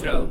Intro. 0.00 0.28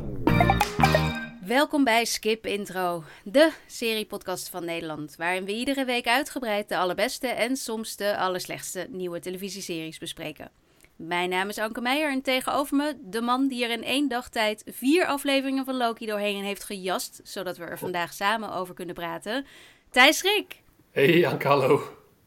Welkom 1.46 1.84
bij 1.84 2.04
Skip 2.04 2.46
Intro, 2.46 3.04
de 3.24 3.50
seriepodcast 3.66 4.48
van 4.48 4.64
Nederland, 4.64 5.14
waarin 5.16 5.44
we 5.44 5.52
iedere 5.52 5.84
week 5.84 6.06
uitgebreid 6.06 6.68
de 6.68 6.76
allerbeste 6.76 7.26
en 7.28 7.56
soms 7.56 7.96
de 7.96 8.16
allerslechtste 8.16 8.86
nieuwe 8.90 9.20
televisieseries 9.20 9.98
bespreken. 9.98 10.50
Mijn 10.96 11.28
naam 11.28 11.48
is 11.48 11.58
Anke 11.58 11.80
Meijer 11.80 12.10
en 12.10 12.22
tegenover 12.22 12.76
me 12.76 12.96
de 13.00 13.20
man 13.20 13.48
die 13.48 13.64
er 13.64 13.70
in 13.70 13.84
één 13.84 14.08
dag 14.08 14.28
tijd 14.28 14.62
vier 14.66 15.06
afleveringen 15.06 15.64
van 15.64 15.76
Loki 15.76 16.06
doorheen 16.06 16.44
heeft 16.44 16.64
gejast, 16.64 17.20
zodat 17.24 17.56
we 17.56 17.64
er 17.64 17.78
vandaag 17.78 18.12
samen 18.12 18.52
over 18.52 18.74
kunnen 18.74 18.94
praten. 18.94 19.46
Thijs 19.90 20.18
Schrik. 20.18 20.62
Hey 20.90 21.26
Anke, 21.26 21.46
hallo. 21.46 21.82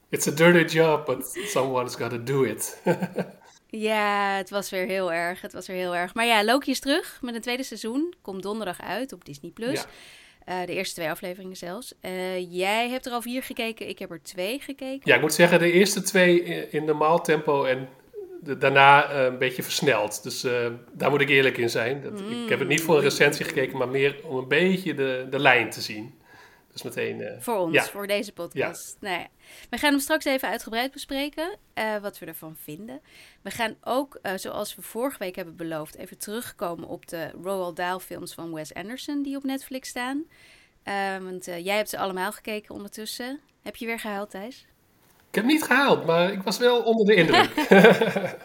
It's 0.09 0.27
a 0.27 0.31
dirty 0.31 0.77
job, 0.77 1.05
but 1.05 1.39
someone's 1.45 1.95
gotta 1.95 2.17
do 2.17 2.43
it. 2.43 2.81
Ja, 3.79 4.35
het 4.37 4.49
was 4.49 4.69
weer 4.69 4.85
heel 4.85 5.13
erg. 5.13 5.41
Het 5.41 5.53
was 5.53 5.67
weer 5.67 5.77
heel 5.77 5.95
erg. 5.95 6.13
Maar 6.13 6.25
ja, 6.25 6.43
Loki 6.43 6.71
is 6.71 6.79
terug 6.79 7.17
met 7.21 7.35
een 7.35 7.41
tweede 7.41 7.63
seizoen. 7.63 8.13
Komt 8.21 8.43
donderdag 8.43 8.81
uit 8.81 9.13
op 9.13 9.25
Disney 9.25 9.51
Plus. 9.51 9.79
Ja. 9.79 9.85
Eh, 10.45 10.65
de 10.65 10.73
eerste 10.73 10.95
twee 10.95 11.09
afleveringen 11.09 11.55
zelfs. 11.55 11.93
Eh, 12.01 12.51
jij 12.53 12.89
hebt 12.89 13.05
er 13.05 13.11
al 13.11 13.21
vier 13.21 13.43
gekeken. 13.43 13.87
Ik 13.89 13.99
heb 13.99 14.11
er 14.11 14.23
twee 14.23 14.59
gekeken. 14.59 15.01
ja, 15.03 15.15
ik 15.15 15.21
moet 15.21 15.33
zeggen, 15.33 15.59
de 15.59 15.71
eerste 15.71 16.01
twee 16.01 16.43
in, 16.69 16.85
normaal 16.85 17.21
tempo 17.21 17.63
en 17.63 17.89
de- 18.41 18.57
daarna 18.57 19.09
eh, 19.09 19.23
een 19.23 19.37
beetje 19.37 19.63
versneld. 19.63 20.23
Dus 20.23 20.45
daar 20.91 21.09
moet 21.09 21.21
ik 21.21 21.29
eerlijk 21.29 21.57
in 21.57 21.69
zijn. 21.69 22.01
Dat, 22.01 22.19
Ik 22.19 22.49
heb 22.49 22.59
het 22.59 22.67
niet 22.67 22.81
voor 22.81 22.95
een 22.95 23.01
recensie 23.03 23.45
gekeken, 23.45 23.77
maar 23.77 23.89
meer 23.89 24.15
om 24.23 24.37
een 24.37 24.47
beetje 24.47 24.93
de, 24.93 25.27
de 25.29 25.39
lijn 25.39 25.69
te 25.69 25.81
zien. 25.81 26.13
Dus 26.73 26.81
meteen... 26.83 27.21
eh, 27.21 27.41
Voor 27.41 27.55
ons, 27.57 27.73
Ja. 27.73 27.83
voor 27.83 28.07
deze 28.07 28.33
podcast. 28.33 28.97
Nou 28.99 29.19
ja, 29.19 29.27
we 29.69 29.77
gaan 29.77 29.91
hem 29.91 29.99
straks 29.99 30.25
even 30.25 30.47
uitgebreid 30.47 30.91
bespreken. 30.91 31.57
eh, 31.73 31.97
wat 31.97 32.19
we 32.19 32.25
ervan 32.25 32.55
vinden. 32.63 33.01
We 33.41 33.51
gaan 33.51 33.75
ook, 33.83 34.19
eh, 34.21 34.31
zoals 34.35 34.75
we 34.75 34.81
vorige 34.81 35.17
week 35.19 35.35
hebben 35.35 35.55
beloofd, 35.55 35.95
even 35.95 36.17
terugkomen 36.17 36.87
op 36.87 37.07
de 37.07 37.31
Roald 37.43 37.75
Dahl 37.75 37.97
films 37.99 38.33
van 38.33 38.53
Wes 38.53 38.73
Anderson 38.73 39.21
die 39.23 39.37
op 39.37 39.43
Netflix 39.43 39.89
staan. 39.89 40.23
Want 41.23 41.45
jij 41.45 41.75
hebt 41.75 41.89
ze 41.89 41.97
allemaal 41.97 42.31
gekeken 42.31 42.75
ondertussen. 42.75 43.39
Heb 43.61 43.75
je 43.75 43.85
weer 43.85 43.99
gehuild, 43.99 44.29
Thijs? 44.29 44.65
Ik 45.29 45.35
heb 45.35 45.45
niet 45.45 45.63
gehaald, 45.63 46.05
maar 46.05 46.31
ik 46.31 46.41
was 46.43 46.57
wel 46.57 46.81
onder 46.83 47.05
de 47.05 47.15
indruk. 47.15 47.51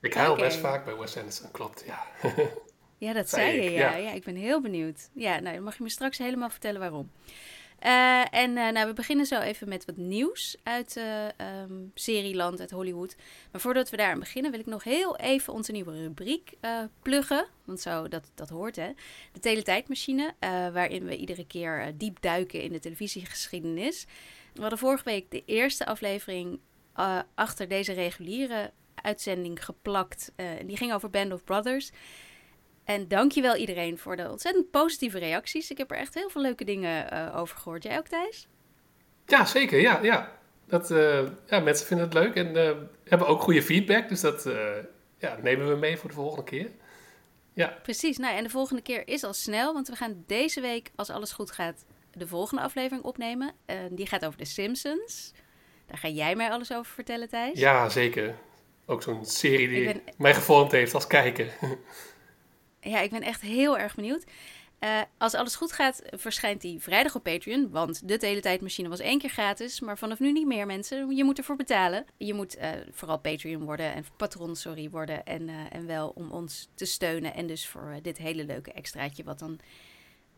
ik 0.00 0.14
huil 0.14 0.36
best 0.36 0.58
vaak 0.58 0.84
bij 0.84 0.96
Wes 0.96 1.16
Anderson, 1.16 1.50
klopt, 1.50 1.84
ja. 1.86 2.06
Ja, 2.98 3.12
dat 3.12 3.28
Zei 3.28 3.50
zei 3.50 3.62
je, 3.62 3.70
ik, 3.70 3.76
ja. 3.78 3.90
ja. 3.90 3.96
ja. 3.96 4.12
Ik 4.12 4.24
ben 4.24 4.36
heel 4.36 4.60
benieuwd. 4.60 5.08
Ja, 5.14 5.40
nou, 5.40 5.54
dan 5.54 5.64
mag 5.64 5.76
je 5.76 5.82
me 5.82 5.88
straks 5.88 6.18
helemaal 6.18 6.50
vertellen 6.50 6.80
waarom. 6.80 7.10
Eh, 7.78 8.34
en 8.34 8.56
eh, 8.56 8.72
nou, 8.72 8.86
we 8.86 8.92
beginnen 8.92 9.26
zo 9.26 9.40
even 9.40 9.68
met 9.68 9.84
wat 9.84 9.96
nieuws 9.96 10.56
uit 10.62 10.96
eh 10.96 11.38
ehm, 11.38 11.84
serieland, 11.94 12.60
uit 12.60 12.70
Hollywood. 12.70 13.16
Maar 13.52 13.60
voordat 13.60 13.90
we 13.90 13.96
daar 13.96 14.10
aan 14.10 14.18
beginnen, 14.18 14.50
wil 14.50 14.60
ik 14.60 14.66
nog 14.66 14.84
heel 14.84 15.16
even 15.16 15.52
onze 15.52 15.72
nieuwe 15.72 16.02
rubriek 16.02 16.52
pluggen. 17.02 17.46
Want 17.64 17.80
zo, 17.80 18.08
dat, 18.08 18.30
dat 18.34 18.48
hoort 18.48 18.76
hè. 18.76 18.90
De 19.32 19.40
Teletijdmachine, 19.40 20.34
waarin 20.72 21.04
we 21.04 21.16
iedere 21.16 21.46
keer 21.46 21.92
diep 21.96 22.20
duiken 22.20 22.62
in 22.62 22.72
de 22.72 22.78
televisiegeschiedenis. 22.78 24.06
We 24.54 24.60
hadden 24.60 24.78
vorige 24.78 25.04
week 25.04 25.30
de 25.30 25.42
eerste 25.44 25.86
aflevering 25.86 26.60
achter 27.34 27.68
deze 27.68 27.92
reguliere 27.92 28.72
uitzending 28.94 29.64
geplakt. 29.64 30.32
Die 30.66 30.76
ging 30.76 30.92
over 30.92 31.10
Band 31.10 31.32
of 31.32 31.44
Brothers. 31.44 31.90
En 32.88 33.08
dankjewel 33.08 33.56
iedereen 33.56 33.98
voor 33.98 34.16
de 34.16 34.30
ontzettend 34.30 34.70
positieve 34.70 35.18
reacties. 35.18 35.70
Ik 35.70 35.78
heb 35.78 35.90
er 35.90 35.96
echt 35.96 36.14
heel 36.14 36.30
veel 36.30 36.42
leuke 36.42 36.64
dingen 36.64 37.10
eh, 37.10 37.36
over 37.36 37.56
gehoord. 37.56 37.82
Jij 37.82 37.98
ook, 37.98 38.06
Thijs? 38.06 38.48
Ja, 39.26 39.44
zeker, 39.44 39.80
ja, 39.80 40.02
ja. 40.02 40.38
Dat, 40.66 40.90
eh, 40.90 41.26
ja 41.46 41.60
mensen 41.60 41.86
vinden 41.86 42.06
het 42.06 42.14
leuk 42.14 42.34
en 42.34 42.56
eh, 42.56 42.76
hebben 43.04 43.26
ook 43.26 43.42
goede 43.42 43.62
feedback. 43.62 44.08
Dus 44.08 44.20
dat 44.20 44.48
ja, 45.18 45.38
nemen 45.42 45.68
we 45.68 45.74
mee 45.74 45.96
voor 45.96 46.08
de 46.08 46.14
volgende 46.14 46.44
keer. 46.44 46.70
Ja, 47.52 47.78
Precies. 47.82 48.18
Nou, 48.18 48.36
en 48.36 48.42
de 48.42 48.50
volgende 48.50 48.82
keer 48.82 49.08
is 49.08 49.24
al 49.24 49.32
snel, 49.32 49.72
want 49.72 49.88
we 49.88 49.96
gaan 49.96 50.24
deze 50.26 50.60
week, 50.60 50.90
als 50.94 51.10
alles 51.10 51.32
goed 51.32 51.50
gaat, 51.50 51.84
de 52.12 52.26
volgende 52.26 52.62
aflevering 52.62 53.04
opnemen. 53.04 53.52
Die 53.90 54.06
gaat 54.06 54.24
over 54.26 54.38
de 54.38 54.44
Simpsons. 54.44 55.32
Daar 55.86 55.98
ga 55.98 56.08
jij 56.08 56.34
mij 56.36 56.50
alles 56.50 56.72
over 56.72 56.92
vertellen, 56.92 57.28
Thijs. 57.28 57.58
ja 57.58 57.88
zeker. 57.88 58.34
Ook 58.86 59.02
zo'n 59.02 59.24
serie 59.24 59.68
die 59.68 59.84
ben- 59.84 60.02
mij 60.18 60.34
gevormd 60.34 60.72
heeft 60.72 60.94
als 60.94 61.06
kijker. 61.06 61.52
Ja, 62.80 63.00
ik 63.00 63.10
ben 63.10 63.22
echt 63.22 63.40
heel 63.40 63.78
erg 63.78 63.94
benieuwd. 63.94 64.24
Eh, 64.78 65.00
als 65.16 65.34
alles 65.34 65.56
goed 65.56 65.72
gaat, 65.72 66.02
verschijnt 66.10 66.60
die 66.60 66.80
vrijdag 66.80 67.14
op 67.14 67.22
Patreon. 67.22 67.70
Want 67.70 68.08
de 68.08 68.16
Teletijdmachine 68.16 68.88
was 68.88 69.00
één 69.00 69.18
keer 69.18 69.30
gratis. 69.30 69.80
Maar 69.80 69.98
vanaf 69.98 70.18
nu 70.18 70.32
niet 70.32 70.46
meer, 70.46 70.66
mensen. 70.66 71.16
Je 71.16 71.24
moet 71.24 71.38
ervoor 71.38 71.56
betalen. 71.56 72.06
Je 72.16 72.34
moet 72.34 72.56
eh, 72.56 72.70
vooral 72.90 73.18
Patreon 73.18 73.64
worden 73.64 73.94
en 73.94 74.04
patron, 74.16 74.56
sorry, 74.56 74.90
worden. 74.90 75.24
En, 75.24 75.48
eh, 75.48 75.54
en 75.70 75.86
wel 75.86 76.12
om 76.14 76.30
ons 76.30 76.68
te 76.74 76.84
steunen. 76.84 77.34
En 77.34 77.46
dus 77.46 77.66
voor 77.66 77.98
dit 78.02 78.18
hele 78.18 78.44
leuke 78.44 78.72
extraatje. 78.72 79.24
Wat 79.24 79.38
dan 79.38 79.58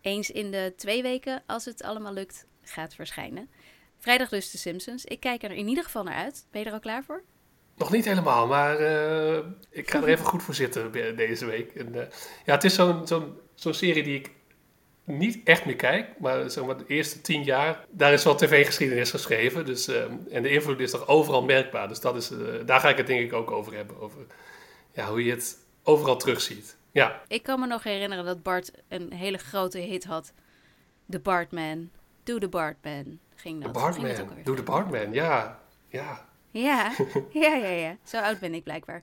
eens 0.00 0.30
in 0.30 0.50
de 0.50 0.72
twee 0.76 1.02
weken, 1.02 1.42
als 1.46 1.64
het 1.64 1.82
allemaal 1.82 2.12
lukt, 2.12 2.46
gaat 2.62 2.94
verschijnen. 2.94 3.50
Vrijdag 3.98 4.28
dus 4.28 4.50
de 4.50 4.58
Simpsons. 4.58 5.04
Ik 5.04 5.20
kijk 5.20 5.42
er 5.42 5.52
in 5.52 5.68
ieder 5.68 5.84
geval 5.84 6.02
naar 6.02 6.14
uit. 6.14 6.46
Ben 6.50 6.60
je 6.60 6.66
er 6.66 6.72
al 6.72 6.80
klaar 6.80 7.04
voor? 7.04 7.24
Nog 7.80 7.90
niet 7.90 8.04
helemaal, 8.04 8.46
maar 8.46 8.78
eh, 8.78 9.38
ik 9.70 9.90
ga 9.90 9.98
er 9.98 10.08
even 10.08 10.24
goed 10.24 10.42
voor 10.42 10.54
zitten 10.54 10.92
deze 11.16 11.46
week. 11.46 11.74
En, 11.74 11.94
eh, 11.94 12.06
ja, 12.44 12.54
het 12.54 12.64
is 12.64 12.74
zo'n 12.74 13.06
zo'n 13.06 13.38
zo'n 13.54 13.74
serie 13.74 14.02
die 14.02 14.18
ik 14.18 14.30
niet 15.04 15.40
echt 15.44 15.64
meer 15.64 15.76
kijk. 15.76 16.18
Maar, 16.18 16.50
zeg 16.50 16.64
maar 16.64 16.76
de 16.76 16.84
eerste 16.86 17.20
tien 17.20 17.42
jaar, 17.42 17.84
daar 17.90 18.12
is 18.12 18.24
wel 18.24 18.34
tv-geschiedenis 18.34 19.10
geschreven. 19.10 19.64
Dus, 19.64 19.88
eh, 19.88 20.02
en 20.30 20.42
de 20.42 20.50
invloed 20.50 20.80
is 20.80 20.90
toch 20.90 21.06
overal 21.06 21.42
merkbaar. 21.42 21.88
Dus 21.88 22.00
dat 22.00 22.16
is, 22.16 22.30
daar 22.66 22.80
ga 22.80 22.88
ik 22.88 22.96
het 22.96 23.06
denk 23.06 23.20
ik 23.20 23.32
ook 23.32 23.50
over 23.50 23.74
hebben. 23.74 24.00
Over 24.00 24.26
ja, 24.92 25.08
hoe 25.08 25.24
je 25.24 25.30
het 25.30 25.58
overal 25.82 26.16
terugziet. 26.16 26.76
Ja, 26.90 27.22
Ik 27.28 27.42
kan 27.42 27.60
me 27.60 27.66
nog 27.66 27.82
herinneren 27.82 28.24
dat 28.24 28.42
Bart 28.42 28.70
een 28.88 29.12
hele 29.12 29.38
grote 29.38 29.78
hit 29.78 30.04
had. 30.04 30.32
The 31.10 31.20
Bartman. 31.20 31.90
Do 32.22 32.38
the 32.38 32.48
Bartman. 32.48 33.18
Ging 33.34 33.58
de 33.58 33.66
dat. 33.66 33.76
Ook 33.76 33.82
Bartman. 33.82 34.28
Doe 34.44 34.56
de 34.56 34.62
Bartman, 34.62 35.12
ja. 35.12 35.60
Ja, 35.88 36.28
Ja, 36.50 36.92
ja, 37.32 37.54
ja, 37.54 37.68
ja. 37.68 37.96
Zo 38.04 38.18
oud 38.18 38.38
ben 38.38 38.54
ik 38.54 38.64
blijkbaar. 38.64 39.02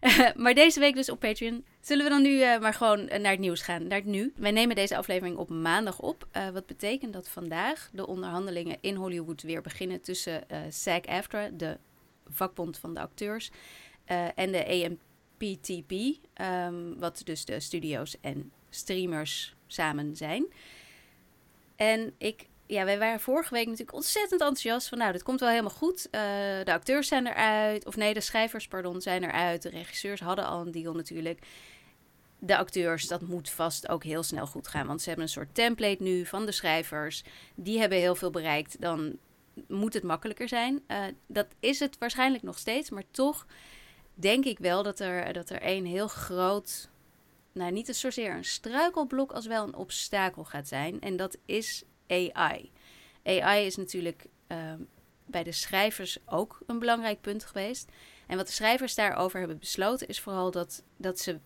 maar 0.36 0.54
deze 0.54 0.80
week 0.80 0.94
dus 0.94 1.10
op 1.10 1.20
Patreon. 1.20 1.64
Zullen 1.80 2.04
we 2.04 2.10
dan 2.10 2.22
nu 2.22 2.40
eh, 2.40 2.60
maar 2.60 2.74
gewoon 2.74 3.08
eh, 3.08 3.20
naar 3.20 3.30
het 3.30 3.40
nieuws 3.40 3.62
gaan? 3.62 3.86
Naar 3.86 3.98
het 3.98 4.06
nu. 4.06 4.32
Wij 4.36 4.50
nemen 4.50 4.76
deze 4.76 4.96
aflevering 4.96 5.36
op 5.36 5.48
maandag 5.48 6.00
op. 6.00 6.26
Eh, 6.30 6.48
wat 6.48 6.66
betekent 6.66 7.12
dat 7.12 7.28
vandaag 7.28 7.90
de 7.92 8.06
onderhandelingen 8.06 8.78
in 8.80 8.94
Hollywood 8.94 9.42
weer 9.42 9.60
beginnen 9.60 10.00
tussen 10.00 10.48
eh 10.48 10.60
SAG-AFTRA, 10.68 11.48
de 11.48 11.78
vakbond 12.28 12.78
van 12.78 12.94
de 12.94 13.00
acteurs, 13.00 13.50
en 14.34 14.52
de 14.52 14.66
AMPTP, 14.66 15.92
ehm, 16.32 16.94
wat 16.98 17.22
dus 17.24 17.44
de 17.44 17.60
studio's 17.60 18.16
en 18.20 18.52
streamers 18.70 19.54
samen 19.66 20.16
zijn. 20.16 20.46
En 21.76 22.14
ik, 22.18 22.46
ja, 22.66 22.84
wij 22.84 22.98
waren 22.98 23.20
vorige 23.20 23.54
week 23.54 23.66
natuurlijk 23.66 23.96
ontzettend 23.96 24.40
enthousiast 24.40 24.88
van, 24.88 24.98
nou, 24.98 25.12
dit 25.12 25.22
komt 25.22 25.40
wel 25.40 25.48
helemaal 25.48 25.70
goed. 25.70 26.10
Eh, 26.10 26.20
de 26.64 26.72
acteurs 26.72 27.08
zijn 27.08 27.26
eruit, 27.26 27.86
of 27.86 27.96
nee, 27.96 28.14
de 28.14 28.20
schrijvers, 28.20 28.68
pardon, 28.68 29.00
zijn 29.00 29.24
eruit. 29.24 29.62
De 29.62 29.68
regisseurs 29.68 30.20
hadden 30.20 30.46
al 30.46 30.60
een 30.60 30.70
deal 30.70 30.94
natuurlijk. 30.94 31.46
De 32.38 32.56
acteurs, 32.56 33.08
dat 33.08 33.20
moet 33.20 33.50
vast 33.50 33.88
ook 33.88 34.04
heel 34.04 34.22
snel 34.22 34.46
goed 34.46 34.68
gaan, 34.68 34.86
want 34.86 35.00
ze 35.00 35.08
hebben 35.08 35.26
een 35.26 35.32
soort 35.32 35.54
template 35.54 36.02
nu 36.02 36.26
van 36.26 36.46
de 36.46 36.52
schrijvers. 36.52 37.24
Die 37.54 37.78
hebben 37.78 37.98
heel 37.98 38.14
veel 38.14 38.30
bereikt, 38.30 38.80
dan 38.80 39.18
moet 39.68 39.94
het 39.94 40.02
makkelijker 40.02 40.48
zijn. 40.48 40.82
Eh, 40.86 41.04
dat 41.26 41.46
is 41.60 41.80
het 41.80 41.98
waarschijnlijk 41.98 42.42
nog 42.42 42.58
steeds, 42.58 42.90
maar 42.90 43.04
toch 43.10 43.46
denk 44.14 44.44
ik 44.44 44.58
wel 44.58 44.82
dat 44.82 45.00
er, 45.00 45.32
dat 45.32 45.50
er 45.50 45.58
een 45.62 45.86
heel 45.86 46.08
groot, 46.08 46.88
nou 47.52 47.72
niet 47.72 47.96
zozeer 47.96 48.34
een 48.34 48.44
struikelblok 48.44 49.32
als 49.32 49.46
wel 49.46 49.66
een 49.66 49.76
obstakel 49.76 50.44
gaat 50.44 50.68
zijn. 50.68 51.00
En 51.00 51.16
dat 51.16 51.36
is 51.44 51.84
AI. 52.08 52.70
AI 53.24 53.66
is 53.66 53.76
natuurlijk 53.76 54.26
ehm, 54.46 54.80
bij 55.26 55.42
de 55.42 55.52
schrijvers 55.52 56.18
ook 56.26 56.58
een 56.66 56.78
belangrijk 56.78 57.20
punt 57.20 57.44
geweest. 57.44 57.90
En 58.26 58.36
wat 58.36 58.46
de 58.46 58.52
schrijvers 58.52 58.94
daarover 58.94 59.38
hebben 59.38 59.58
besloten 59.58 60.08
is 60.08 60.20
vooral 60.20 60.50
dat, 60.50 60.82
dat 60.96 61.20
ze 61.20 61.38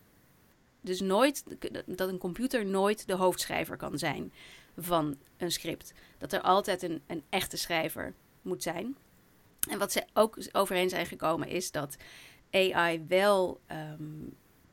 dus 0.81 1.01
nooit, 1.01 1.45
dat 1.87 2.09
een 2.09 2.19
computer 2.19 2.67
nooit 2.67 3.07
de 3.07 3.15
hoofdschrijver 3.15 3.77
kan 3.77 3.99
zijn 3.99 4.33
van 4.77 5.17
een 5.37 5.53
script. 5.53 5.93
Dat 6.19 6.33
er 6.33 6.41
altijd 6.41 6.83
een, 6.83 7.03
een 7.07 7.23
echte 7.29 7.57
schrijver 7.57 8.15
moet 8.43 8.63
zijn. 8.63 8.97
En 9.69 9.79
wat 9.79 9.93
ze 9.93 10.05
ook 10.13 10.39
overeen 10.53 10.89
zijn 10.89 11.07
gekomen 11.07 11.49
is 11.49 11.71
dat 11.71 11.97
AI 12.51 13.05
wel, 13.09 13.61
ehm, 13.67 14.03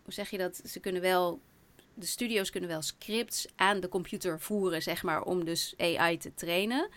hoe 0.03 0.13
zeg 0.13 0.29
je 0.29 0.37
dat? 0.37 0.61
Ze 0.65 0.79
kunnen 0.79 1.01
wel, 1.01 1.41
de 1.99 2.05
studio's 2.05 2.49
kunnen 2.49 2.69
wel 2.69 2.81
scripts 2.81 3.45
aan 3.55 3.79
de 3.79 3.89
computer 3.89 4.39
voeren, 4.39 4.81
zeg 4.81 5.03
maar, 5.03 5.21
om 5.23 5.45
dus 5.45 5.73
AI 5.77 6.17
te 6.17 6.33
trainen. 6.33 6.89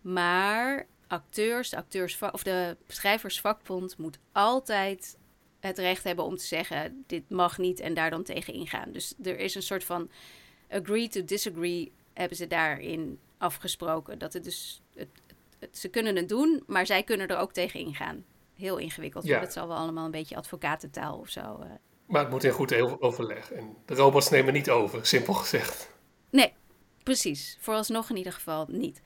Maar 0.00 0.86
acteurs, 1.06 1.70
de 1.70 1.76
acteurs 1.76 2.18
of 2.32 2.42
de 2.42 2.76
schrijversvakbond 2.88 3.98
moet 3.98 4.18
altijd 4.32 5.16
het 5.60 5.78
recht 5.78 6.04
hebben 6.04 6.24
om 6.24 6.36
te 6.36 6.44
zeggen: 6.44 7.04
dit 7.06 7.30
mag 7.30 7.58
niet 7.58 7.80
en 7.80 7.94
daar 7.94 8.10
dan 8.10 8.22
tegen 8.22 8.52
ingaan. 8.54 8.92
Dus 8.92 9.14
er 9.22 9.38
is 9.38 9.54
een 9.54 9.62
soort 9.62 9.84
van 9.84 10.10
agree 10.70 11.08
to 11.08 11.24
disagree, 11.24 11.92
hebben 12.12 12.36
ze 12.36 12.46
daarin 12.46 13.18
afgesproken. 13.38 14.18
Dat 14.18 14.32
het 14.32 14.44
dus, 14.44 14.80
het, 14.94 15.08
het- 15.58 15.78
ze 15.78 15.88
kunnen 15.88 16.16
het 16.16 16.28
doen, 16.28 16.62
maar 16.66 16.86
zij 16.86 17.02
kunnen 17.02 17.28
er 17.28 17.36
ook 17.36 17.52
tegen 17.52 17.80
ingaan. 17.80 18.24
Heel 18.54 18.76
ingewikkeld. 18.76 19.24
Ja. 19.24 19.40
Dat 19.40 19.52
zal 19.52 19.68
wel 19.68 19.76
allemaal 19.76 20.04
een 20.04 20.10
beetje 20.10 20.36
advocatentaal 20.36 21.18
of 21.18 21.28
zo 21.28 21.40
eh, 21.40 21.70
Maar 22.08 22.20
het 22.20 22.30
moet 22.30 22.44
in 22.44 22.50
goed 22.50 23.00
overleg. 23.00 23.52
En 23.52 23.76
de 23.84 23.94
robots 23.94 24.30
nemen 24.30 24.52
niet 24.52 24.70
over, 24.70 25.06
simpel 25.06 25.34
gezegd. 25.34 25.90
Nee, 26.30 26.52
precies. 27.02 27.58
Vooralsnog 27.60 28.10
in 28.10 28.16
ieder 28.16 28.32
geval 28.32 28.66
niet. 28.70 29.02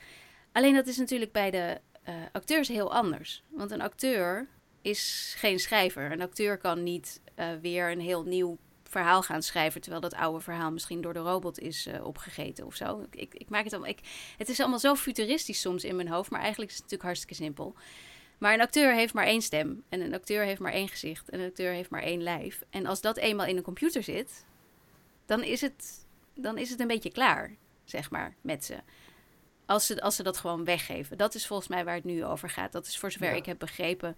Alleen 0.52 0.74
dat 0.74 0.86
is 0.86 0.96
natuurlijk 0.96 1.32
bij 1.32 1.50
de 1.50 1.80
uh, 2.08 2.14
acteurs 2.32 2.68
heel 2.68 2.92
anders. 2.92 3.42
Want 3.48 3.70
een 3.70 3.80
acteur 3.80 4.48
is 4.82 5.34
geen 5.38 5.58
schrijver. 5.60 6.12
Een 6.12 6.22
acteur 6.22 6.58
kan 6.58 6.82
niet 6.82 7.20
uh, 7.38 7.46
weer 7.60 7.90
een 7.90 8.00
heel 8.00 8.22
nieuw 8.22 8.58
verhaal 8.82 9.22
gaan 9.22 9.42
schrijven. 9.42 9.80
Terwijl 9.80 10.02
dat 10.02 10.14
oude 10.14 10.40
verhaal 10.40 10.70
misschien 10.70 11.00
door 11.00 11.12
de 11.12 11.18
robot 11.18 11.58
is 11.58 11.86
uh, 11.86 12.04
opgegeten 12.04 12.66
of 12.66 12.74
zo. 12.74 13.06
Ik, 13.10 13.34
ik, 13.34 13.48
maak 13.48 13.64
het 13.64 13.72
allemaal. 13.72 13.90
Ik, 13.90 14.00
het 14.38 14.48
is 14.48 14.60
allemaal 14.60 14.78
zo 14.78 14.94
futuristisch 14.94 15.60
soms 15.60 15.84
in 15.84 15.96
mijn 15.96 16.08
hoofd. 16.08 16.30
Maar 16.30 16.40
eigenlijk 16.40 16.70
is 16.70 16.76
het 16.76 16.84
natuurlijk 16.84 17.10
hartstikke 17.10 17.42
simpel. 17.44 17.74
Maar 18.42 18.54
een 18.54 18.60
acteur 18.60 18.94
heeft 18.94 19.14
maar 19.14 19.26
één 19.26 19.42
stem. 19.42 19.84
En 19.88 20.00
een 20.00 20.14
acteur 20.14 20.44
heeft 20.44 20.60
maar 20.60 20.72
één 20.72 20.88
gezicht. 20.88 21.28
En 21.28 21.40
een 21.40 21.48
acteur 21.48 21.72
heeft 21.72 21.90
maar 21.90 22.02
één 22.02 22.22
lijf. 22.22 22.62
En 22.70 22.86
als 22.86 23.00
dat 23.00 23.16
eenmaal 23.16 23.46
in 23.46 23.56
een 23.56 23.62
computer 23.62 24.02
zit, 24.02 24.44
dan 25.26 25.42
is 25.42 25.60
het, 25.60 26.06
dan 26.34 26.58
is 26.58 26.70
het 26.70 26.80
een 26.80 26.86
beetje 26.86 27.12
klaar, 27.12 27.56
zeg 27.84 28.10
maar, 28.10 28.34
met 28.40 28.64
ze. 28.64 28.76
Als 29.66 29.86
ze, 29.86 30.00
als 30.00 30.16
ze 30.16 30.22
dat 30.22 30.36
gewoon 30.36 30.64
weggeven. 30.64 31.18
Dat 31.18 31.34
is 31.34 31.46
volgens 31.46 31.68
mij 31.68 31.84
waar 31.84 31.94
het 31.94 32.04
nu 32.04 32.24
over 32.24 32.50
gaat. 32.50 32.72
Dat 32.72 32.86
is 32.86 32.98
voor 32.98 33.10
zover 33.10 33.34
ik 33.34 33.46
heb 33.46 33.58
begrepen 33.58 34.16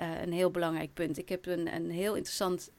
uh, 0.00 0.20
een 0.20 0.32
heel 0.32 0.50
belangrijk 0.50 0.94
punt. 0.94 1.18
Ik 1.18 1.28
heb 1.28 1.46
een, 1.46 1.74
een 1.74 1.90
heel 1.90 2.14
interessant 2.14 2.70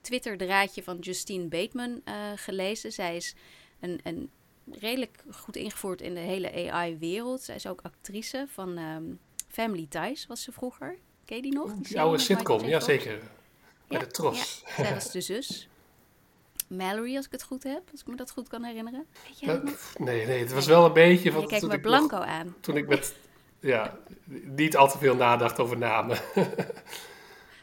Twitter-draadje 0.00 0.82
van 0.82 0.98
Justine 0.98 1.46
Bateman 1.46 2.00
uh, 2.04 2.14
gelezen. 2.34 2.92
Zij 2.92 3.16
is 3.16 3.34
een, 3.80 4.00
een 4.02 4.30
redelijk 4.70 5.24
goed 5.30 5.56
ingevoerd 5.56 6.00
in 6.00 6.14
de 6.14 6.20
hele 6.20 6.70
AI-wereld. 6.72 7.40
Zij 7.40 7.54
is 7.54 7.66
ook 7.66 7.80
actrice 7.82 8.46
van 8.48 8.78
um, 8.78 9.18
Family 9.48 9.86
Ties, 9.88 10.26
was 10.26 10.42
ze 10.42 10.52
vroeger. 10.52 10.98
Ken 11.24 11.36
je 11.36 11.42
die 11.42 11.52
nog? 11.52 11.72
Die, 11.72 12.00
oude 12.00 12.18
sitcom, 12.18 12.64
ja 12.64 12.80
zeker. 12.80 13.20
Bij 13.88 13.98
de 13.98 14.06
Tros. 14.06 14.62
Ja. 14.66 14.84
Zij 14.84 14.94
was 14.94 15.10
de 15.10 15.20
zus. 15.20 15.68
Mallory, 16.68 17.16
als 17.16 17.26
ik 17.26 17.32
het 17.32 17.42
goed 17.42 17.62
heb, 17.62 17.82
als 17.90 18.00
ik 18.00 18.06
me 18.06 18.16
dat 18.16 18.30
goed 18.30 18.48
kan 18.48 18.64
herinneren. 18.64 19.06
Weet 19.26 19.38
je 19.38 19.74
nee, 19.98 20.26
nee, 20.26 20.40
het 20.40 20.52
was 20.52 20.66
wel 20.66 20.84
een 20.84 20.92
beetje... 20.92 21.32
Van, 21.32 21.46
kijk 21.46 21.66
me 21.66 21.80
Blanco 21.80 22.16
aan. 22.16 22.54
Toen 22.60 22.76
ik 22.76 22.88
met, 22.88 23.14
ja, 23.60 23.98
niet 24.44 24.76
al 24.76 24.90
te 24.90 24.98
veel 24.98 25.14
nadacht 25.14 25.58
over 25.58 25.78
namen. 25.78 26.18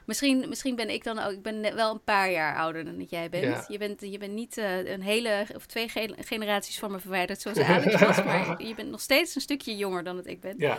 Misschien, 0.06 0.50
misschien 0.50 0.76
ben 0.76 0.90
ik 0.90 1.04
dan 1.04 1.20
ook, 1.20 1.32
ik 1.32 1.42
ben 1.42 1.76
wel 1.76 1.92
een 1.92 2.04
paar 2.04 2.32
jaar 2.32 2.56
ouder 2.58 2.86
dan 2.86 2.98
dat 2.98 3.10
jij 3.10 3.30
bent. 3.30 3.66
Je 3.68 3.78
bent, 3.78 4.02
je 4.02 4.18
bent 4.18 4.34
niet 4.34 4.58
uh, 4.58 4.92
een 4.92 5.02
hele 5.02 5.46
of 5.56 5.66
twee 5.66 5.90
generaties 6.18 6.80
van 6.80 6.92
me 6.92 7.00
verwijderd 7.00 7.42
zoals 7.42 7.60
Alex 7.60 8.00
was, 8.00 8.24
maar 8.26 8.64
je 8.64 8.76
bent 8.76 8.90
nog 8.90 9.02
steeds 9.02 9.36
een 9.36 9.42
stukje 9.42 9.76
jonger 9.76 10.04
dan 10.04 10.16
dat 10.16 10.28
ik 10.28 10.40
ben. 10.40 10.56
Ja. 10.58 10.78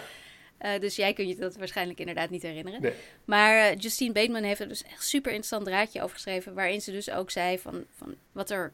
Uh, 0.61 0.81
dus 0.81 0.97
jij 0.97 1.13
kunt 1.13 1.29
je 1.29 1.37
dat 1.37 1.57
waarschijnlijk 1.57 1.99
inderdaad 1.99 2.31
niet 2.31 2.43
herinneren. 2.43 2.83
Nee. 2.83 2.93
Maar 3.25 3.73
uh, 3.73 3.79
Justine 3.79 4.13
Bateman 4.13 4.43
heeft 4.43 4.61
er 4.61 4.69
dus 4.69 4.83
echt 4.83 5.05
super 5.05 5.31
interessant 5.31 5.65
draadje 5.65 6.03
over 6.03 6.15
geschreven. 6.15 6.55
Waarin 6.55 6.81
ze 6.81 6.93
dus 6.93 7.11
ook 7.11 7.31
zei 7.31 7.59
van, 7.59 7.85
van 7.97 8.15
wat, 8.33 8.51
er, 8.51 8.73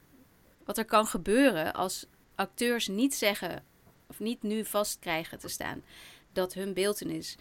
wat 0.64 0.78
er 0.78 0.84
kan 0.84 1.06
gebeuren 1.06 1.74
als 1.74 2.06
acteurs 2.34 2.88
niet 2.88 3.14
zeggen. 3.14 3.64
of 4.08 4.20
niet 4.20 4.42
nu 4.42 4.64
vast 4.64 4.98
krijgen 4.98 5.38
te 5.38 5.48
staan. 5.48 5.82
dat 6.32 6.54
hun 6.54 6.74
beeldenis 6.74 7.36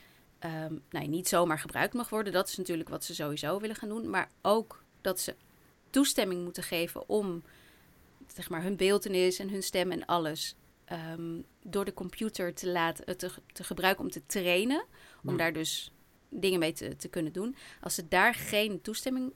um, 0.46 0.84
nou, 0.90 1.08
niet 1.08 1.28
zomaar 1.28 1.60
gebruikt 1.60 1.94
mag 1.94 2.10
worden. 2.10 2.34
Dat 2.34 2.48
is 2.48 2.58
natuurlijk 2.58 2.90
wat 2.90 3.04
ze 3.04 3.16
sowieso 3.16 3.60
willen 3.60 3.76
gaan 3.76 3.90
doen. 3.90 4.10
Maar 4.10 4.30
ook 4.42 4.84
dat 5.02 5.20
ze 5.20 5.36
toestemming 5.90 6.44
moeten 6.44 6.64
geven 6.64 7.10
om 7.10 7.44
zeg 8.34 8.50
maar, 8.50 8.64
hun 8.64 8.76
beeldenis 8.76 9.40
en 9.40 9.50
hun 9.50 9.64
stem 9.64 9.92
en 9.92 10.06
alles 10.06 10.56
um, 10.92 11.46
door 11.64 11.86
de 11.86 11.94
computer 11.94 12.54
te 12.54 12.68
laten 12.72 13.18
te, 13.18 13.32
te 13.54 13.64
gebruiken 13.64 14.04
om 14.04 14.12
te 14.12 14.26
trainen. 14.26 14.86
Om 15.24 15.38
daar 15.38 15.54
dus 15.54 15.92
dingen 16.30 16.60
mee 16.60 16.74
te, 16.74 16.96
te 16.96 17.08
kunnen 17.08 17.34
doen. 17.34 17.56
Als 17.82 17.96
ze 17.96 18.08
daar 18.08 18.34
geen 18.34 18.82
toestemming 18.82 19.34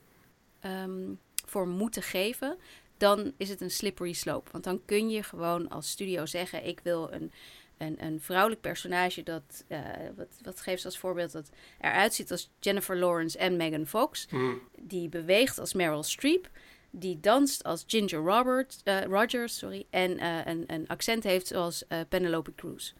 um, 0.64 1.20
voor 1.46 1.68
moeten 1.68 2.02
geven, 2.02 2.58
dan 2.96 3.32
is 3.36 3.48
het 3.48 3.60
een 3.60 3.70
slippery 3.70 4.12
slope. 4.12 4.50
Want 4.52 4.64
dan 4.64 4.84
kun 4.84 5.10
je 5.10 5.22
gewoon 5.22 5.68
als 5.68 5.90
studio 5.90 6.26
zeggen: 6.26 6.66
Ik 6.66 6.80
wil 6.82 7.12
een 7.12 7.32
een, 7.76 8.04
een 8.04 8.20
vrouwelijk 8.20 8.60
personage 8.60 9.22
dat, 9.22 9.64
uh, 9.68 9.78
wat, 10.16 10.28
wat 10.42 10.60
geeft 10.60 10.80
ze 10.80 10.86
als 10.86 10.98
voorbeeld, 10.98 11.32
dat 11.32 11.50
eruit 11.80 12.14
ziet 12.14 12.30
als 12.30 12.50
Jennifer 12.60 12.96
Lawrence 12.96 13.38
en 13.38 13.56
Megan 13.56 13.86
Fox. 13.86 14.26
Hmm. 14.28 14.60
Die 14.78 15.08
beweegt 15.08 15.58
als 15.58 15.72
Meryl 15.72 16.02
Streep. 16.02 16.50
Die 16.98 17.20
danst 17.20 17.64
als 17.64 17.84
Ginger 17.86 18.18
Robert, 18.18 18.80
uh, 18.84 19.02
Rogers 19.02 19.58
sorry, 19.58 19.86
en 19.90 20.10
uh, 20.10 20.38
een, 20.44 20.64
een 20.66 20.88
accent 20.88 21.24
heeft 21.24 21.46
zoals 21.46 21.84
Penelope 22.08 22.54
Cruz. 22.54 22.92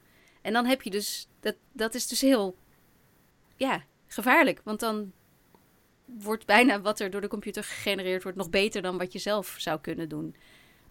En 0.43 0.52
dan 0.52 0.66
heb 0.66 0.82
je 0.82 0.90
dus, 0.90 1.28
dat, 1.40 1.54
dat 1.72 1.94
is 1.94 2.06
dus 2.06 2.20
heel, 2.20 2.56
ja, 3.56 3.84
gevaarlijk. 4.06 4.60
Want 4.64 4.81
dan 4.81 5.12
wordt 6.04 6.46
bijna 6.46 6.81
wat 6.81 7.00
er 7.00 7.10
door 7.10 7.20
de 7.20 7.28
computer 7.28 7.64
gegenereerd 7.64 8.22
wordt 8.22 8.38
nog 8.38 8.50
beter 8.50 8.82
dan 8.82 8.98
wat 8.98 9.12
je 9.12 9.19
zelf 9.19 9.54
zou 9.58 9.81
kunnen 9.81 10.08
doen. 10.08 10.37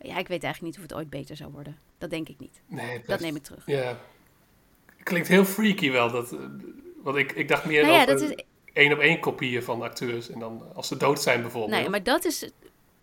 Ja, 0.01 0.17
ik 0.17 0.27
weet 0.27 0.43
eigenlijk 0.43 0.61
niet 0.61 0.75
of 0.75 0.81
het 0.81 0.93
ooit 0.93 1.09
beter 1.09 1.35
zou 1.35 1.51
worden. 1.51 1.79
Dat 1.97 2.09
denk 2.09 2.29
ik 2.29 2.39
niet. 2.39 2.61
Nee, 2.67 3.01
dat 3.05 3.19
neem 3.19 3.35
ik 3.35 3.43
terug. 3.43 3.65
Ja. 3.65 3.99
Klinkt 5.03 5.27
heel 5.27 5.45
freaky 5.45 5.91
wel. 5.91 6.11
Dat, 6.11 6.33
eh, 6.33 6.39
want 7.03 7.17
ik, 7.17 7.31
ik 7.31 7.47
dacht 7.47 7.65
meer 7.65 7.81
nou 7.81 7.93
ja, 7.93 8.05
dat 8.05 8.21
is... 8.21 8.43
één 8.73 8.93
op 8.93 8.99
één 8.99 9.19
kopieën 9.19 9.63
van 9.63 9.81
acteurs. 9.81 10.29
En 10.29 10.39
dan 10.39 10.75
als 10.75 10.87
ze 10.87 10.97
dood 10.97 11.21
zijn 11.21 11.41
bijvoorbeeld. 11.41 11.81
Nee, 11.81 11.89
maar 11.89 12.03
dat 12.03 12.25
is... 12.25 12.49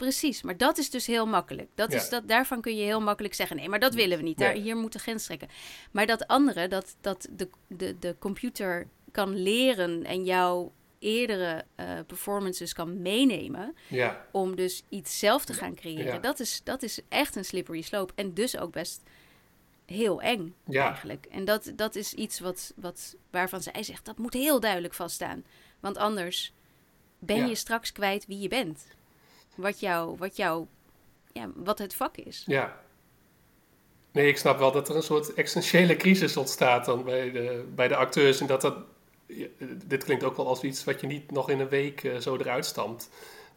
Precies, 0.03 0.43
maar 0.43 0.57
dat 0.57 0.79
is 0.79 0.91
dus 0.91 1.07
heel 1.07 1.27
makkelijk. 1.27 1.69
Dat 1.75 1.93
is 1.93 2.09
dat, 2.09 2.29
daarvan 2.29 2.61
kun 2.61 2.77
je 2.77 2.83
heel 2.83 3.01
makkelijk 3.01 3.35
zeggen: 3.35 3.57
nee, 3.57 3.69
maar 3.69 3.79
dat 3.79 3.95
willen 3.95 4.17
we 4.17 4.23
niet. 4.23 4.39
Daar, 4.39 4.53
Hier 4.53 4.77
moeten 4.77 5.01
grens 5.01 5.25
trekken. 5.25 5.49
Maar 5.91 6.07
dat 6.07 6.27
andere, 6.27 6.69
dat, 6.69 6.97
dat 7.01 7.29
de, 7.31 7.49
de, 7.67 7.99
de 7.99 8.17
computer 8.19 8.89
kan 9.13 9.43
leren 9.43 10.05
en 10.05 10.25
jou 10.25 10.71
eerdere 10.99 11.65
uh, 11.77 11.87
performances 12.07 12.73
kan 12.73 13.03
meenemen. 13.03 13.77
Ja. 13.89 14.27
Om 14.33 14.57
dus 14.57 14.83
iets 14.89 15.19
zelf 15.19 15.45
te 15.45 15.53
gaan 15.53 15.75
creëren. 15.75 16.23
Dat, 16.23 16.41
is, 16.41 16.61
dat 16.65 16.83
is 16.83 17.01
echt 17.09 17.37
een 17.37 17.45
slippery 17.45 17.83
slope. 17.83 18.13
En 18.17 18.35
dus 18.35 18.59
ook 18.59 18.73
best 18.73 19.03
heel 19.87 20.23
eng 20.23 20.55
ja. 20.65 20.87
eigenlijk. 20.87 21.27
En 21.27 21.45
dat, 21.45 21.73
dat 21.77 21.95
is 21.95 22.15
iets 22.15 22.41
wat, 22.41 22.73
wat, 22.77 23.17
waarvan 23.31 23.63
zij 23.63 23.83
zegt, 23.83 24.05
dat 24.05 24.19
moet 24.19 24.35
heel 24.35 24.61
duidelijk 24.61 24.95
vaststaan. 24.95 25.45
Want 25.81 25.97
anders 25.97 26.53
ben 27.19 27.49
je 27.49 27.55
straks 27.55 27.93
kwijt 27.93 28.27
wie 28.27 28.39
je 28.39 28.49
bent. 28.49 28.87
Wat, 29.55 29.81
jou, 29.81 30.17
wat, 30.19 30.37
jou, 30.37 30.67
ja, 31.33 31.51
wat 31.55 31.79
het 31.79 31.95
vak 31.95 32.17
is. 32.17 32.43
Ja. 32.47 32.81
Nee, 34.13 34.29
ik 34.29 34.39
snap 34.39 34.59
wel 34.59 34.73
dat 34.73 34.89
er 34.89 34.97
een 34.97 35.03
soort 35.03 35.35
essentiële 35.35 35.97
crisis 35.97 36.37
ontstaat 36.37 36.85
dan 36.85 37.05
bij 37.05 37.31
de, 37.31 37.65
bij 37.75 37.89
de 37.89 37.97
acteurs. 37.97 38.41
En 38.41 38.47
dat 38.47 38.61
dat 38.61 38.77
dit 39.85 40.05
klinkt 40.05 40.25
ook 40.25 40.37
wel 40.37 40.47
als 40.47 40.63
iets 40.63 40.85
wat 40.85 41.01
je 41.01 41.07
niet 41.07 41.31
nog 41.31 41.51
in 41.51 41.61
een 41.61 41.69
week 41.69 42.03
uh, 42.03 42.17
zo 42.17 42.37
eruit 42.37 42.67
stamt. 42.67 43.11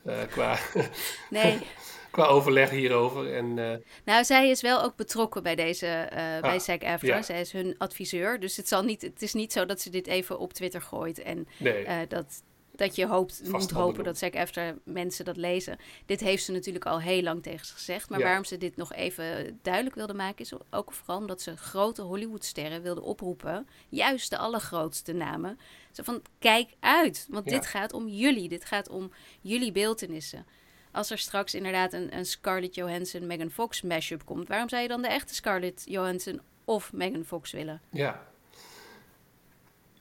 Uh, 0.05 0.17
qua, 0.29 0.57
nee. 1.29 1.59
qua 2.11 2.25
overleg 2.25 2.69
hierover. 2.69 3.33
En, 3.33 3.57
uh... 3.57 3.73
Nou, 4.05 4.23
zij 4.23 4.49
is 4.49 4.61
wel 4.61 4.83
ook 4.83 4.95
betrokken 4.95 5.43
bij 5.43 5.55
deze, 5.55 6.09
ah, 6.09 6.41
bij 6.41 6.59
SAG-AFTRA. 6.59 7.15
Ja. 7.15 7.21
Zij 7.21 7.39
is 7.39 7.51
hun 7.51 7.75
adviseur. 7.77 8.39
Dus 8.39 8.57
het, 8.57 8.67
zal 8.67 8.83
niet, 8.83 9.01
het 9.01 9.21
is 9.21 9.33
niet 9.33 9.51
zo 9.51 9.65
dat 9.65 9.81
ze 9.81 9.89
dit 9.89 10.07
even 10.07 10.39
op 10.39 10.53
Twitter 10.53 10.81
gooit. 10.81 11.19
En 11.19 11.47
nee. 11.57 12.07
dat, 12.07 12.43
dat 12.75 12.95
je 12.95 13.07
hoopt, 13.07 13.41
moet 13.47 13.71
hopen 13.71 14.03
dat 14.03 14.17
SAG 14.17 14.33
after 14.33 14.77
mensen 14.83 15.25
dat 15.25 15.37
lezen. 15.37 15.77
Dit 16.05 16.19
heeft 16.19 16.43
ze 16.43 16.51
natuurlijk 16.51 16.85
al 16.85 17.01
heel 17.01 17.21
lang 17.21 17.43
tegen 17.43 17.65
ze 17.65 17.73
gezegd. 17.73 18.09
Maar 18.09 18.19
waarom 18.19 18.45
ze 18.45 18.57
dit 18.57 18.75
nog 18.75 18.93
even 18.93 19.59
duidelijk 19.61 19.95
wilde 19.95 20.13
maken... 20.13 20.45
is 20.45 20.53
ook 20.69 20.93
vooral 20.93 21.17
omdat 21.17 21.41
ze 21.41 21.57
grote 21.57 22.01
Hollywoodsterren 22.01 22.81
wilde 22.81 23.01
oproepen. 23.01 23.67
Juist 23.89 24.29
de 24.29 24.37
allergrootste 24.37 25.13
namen. 25.13 25.59
Zo 25.91 26.03
van, 26.03 26.21
kijk 26.39 26.69
uit. 26.79 27.27
Want 27.29 27.45
dit 27.45 27.65
gaat 27.65 27.93
om 27.93 28.07
jullie. 28.07 28.49
Dit 28.49 28.65
gaat 28.65 28.89
om 28.89 29.11
jullie 29.41 29.71
beeldenissen. 29.71 30.45
Als 30.91 31.11
er 31.11 31.17
straks 31.17 31.53
inderdaad 31.53 31.93
een, 31.93 32.17
een 32.17 32.25
Scarlett 32.25 32.75
Johansson, 32.75 33.27
Megan 33.27 33.51
Fox 33.51 33.81
mashup 33.81 34.25
komt... 34.25 34.47
waarom 34.47 34.69
zou 34.69 34.81
je 34.81 34.87
dan 34.87 35.01
de 35.01 35.07
echte 35.07 35.35
Scarlett 35.35 35.83
Johansson 35.85 36.41
of 36.65 36.93
Megan 36.93 37.23
Fox 37.23 37.51
willen? 37.51 37.81
Ja, 37.89 38.27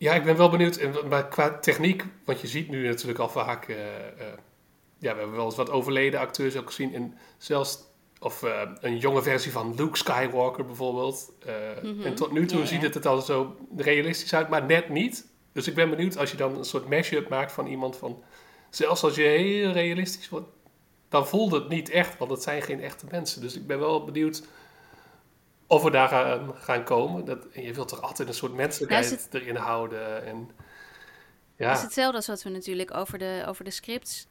ja, 0.05 0.15
ik 0.15 0.25
ben 0.25 0.37
wel 0.37 0.49
benieuwd. 0.49 1.03
Maar 1.09 1.29
qua 1.29 1.59
techniek, 1.59 2.05
want 2.25 2.41
je 2.41 2.47
ziet 2.47 2.69
nu 2.69 2.87
natuurlijk 2.87 3.19
al 3.19 3.29
vaak. 3.29 3.69
Uh, 3.69 3.77
uh, 3.77 3.83
ja, 4.99 5.13
we 5.13 5.19
hebben 5.19 5.37
wel 5.37 5.45
eens 5.45 5.57
wat 5.57 5.71
overleden 5.71 6.21
acteurs 6.21 6.57
ook 6.57 6.67
gezien. 6.67 6.95
En 6.95 7.19
zelfs 7.39 7.79
of 8.21 8.43
uh, 8.43 8.61
een 8.81 8.99
jonge 8.99 9.23
versie 9.23 9.53
van 9.53 9.75
Luke 9.77 9.97
Skywalker 9.97 10.65
bijvoorbeeld. 10.65 11.33
Mm 11.83 11.91
-hmm. 11.91 12.05
En 12.05 12.15
tot 12.15 12.33
nu 12.33 12.47
toe 12.47 12.59
ja, 12.59 12.67
ziet 12.67 12.83
het 12.83 12.95
er 12.95 13.09
al 13.09 13.21
zo 13.21 13.57
realistisch 13.77 14.35
uit, 14.35 14.49
maar 14.49 14.65
net 14.65 14.89
niet. 14.89 15.27
Dus 15.53 15.69
ik 15.69 15.75
ben 15.75 15.91
benieuwd 15.91 16.17
als 16.17 16.31
je 16.31 16.37
dan 16.37 16.59
een 16.59 16.65
soort 16.65 16.89
mashup 16.89 17.29
maakt 17.29 17.53
van 17.53 17.67
iemand 17.67 17.97
van. 17.97 18.23
Zelfs 18.71 19.03
als 19.03 19.15
je 19.15 19.23
heel 19.23 19.71
realistisch 19.71 20.29
wordt, 20.29 20.49
dan 21.09 21.27
voelt 21.27 21.53
het 21.53 21.69
niet 21.69 21.91
echt, 21.91 22.19
want 22.19 22.31
het 22.31 22.43
zijn 22.43 22.63
geen 22.63 22.83
echte 22.83 23.07
mensen. 23.11 23.41
Dus 23.41 23.57
ik 23.57 23.67
ben 23.67 23.79
wel 23.79 24.05
benieuwd 24.05 24.43
of 25.67 25.83
we 25.83 25.91
daar 25.91 26.09
gaan, 26.09 26.55
gaan 26.55 26.85
komen. 26.85 27.25
Dat, 27.25 27.47
je 27.53 27.75
wilt 27.75 27.89
toch 27.89 28.03
altijd 28.03 28.29
een 28.29 28.35
soort 28.35 28.55
menselijkheid 28.55 29.09
ja, 29.09 29.17
het, 29.17 29.35
erin 29.35 29.57
houden. 29.57 30.25
En, 30.25 30.51
ja. 31.57 31.69
Het 31.69 31.77
is 31.77 31.83
hetzelfde 31.83 32.17
als 32.17 32.27
wat 32.27 32.43
we 32.43 32.51
natuurlijk 32.51 32.95
over 32.95 33.19
de, 33.19 33.45
over 33.47 33.65
de 33.65 33.71
scripts 33.71 34.27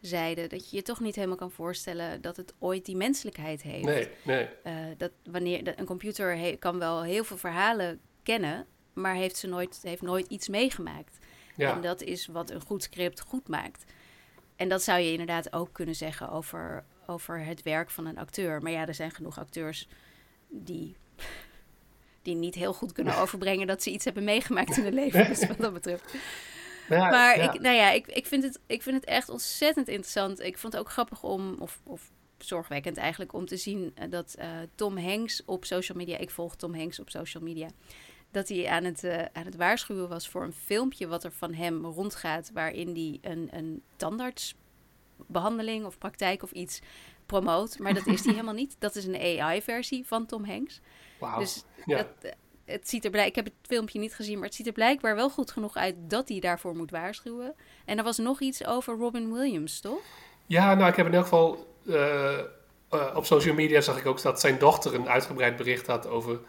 zeiden. 0.00 0.48
Dat 0.48 0.70
je 0.70 0.76
je 0.76 0.82
toch 0.82 1.00
niet 1.00 1.14
helemaal 1.14 1.36
kan 1.36 1.50
voorstellen 1.50 2.20
dat 2.20 2.36
het 2.36 2.54
ooit 2.58 2.84
die 2.84 2.96
menselijkheid 2.96 3.62
heeft. 3.62 3.84
Nee, 3.84 4.08
nee. 4.22 4.48
Uh, 4.64 4.72
dat 4.96 5.10
wanneer 5.30 5.78
een 5.78 5.86
computer 5.86 6.58
kan 6.58 6.78
wel 6.78 7.02
heel 7.02 7.24
veel 7.24 7.36
verhalen 7.36 8.00
kennen, 8.22 8.66
maar 8.92 9.14
heeft 9.14 9.36
ze 9.36 9.46
nooit, 9.46 9.78
heeft 9.82 10.02
nooit 10.02 10.26
iets 10.26 10.48
meegemaakt. 10.48 11.18
Ja. 11.56 11.74
En 11.74 11.80
dat 11.80 12.02
is 12.02 12.26
wat 12.26 12.50
een 12.50 12.60
goed 12.60 12.82
script 12.82 13.20
goed 13.20 13.48
maakt. 13.48 13.84
En 14.56 14.68
dat 14.68 14.82
zou 14.82 15.00
je 15.00 15.10
inderdaad 15.10 15.52
ook 15.52 15.72
kunnen 15.72 15.94
zeggen 15.94 16.30
over, 16.30 16.84
over 17.06 17.44
het 17.44 17.62
werk 17.62 17.90
van 17.90 18.06
een 18.06 18.18
acteur. 18.18 18.62
Maar 18.62 18.72
ja, 18.72 18.86
er 18.86 18.94
zijn 18.94 19.10
genoeg 19.10 19.38
acteurs 19.38 19.88
die, 20.48 20.96
die 22.22 22.34
niet 22.34 22.54
heel 22.54 22.72
goed 22.72 22.92
kunnen 22.92 23.16
overbrengen 23.16 23.66
dat 23.66 23.82
ze 23.82 23.90
iets 23.90 24.04
hebben 24.04 24.24
meegemaakt 24.24 24.76
in 24.76 24.82
hun 24.82 24.94
leven. 25.04 25.26
Dus 25.26 25.46
wat 25.46 25.58
dat 25.58 25.72
betreft. 25.72 26.14
Ja, 26.88 27.10
maar 27.10 27.38
Ik, 27.38 27.60
nou 27.60 27.76
ja, 27.76 27.90
ik, 27.90 28.06
ik, 28.06 28.26
vind 28.26 28.42
het, 28.42 28.60
ik 28.66 28.82
vind 28.82 28.96
het 28.96 29.04
echt 29.04 29.28
ontzettend 29.28 29.88
interessant. 29.88 30.40
Ik 30.40 30.58
vond 30.58 30.72
het 30.72 30.82
ook 30.82 30.90
grappig 30.90 31.22
om, 31.22 31.56
of, 31.58 31.80
of 31.84 32.10
zorgwekkend 32.38 32.96
eigenlijk, 32.96 33.32
om 33.32 33.46
te 33.46 33.56
zien 33.56 33.92
eh, 33.94 34.10
dat 34.10 34.36
uh, 34.38 34.46
Tom 34.74 34.98
Hanks 34.98 35.44
op 35.44 35.64
social 35.64 35.98
media, 35.98 36.18
ik 36.18 36.30
volg 36.30 36.56
Tom 36.56 36.74
Hanks 36.74 37.00
op 37.00 37.10
social 37.10 37.42
media, 37.42 37.68
dat 38.30 38.48
hij 38.48 38.68
aan 38.68 38.84
het, 38.84 39.04
uh, 39.04 39.18
aan 39.32 39.44
het 39.44 39.56
waarschuwen 39.56 40.08
was 40.08 40.28
voor 40.28 40.42
een 40.42 40.52
filmpje 40.52 41.06
wat 41.06 41.24
er 41.24 41.32
van 41.32 41.54
hem 41.54 41.84
rondgaat, 41.84 42.50
waarin 42.54 42.94
hij 42.94 43.30
een, 43.30 43.48
een 43.50 43.82
tandartsbehandeling 43.96 45.84
of 45.84 45.98
praktijk 45.98 46.42
of 46.42 46.50
iets 46.50 46.80
promoot. 47.26 47.78
Maar 47.78 47.94
dat 47.94 48.06
is 48.06 48.24
hij 48.24 48.32
helemaal 48.34 48.54
niet. 48.54 48.76
Dat 48.78 48.94
is 48.94 49.04
een 49.04 49.40
AI-versie 49.40 50.06
van 50.06 50.26
Tom 50.26 50.44
Hanks. 50.44 50.80
Wow. 51.18 51.38
Dus 51.38 51.64
ja. 51.86 52.06
het 52.64 52.88
ziet 52.88 53.04
er 53.04 53.10
blijk, 53.10 53.28
ik 53.28 53.34
heb 53.34 53.44
het 53.44 53.54
filmpje 53.62 53.98
niet 53.98 54.14
gezien, 54.14 54.34
maar 54.38 54.46
het 54.46 54.54
ziet 54.54 54.66
er 54.66 54.72
blijkbaar 54.72 55.14
wel 55.14 55.30
goed 55.30 55.50
genoeg 55.50 55.76
uit 55.76 55.94
dat 55.98 56.28
hij 56.28 56.40
daarvoor 56.40 56.76
moet 56.76 56.90
waarschuwen. 56.90 57.54
En 57.84 57.98
er 57.98 58.04
was 58.04 58.18
nog 58.18 58.40
iets 58.40 58.66
over 58.66 58.96
Robin 58.96 59.32
Williams, 59.32 59.80
toch? 59.80 60.00
Ja, 60.46 60.74
nou, 60.74 60.90
ik 60.90 60.96
heb 60.96 61.06
in 61.06 61.14
elk 61.14 61.22
geval 61.22 61.74
uh, 61.84 62.38
op 63.14 63.24
social 63.24 63.54
media 63.54 63.80
zag 63.80 63.98
ik 63.98 64.06
ook 64.06 64.22
dat 64.22 64.40
zijn 64.40 64.58
dochter 64.58 64.94
een 64.94 65.08
uitgebreid 65.08 65.56
bericht 65.56 65.86
had 65.86 66.06
over 66.06 66.40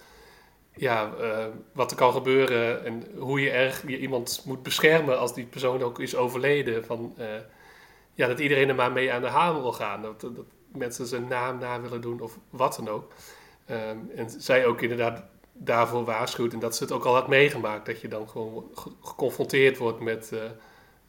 ja, 0.74 1.13
uh, 1.19 1.46
wat 1.74 1.91
er 1.91 1.98
kan 1.98 2.13
gebeuren 2.13 2.86
en 2.86 3.07
hoe 3.17 3.41
je 3.41 3.50
erg 3.50 3.88
je 3.88 4.00
iemand 4.00 4.41
moet 4.46 4.63
beschermen 4.63 5.19
als 5.19 5.34
die 5.34 5.46
persoon 5.46 5.81
ook 5.81 6.00
is 6.00 6.15
overleden. 6.15 6.86
Van, 6.86 7.15
ja, 8.13 8.27
dat 8.27 8.39
iedereen 8.39 8.69
er 8.69 8.75
maar 8.75 8.91
mee 8.91 9.13
aan 9.13 9.22
de 9.22 9.27
haal 9.27 9.62
wil 9.62 9.74
gaan. 9.74 10.01
Dat, 10.01 10.22
dat 10.22 10.46
mensen 10.77 11.07
zijn 11.07 11.27
naam 11.27 11.57
na 11.60 11.81
willen 11.81 12.01
doen 12.01 12.22
of 12.22 12.38
wat 12.50 12.75
dan 12.75 12.89
ook. 12.89 13.12
Um, 13.69 14.12
en 14.15 14.29
zij 14.29 14.65
ook 14.65 14.81
inderdaad 14.81 15.24
daarvoor 15.53 16.05
waarschuwt 16.05 16.53
en 16.53 16.60
dat 16.60 16.75
ze 16.75 16.84
het 16.84 16.91
ook 16.91 17.05
al 17.05 17.13
had 17.13 17.27
meegemaakt. 17.27 17.86
Dat 17.86 18.01
je 18.01 18.07
dan 18.07 18.29
gewoon 18.29 18.72
geconfronteerd 19.01 19.77
wordt 19.77 20.00
met 20.00 20.31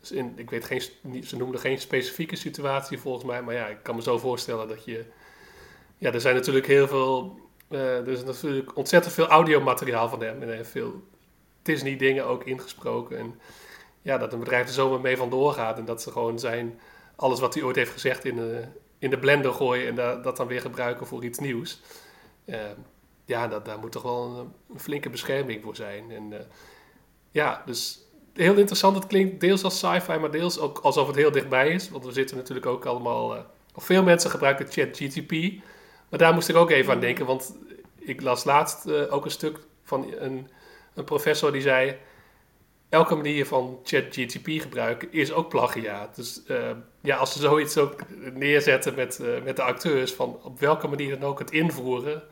dus 0.00 0.12
in, 0.12 0.32
ik 0.36 0.50
weet 0.50 0.64
geen, 0.64 0.80
ze 1.24 1.36
noemden 1.36 1.60
geen 1.60 1.78
specifieke 1.78 2.36
situatie 2.36 2.98
volgens 2.98 3.24
mij, 3.24 3.42
maar 3.42 3.54
ja, 3.54 3.66
ik 3.66 3.82
kan 3.82 3.94
me 3.94 4.02
zo 4.02 4.18
voorstellen 4.18 4.68
dat 4.68 4.84
je. 4.84 5.04
Ja, 5.98 6.12
er 6.12 6.20
zijn 6.20 6.34
natuurlijk 6.34 6.66
heel 6.66 6.88
veel. 6.88 7.40
Uh, 7.68 7.96
er 7.96 8.08
is 8.08 8.24
natuurlijk 8.24 8.76
ontzettend 8.76 9.14
veel 9.14 9.26
audiomateriaal 9.26 10.08
van 10.08 10.22
hem 10.22 10.42
en 10.42 10.66
veel 10.66 11.02
Disney-dingen 11.62 12.26
ook 12.26 12.44
ingesproken. 12.44 13.18
En 13.18 13.40
ja, 14.02 14.18
dat 14.18 14.32
een 14.32 14.38
bedrijf 14.38 14.66
er 14.66 14.72
zomaar 14.72 15.00
mee 15.00 15.16
vandoor 15.16 15.52
gaat 15.52 15.78
en 15.78 15.84
dat 15.84 16.02
ze 16.02 16.10
gewoon 16.10 16.38
zijn. 16.38 16.80
alles 17.16 17.40
wat 17.40 17.54
hij 17.54 17.62
ooit 17.62 17.76
heeft 17.76 17.90
gezegd 17.90 18.24
in 18.24 18.36
de, 18.36 18.64
in 18.98 19.10
de 19.10 19.18
blender 19.18 19.52
gooien 19.52 19.88
en 19.88 19.94
da, 19.94 20.16
dat 20.16 20.36
dan 20.36 20.46
weer 20.46 20.60
gebruiken 20.60 21.06
voor 21.06 21.24
iets 21.24 21.38
nieuws. 21.38 21.80
Uh, 22.44 22.56
ja, 23.24 23.48
dat, 23.48 23.64
daar 23.64 23.78
moet 23.78 23.92
toch 23.92 24.02
wel 24.02 24.52
een, 24.70 24.80
flinke 24.80 25.10
bescherming 25.10 25.62
voor 25.62 25.76
zijn. 25.76 26.10
En 26.10 26.32
uh, 26.32 26.38
ja, 27.30 27.62
dus 27.66 28.00
heel 28.34 28.54
interessant. 28.54 28.96
Het 28.96 29.06
klinkt 29.06 29.40
deels 29.40 29.64
als 29.64 29.78
sci-fi, 29.78 30.18
maar 30.18 30.30
deels 30.30 30.58
ook 30.58 30.78
alsof 30.78 31.06
het 31.06 31.16
heel 31.16 31.30
dichtbij 31.30 31.68
is. 31.68 31.90
Want 31.90 32.04
we 32.04 32.12
zitten 32.12 32.36
natuurlijk 32.36 32.66
ook 32.66 32.84
allemaal... 32.84 33.36
Uh, 33.36 33.40
veel 33.76 34.02
mensen 34.02 34.30
gebruiken 34.30 34.66
ChatGTP. 34.70 35.32
Maar 36.08 36.18
daar 36.18 36.34
moest 36.34 36.48
ik 36.48 36.56
ook 36.56 36.70
even 36.70 36.92
aan 36.92 37.00
denken. 37.00 37.26
Want 37.26 37.56
ik 37.98 38.20
las 38.20 38.44
laatst 38.44 38.86
uh, 38.86 39.12
ook 39.12 39.24
een 39.24 39.30
stuk 39.30 39.58
van 39.82 40.14
een, 40.18 40.48
een 40.94 41.04
professor 41.04 41.52
die 41.52 41.62
zei... 41.62 41.96
Elke 42.88 43.14
manier 43.14 43.46
van 43.46 43.80
ChatGTP 43.82 44.46
gebruiken 44.46 45.12
is 45.12 45.32
ook 45.32 45.48
plagiaat. 45.48 46.16
Dus 46.16 46.42
uh, 46.46 46.70
ja, 47.00 47.16
als 47.16 47.32
ze 47.32 47.38
zoiets 47.38 47.78
ook 47.78 48.00
neerzetten 48.34 48.94
met, 48.94 49.20
met 49.44 49.56
de 49.56 49.62
acteurs... 49.62 50.12
van 50.12 50.38
op 50.42 50.60
welke 50.60 50.88
manier 50.88 51.18
dan 51.18 51.28
ook 51.28 51.38
het 51.38 51.50
invoeren... 51.50 52.22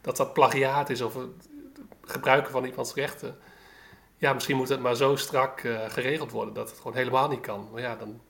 dat 0.00 0.16
dat 0.16 0.32
plagiaat 0.32 0.90
is 0.90 1.00
of 1.00 1.14
het 1.14 1.48
gebruiken 2.02 2.52
van 2.52 2.64
iemands 2.64 2.94
rechten 2.94 3.38
ja, 4.18 4.32
misschien 4.32 4.56
moet 4.56 4.68
het 4.68 4.80
maar 4.80 4.96
zo 4.96 5.16
strak 5.16 5.62
uh, 5.62 5.80
geregeld 5.88 6.30
worden 6.30 6.54
dat 6.54 6.70
het 6.70 6.78
gewoon 6.78 6.96
helemaal 6.96 7.28
niet 7.28 7.40
kan. 7.40 7.68
Maar 7.72 7.82
ja, 7.82 7.96
dan, 7.96 8.20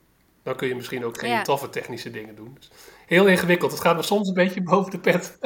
dan 0.43 0.55
kun 0.55 0.67
je 0.67 0.75
misschien 0.75 1.05
ook 1.05 1.19
geen 1.19 1.43
toffe 1.43 1.69
technische 1.69 2.11
dingen 2.11 2.35
doen. 2.35 2.53
Dus 2.53 2.69
heel 3.05 3.27
ingewikkeld. 3.27 3.71
Het 3.71 3.81
gaat 3.81 3.95
me 3.95 4.01
soms 4.01 4.27
een 4.27 4.33
beetje 4.33 4.61
boven 4.71 4.91
de 4.91 4.99
pet. 4.99 5.37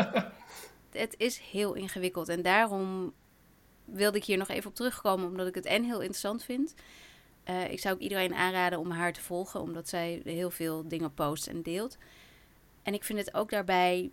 het 0.91 1.15
is 1.17 1.37
heel 1.37 1.73
ingewikkeld. 1.73 2.29
En 2.29 2.41
daarom 2.41 3.13
wilde 3.85 4.17
ik 4.17 4.25
hier 4.25 4.37
nog 4.37 4.49
even 4.49 4.69
op 4.69 4.75
terugkomen, 4.75 5.27
omdat 5.27 5.47
ik 5.47 5.55
het 5.55 5.65
en 5.65 5.83
heel 5.83 5.99
interessant 5.99 6.43
vind. 6.43 6.73
Uh, 7.49 7.71
ik 7.71 7.79
zou 7.79 7.95
ook 7.95 8.01
iedereen 8.01 8.33
aanraden 8.33 8.79
om 8.79 8.91
haar 8.91 9.13
te 9.13 9.21
volgen, 9.21 9.61
omdat 9.61 9.89
zij 9.89 10.21
heel 10.23 10.51
veel 10.51 10.87
dingen 10.87 11.13
post 11.13 11.47
en 11.47 11.61
deelt. 11.61 11.97
En 12.83 12.93
ik 12.93 13.03
vind 13.03 13.19
het 13.19 13.33
ook 13.33 13.49
daarbij 13.49 14.11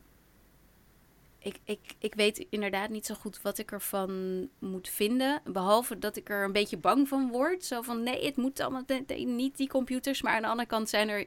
ik, 1.38 1.58
ik, 1.64 1.80
ik 1.98 2.14
weet 2.14 2.46
inderdaad 2.50 2.90
niet 2.90 3.06
zo 3.06 3.14
goed 3.14 3.42
wat 3.42 3.58
ik 3.58 3.72
ervan 3.72 4.48
moet 4.58 4.88
vinden. 4.88 5.40
Behalve 5.44 5.98
dat 5.98 6.16
ik 6.16 6.30
er 6.30 6.44
een 6.44 6.52
beetje 6.52 6.76
bang 6.76 7.08
van 7.08 7.30
word. 7.30 7.64
Zo 7.64 7.82
van 7.82 8.02
nee, 8.02 8.24
het 8.24 8.36
moet 8.36 8.60
allemaal 8.60 8.84
niet 9.16 9.56
die 9.56 9.68
computers. 9.68 10.22
Maar 10.22 10.34
aan 10.34 10.42
de 10.42 10.48
andere 10.48 10.68
kant 10.68 10.88
zijn 10.88 11.08
er, 11.08 11.26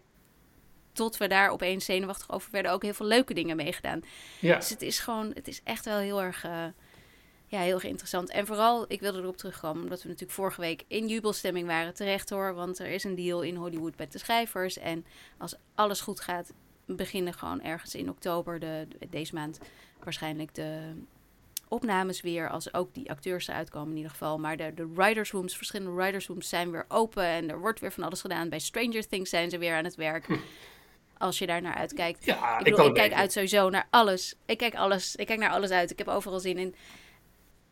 tot 0.93 1.17
we 1.17 1.27
daar 1.27 1.49
opeens 1.49 1.85
zenuwachtig 1.85 2.31
over 2.31 2.51
werden, 2.51 2.71
ook 2.71 2.83
heel 2.83 2.93
veel 2.93 3.05
leuke 3.05 3.33
dingen 3.33 3.55
meegedaan. 3.55 4.01
Ja. 4.39 4.55
Dus 4.55 4.69
het 4.69 4.81
is 4.81 4.99
gewoon, 4.99 5.31
het 5.33 5.47
is 5.47 5.61
echt 5.63 5.85
wel 5.85 5.97
heel 5.97 6.21
erg, 6.21 6.45
uh, 6.45 6.65
ja, 7.51 7.59
heel 7.59 7.73
erg 7.73 7.83
interessant. 7.83 8.29
En 8.29 8.45
vooral, 8.45 8.85
ik 8.87 8.99
wilde 8.99 9.19
erop 9.19 9.37
terugkomen, 9.37 9.83
omdat 9.83 10.01
we 10.01 10.07
natuurlijk 10.07 10.37
vorige 10.37 10.61
week 10.61 10.83
in 10.87 11.07
jubelstemming 11.07 11.67
waren. 11.67 11.93
Terecht 11.93 12.29
hoor, 12.29 12.53
want 12.53 12.79
er 12.79 12.87
is 12.87 13.03
een 13.03 13.15
deal 13.15 13.41
in 13.41 13.55
Hollywood 13.55 13.97
met 13.97 14.11
de 14.11 14.17
schrijvers. 14.17 14.77
En 14.77 15.05
als 15.37 15.55
alles 15.75 16.01
goed 16.01 16.19
gaat, 16.19 16.53
beginnen 16.85 17.33
gewoon 17.33 17.61
ergens 17.61 17.95
in 17.95 18.09
oktober 18.09 18.59
de, 18.59 18.87
deze 19.09 19.33
maand 19.33 19.59
waarschijnlijk 20.03 20.55
de 20.55 20.93
opnames 21.67 22.21
weer, 22.21 22.49
als 22.49 22.73
ook 22.73 22.93
die 22.93 23.09
acteurs 23.09 23.47
eruit 23.47 23.69
komen 23.69 23.89
in 23.89 23.95
ieder 23.95 24.11
geval. 24.11 24.37
Maar 24.37 24.57
de, 24.57 24.73
de 24.73 24.93
writers 24.93 25.31
rooms, 25.31 25.57
verschillende 25.57 25.93
writers 25.95 26.27
rooms 26.27 26.49
zijn 26.49 26.71
weer 26.71 26.85
open 26.87 27.23
en 27.23 27.49
er 27.49 27.59
wordt 27.59 27.79
weer 27.79 27.91
van 27.91 28.03
alles 28.03 28.21
gedaan. 28.21 28.49
Bij 28.49 28.59
Stranger 28.59 29.07
Things 29.07 29.29
zijn 29.29 29.49
ze 29.49 29.57
weer 29.57 29.75
aan 29.75 29.83
het 29.83 29.95
werk. 29.95 30.25
Hm. 30.25 30.37
Als 31.17 31.37
je 31.37 31.47
daar 31.47 31.61
naar 31.61 31.75
uitkijkt. 31.75 32.25
Ja, 32.25 32.57
ik, 32.57 32.63
bedoel, 32.63 32.85
ik, 32.85 32.93
kijk 32.93 33.13
uit 33.13 33.31
sowieso 33.31 33.69
naar 33.69 33.87
alles. 33.89 34.35
Ik 34.45 34.57
kijk 34.57 34.75
alles. 34.75 35.15
Ik 35.15 35.27
kijk 35.27 35.39
naar 35.39 35.51
alles 35.51 35.69
uit. 35.69 35.91
Ik 35.91 35.97
heb 35.97 36.07
overal 36.07 36.39
zin 36.39 36.57
in. 36.57 36.75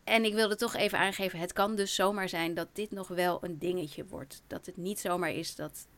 En 0.04 0.24
ik 0.24 0.34
wilde 0.34 0.56
toch 0.56 0.74
even 0.74 0.98
aangeven, 0.98 1.38
het 1.38 1.52
kan 1.52 1.76
dus 1.76 1.94
zomaar 1.94 2.28
zijn 2.28 2.54
dat 2.54 2.68
dit 2.72 2.90
nog 2.90 3.08
wel 3.08 3.44
een 3.44 3.58
dingetje 3.58 4.06
wordt. 4.06 4.42
Dat 4.46 4.66
het 4.66 4.76
niet 4.76 5.00
zomaar 5.00 5.32
is 5.32 5.54
dat 5.54 5.88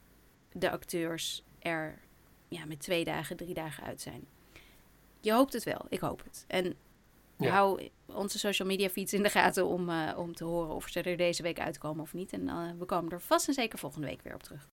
de 0.53 0.71
acteurs 0.71 1.45
er 1.59 1.99
ja, 2.49 2.65
met 2.65 2.81
twee 2.81 3.05
dagen, 3.05 3.37
drie 3.37 3.55
dagen 3.55 3.85
uit 3.85 4.01
zijn 4.01 4.27
je 5.23 5.33
hoopt 5.33 5.53
het 5.53 5.65
wel. 5.65 5.87
Ik 5.89 6.01
hoop 6.01 6.23
het. 6.25 6.45
En 6.47 6.77
hou 7.37 7.89
onze 8.07 8.39
social 8.39 8.69
media 8.69 8.89
feeds 8.89 9.13
in 9.13 9.23
de 9.23 9.29
gaten 9.29 9.67
om, 9.67 9.89
uh, 9.89 10.13
om 10.17 10.35
te 10.35 10.45
horen 10.45 10.75
of 10.75 10.89
ze 10.89 11.03
er 11.03 11.17
deze 11.17 11.43
week 11.43 11.61
uitkomen 11.61 12.03
of 12.03 12.13
niet. 12.13 12.33
En 12.33 12.43
uh, 12.43 12.71
we 12.79 12.85
komen 12.85 13.13
er 13.13 13.21
vast 13.21 13.49
en 13.49 13.55
zeker 13.55 13.79
volgende 13.79 14.07
week 14.07 14.23
weer 14.23 14.35
op 14.35 14.43
terug. 14.43 14.67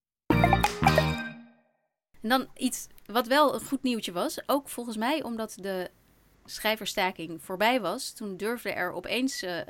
En 2.21 2.29
dan 2.29 2.47
iets 2.55 2.87
wat 3.05 3.27
wel 3.27 3.53
een 3.53 3.65
goed 3.65 3.83
nieuwtje 3.83 4.11
was. 4.11 4.39
Ook 4.45 4.69
volgens 4.69 4.97
mij 4.97 5.23
omdat 5.23 5.55
de 5.59 5.89
schrijverstaking 6.49 7.43
voorbij 7.43 7.81
was. 7.81 8.11
Toen 8.11 8.37
durfde 8.37 8.71
er 8.71 8.91
opeens 8.91 9.43
uh, 9.43 9.61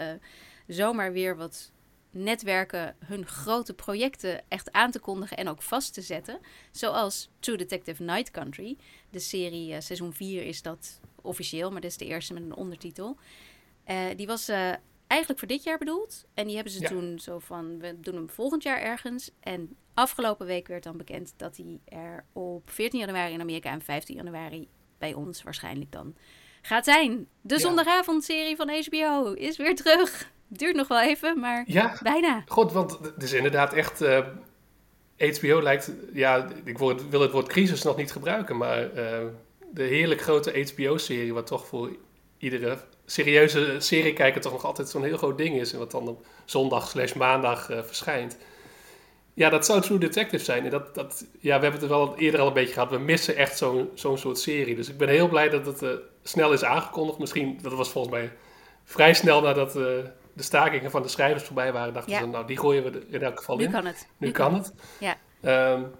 zomaar 0.67 1.11
weer 1.11 1.37
wat 1.37 1.71
netwerken 2.11 2.95
hun 3.05 3.27
grote 3.27 3.73
projecten 3.73 4.41
echt 4.47 4.71
aan 4.71 4.91
te 4.91 4.99
kondigen 4.99 5.37
en 5.37 5.47
ook 5.47 5.61
vast 5.61 5.93
te 5.93 6.01
zetten. 6.01 6.39
Zoals 6.71 7.29
True 7.39 7.57
Detective 7.57 8.03
Night 8.03 8.31
Country. 8.31 8.77
De 9.09 9.19
serie, 9.19 9.71
uh, 9.71 9.79
seizoen 9.79 10.13
4 10.13 10.43
is 10.43 10.61
dat 10.61 10.99
officieel, 11.21 11.71
maar 11.71 11.81
dit 11.81 11.91
is 11.91 11.97
de 11.97 12.05
eerste 12.05 12.33
met 12.33 12.43
een 12.43 12.55
ondertitel. 12.55 13.17
Uh, 13.87 14.05
die 14.15 14.27
was 14.27 14.49
uh, 14.49 14.73
eigenlijk 15.07 15.39
voor 15.39 15.47
dit 15.47 15.63
jaar 15.63 15.77
bedoeld. 15.77 16.25
En 16.33 16.45
die 16.45 16.55
hebben 16.55 16.73
ze 16.73 16.81
toen 16.81 17.19
zo 17.19 17.39
van, 17.39 17.79
we 17.79 17.99
doen 17.99 18.15
hem 18.15 18.29
volgend 18.29 18.63
jaar 18.63 18.81
ergens. 18.81 19.31
En 19.39 19.75
afgelopen 19.93 20.45
week 20.45 20.67
werd 20.67 20.83
dan 20.83 20.97
bekend 20.97 21.33
dat 21.37 21.57
hij 21.57 21.79
er 21.85 22.25
op 22.33 22.69
14 22.69 22.99
januari 22.99 23.33
in 23.33 23.41
Amerika 23.41 23.71
en 23.71 23.81
15 23.81 24.15
januari 24.15 24.67
bij 24.97 25.13
ons 25.13 25.43
waarschijnlijk 25.43 25.91
dan 25.91 26.15
gaat 26.61 26.85
zijn. 26.85 27.27
De 27.41 27.53
ja. 27.53 27.59
zondagavondserie 27.59 28.55
van 28.55 28.69
HBO 28.69 29.31
is 29.33 29.57
weer 29.57 29.75
terug. 29.75 30.31
Duurt 30.47 30.75
nog 30.75 30.87
wel 30.87 31.01
even, 31.01 31.39
maar 31.39 31.63
ja. 31.67 31.97
bijna. 32.01 32.43
God, 32.47 32.71
want 32.71 32.99
het 33.01 33.23
is 33.23 33.33
inderdaad 33.33 33.73
echt... 33.73 34.01
Uh, 34.01 34.17
eh, 35.17 35.35
HBO 35.35 35.61
lijkt... 35.61 35.91
Ja, 36.13 36.47
ik 36.63 36.77
wil 36.77 37.21
het 37.21 37.31
woord 37.31 37.47
crisis 37.47 37.83
nog 37.83 37.97
niet 37.97 38.11
gebruiken, 38.11 38.57
maar... 38.57 38.93
Uh, 38.95 39.25
de 39.71 39.83
heerlijk 39.83 40.21
grote 40.21 40.71
HBO-serie, 40.73 41.33
wat 41.33 41.47
toch 41.47 41.67
voor 41.67 41.95
iedere 42.37 42.77
serieuze 43.05 43.75
seriekijker 43.79 44.41
toch 44.41 44.51
nog 44.51 44.65
altijd 44.65 44.89
zo'n 44.89 45.03
heel 45.03 45.17
groot 45.17 45.37
ding 45.37 45.55
is. 45.59 45.73
En 45.73 45.79
wat 45.79 45.91
dan 45.91 46.07
op 46.07 46.25
zondag 46.45 46.87
slash 46.87 47.13
maandag 47.13 47.69
uh, 47.69 47.83
verschijnt. 47.83 48.37
Ja, 49.39 49.49
dat 49.49 49.65
zou 49.65 49.81
True 49.81 49.97
Detective 49.97 50.43
zijn. 50.43 50.63
En 50.63 50.69
dat, 50.69 50.95
dat, 50.95 51.25
ja, 51.39 51.55
we 51.55 51.63
hebben 51.63 51.71
het 51.71 51.81
er 51.81 51.97
wel 51.97 52.17
eerder 52.17 52.39
al 52.39 52.47
een 52.47 52.53
beetje 52.53 52.73
gehad. 52.73 52.89
We 52.89 52.97
missen 52.97 53.35
echt 53.35 53.57
zo'n 53.57 53.89
zo'n 53.93 54.17
soort 54.17 54.39
serie. 54.39 54.75
Dus 54.75 54.89
ik 54.89 54.97
ben 54.97 55.09
heel 55.09 55.27
blij 55.27 55.49
dat 55.49 55.65
het 55.65 55.81
uh, 55.81 55.89
snel 56.23 56.53
is 56.53 56.63
aangekondigd. 56.63 57.19
Misschien, 57.19 57.59
dat 57.61 57.73
was 57.73 57.89
volgens 57.89 58.13
mij 58.13 58.31
vrij 58.83 59.13
snel 59.13 59.41
nadat 59.41 59.75
uh, 59.75 59.83
de 60.33 60.43
stakingen 60.43 60.91
van 60.91 61.01
de 61.01 61.07
schrijvers 61.07 61.43
voorbij 61.43 61.71
waren, 61.71 61.93
dachten 61.93 62.15
ze, 62.15 62.25
nou, 62.25 62.47
die 62.47 62.57
gooien 62.57 62.83
we 62.83 63.05
in 63.09 63.21
elk 63.21 63.37
geval 63.37 63.57
nu 63.57 63.63
in. 63.63 63.71
Kan 63.71 63.85
het. 63.85 64.07
Nu, 64.17 64.31
kan, 64.31 64.53
het. 64.53 64.73
Ja. 64.99 65.17
Um, 65.73 65.91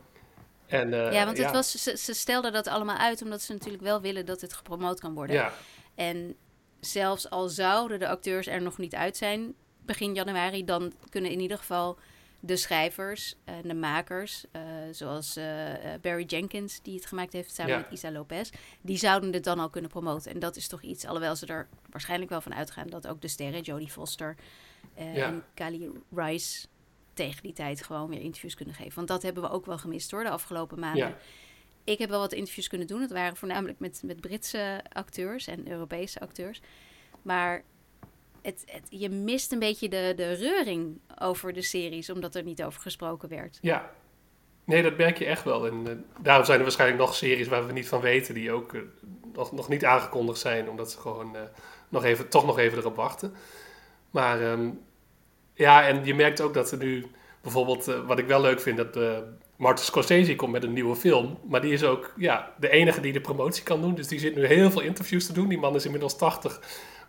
En, 0.68 0.94
uh, 0.94 1.14
ja, 1.14 1.26
want 1.26 1.38
het 1.38 1.52
Was, 1.52 1.84
ze, 1.84 1.98
ze 1.98 2.14
stelden 2.14 2.54
dat 2.54 2.68
allemaal 2.68 2.98
uit 2.98 3.22
omdat 3.22 3.42
ze 3.42 3.54
natuurlijk 3.54 3.84
wel 3.84 4.02
willen 4.02 4.26
dat 4.26 4.42
het 4.42 4.54
gepromoot 4.54 5.00
kan 5.00 5.14
worden. 5.14 5.36
Ja. 5.36 5.54
En 5.96 6.36
zelfs 6.80 7.30
al 7.30 7.48
zouden 7.48 8.00
de 8.00 8.08
acteurs 8.08 8.48
er 8.48 8.62
nog 8.62 8.78
niet 8.78 8.96
uit 8.96 9.18
zijn 9.18 9.54
begin 9.86 10.14
januari, 10.14 10.66
dan 10.66 10.94
kunnen 11.10 11.32
in 11.32 11.40
ieder 11.40 11.58
geval 11.58 11.98
de 12.40 12.56
schrijvers 12.56 13.36
en 13.44 13.62
de 13.62 13.74
makers, 13.74 14.46
uh, 14.56 14.62
zoals 14.92 15.38
uh, 15.38 15.46
Barry 16.02 16.24
Jenkins, 16.24 16.82
die 16.82 16.96
het 16.96 17.06
gemaakt 17.06 17.34
heeft 17.34 17.54
samen 17.54 17.78
met 17.78 17.92
Isa 17.92 18.12
Lopez, 18.12 18.50
die 18.82 18.98
zouden 18.98 19.34
het 19.34 19.44
dan 19.44 19.60
al 19.60 19.70
kunnen 19.70 19.90
promoten. 19.90 20.32
En 20.32 20.40
dat 20.40 20.56
is 20.56 20.68
toch 20.68 20.82
iets, 20.82 21.06
alhoewel 21.06 21.36
ze 21.36 21.46
er 21.46 21.68
waarschijnlijk 21.90 22.30
wel 22.30 22.42
van 22.42 22.54
uitgaan 22.54 22.88
dat 22.88 23.08
ook 23.08 23.22
de 23.22 23.28
sterren, 23.28 23.62
Jodie 23.62 23.90
Foster 23.90 24.36
ja. 24.96 25.04
en 25.04 25.44
Kali 25.54 25.92
Rice, 26.16 26.68
tegen 27.14 27.44
die 27.44 27.54
tijd 27.54 27.84
gewoon 27.84 28.10
weer 28.10 28.22
interviews 28.22 28.56
kunnen 28.56 28.76
geven. 28.76 28.96
Want 28.96 29.08
dat 29.08 29.22
hebben 29.22 29.44
we 29.44 29.50
ook 29.50 29.66
wel 29.66 29.78
gemist 29.78 30.12
hoor, 30.12 30.24
de 30.24 30.30
afgelopen 30.30 30.80
maanden. 30.80 31.08
Ja. 31.08 31.18
Ik 31.84 31.98
heb 31.98 32.10
wel 32.10 32.20
wat 32.20 32.34
interviews 32.34 32.68
kunnen 32.68 32.88
doen. 32.88 33.02
Het 33.02 33.12
waren 33.12 33.38
voornamelijk 33.38 33.80
met, 33.80 34.02
met 34.06 34.22
Britse 34.22 34.84
acteurs 34.90 35.48
en 35.48 35.72
Europese 35.72 36.20
acteurs. 36.20 36.62
Maar 37.22 37.64
het, 38.42 38.66
je 38.90 39.10
mist 39.10 39.52
een 39.52 39.60
beetje 39.60 39.90
de, 39.90 40.14
de 40.16 40.34
reuring 40.34 41.00
over 41.18 41.54
de 41.54 41.62
series, 41.62 42.10
omdat 42.10 42.36
er 42.36 42.44
niet 42.44 42.64
over 42.64 42.82
gesproken 42.82 43.30
werd. 43.30 43.58
Ja, 43.62 43.92
nee, 44.64 44.84
dat 44.84 44.98
merk 44.98 45.18
je 45.18 45.26
echt 45.26 45.44
wel. 45.44 45.68
En 45.68 45.86
uh, 45.88 45.94
daarom 46.22 46.46
zijn 46.46 46.58
er 46.58 46.64
waarschijnlijk 46.64 47.02
nog 47.02 47.16
series 47.16 47.48
waar 47.48 47.68
we 47.68 47.74
niet 47.74 47.88
van 47.88 48.02
weten, 48.02 48.34
die 48.34 48.52
ook 48.52 48.74
uh, 48.74 48.82
nog, 49.52 49.70
niet 49.70 49.86
aangekondigd 49.86 50.40
zijn, 50.40 50.70
omdat 50.70 50.92
ze 50.92 51.00
gewoon 51.00 51.36
uh, 51.36 51.42
nog 51.90 52.04
even, 52.04 52.30
toch 52.30 52.46
nog 52.46 52.58
even 52.58 52.78
erop 52.78 52.96
wachten. 52.96 53.34
Maar 54.10 54.42
um, 54.42 54.80
ja, 55.54 55.88
en 55.88 56.06
je 56.06 56.16
merkt 56.16 56.42
ook 56.42 56.54
dat 56.54 56.72
er 56.72 56.78
nu 56.78 57.06
bijvoorbeeld, 57.42 57.86
wat 57.86 58.20
ik 58.20 58.28
wel 58.28 58.42
leuk 58.42 58.60
vind, 58.62 58.78
dat 58.78 58.96
Martin 59.60 59.86
Scorsese 59.86 60.36
komt 60.36 60.52
met 60.52 60.64
een 60.64 60.74
nieuwe 60.74 60.96
film. 60.96 61.38
Maar 61.48 61.62
die 61.62 61.74
is 61.74 61.84
ook 61.84 62.14
ja, 62.18 62.54
de 62.60 62.70
enige 62.70 63.02
die 63.02 63.14
de 63.14 63.22
promotie 63.22 63.64
kan 63.64 63.82
doen. 63.82 63.96
Dus 63.96 64.08
die 64.08 64.20
zit 64.20 64.36
nu 64.36 64.46
heel 64.46 64.72
veel 64.72 64.82
interviews 64.82 65.26
te 65.26 65.34
doen. 65.34 65.48
Die 65.48 65.58
man 65.58 65.76
is 65.76 65.86
inmiddels 65.86 66.18
80. 66.18 66.62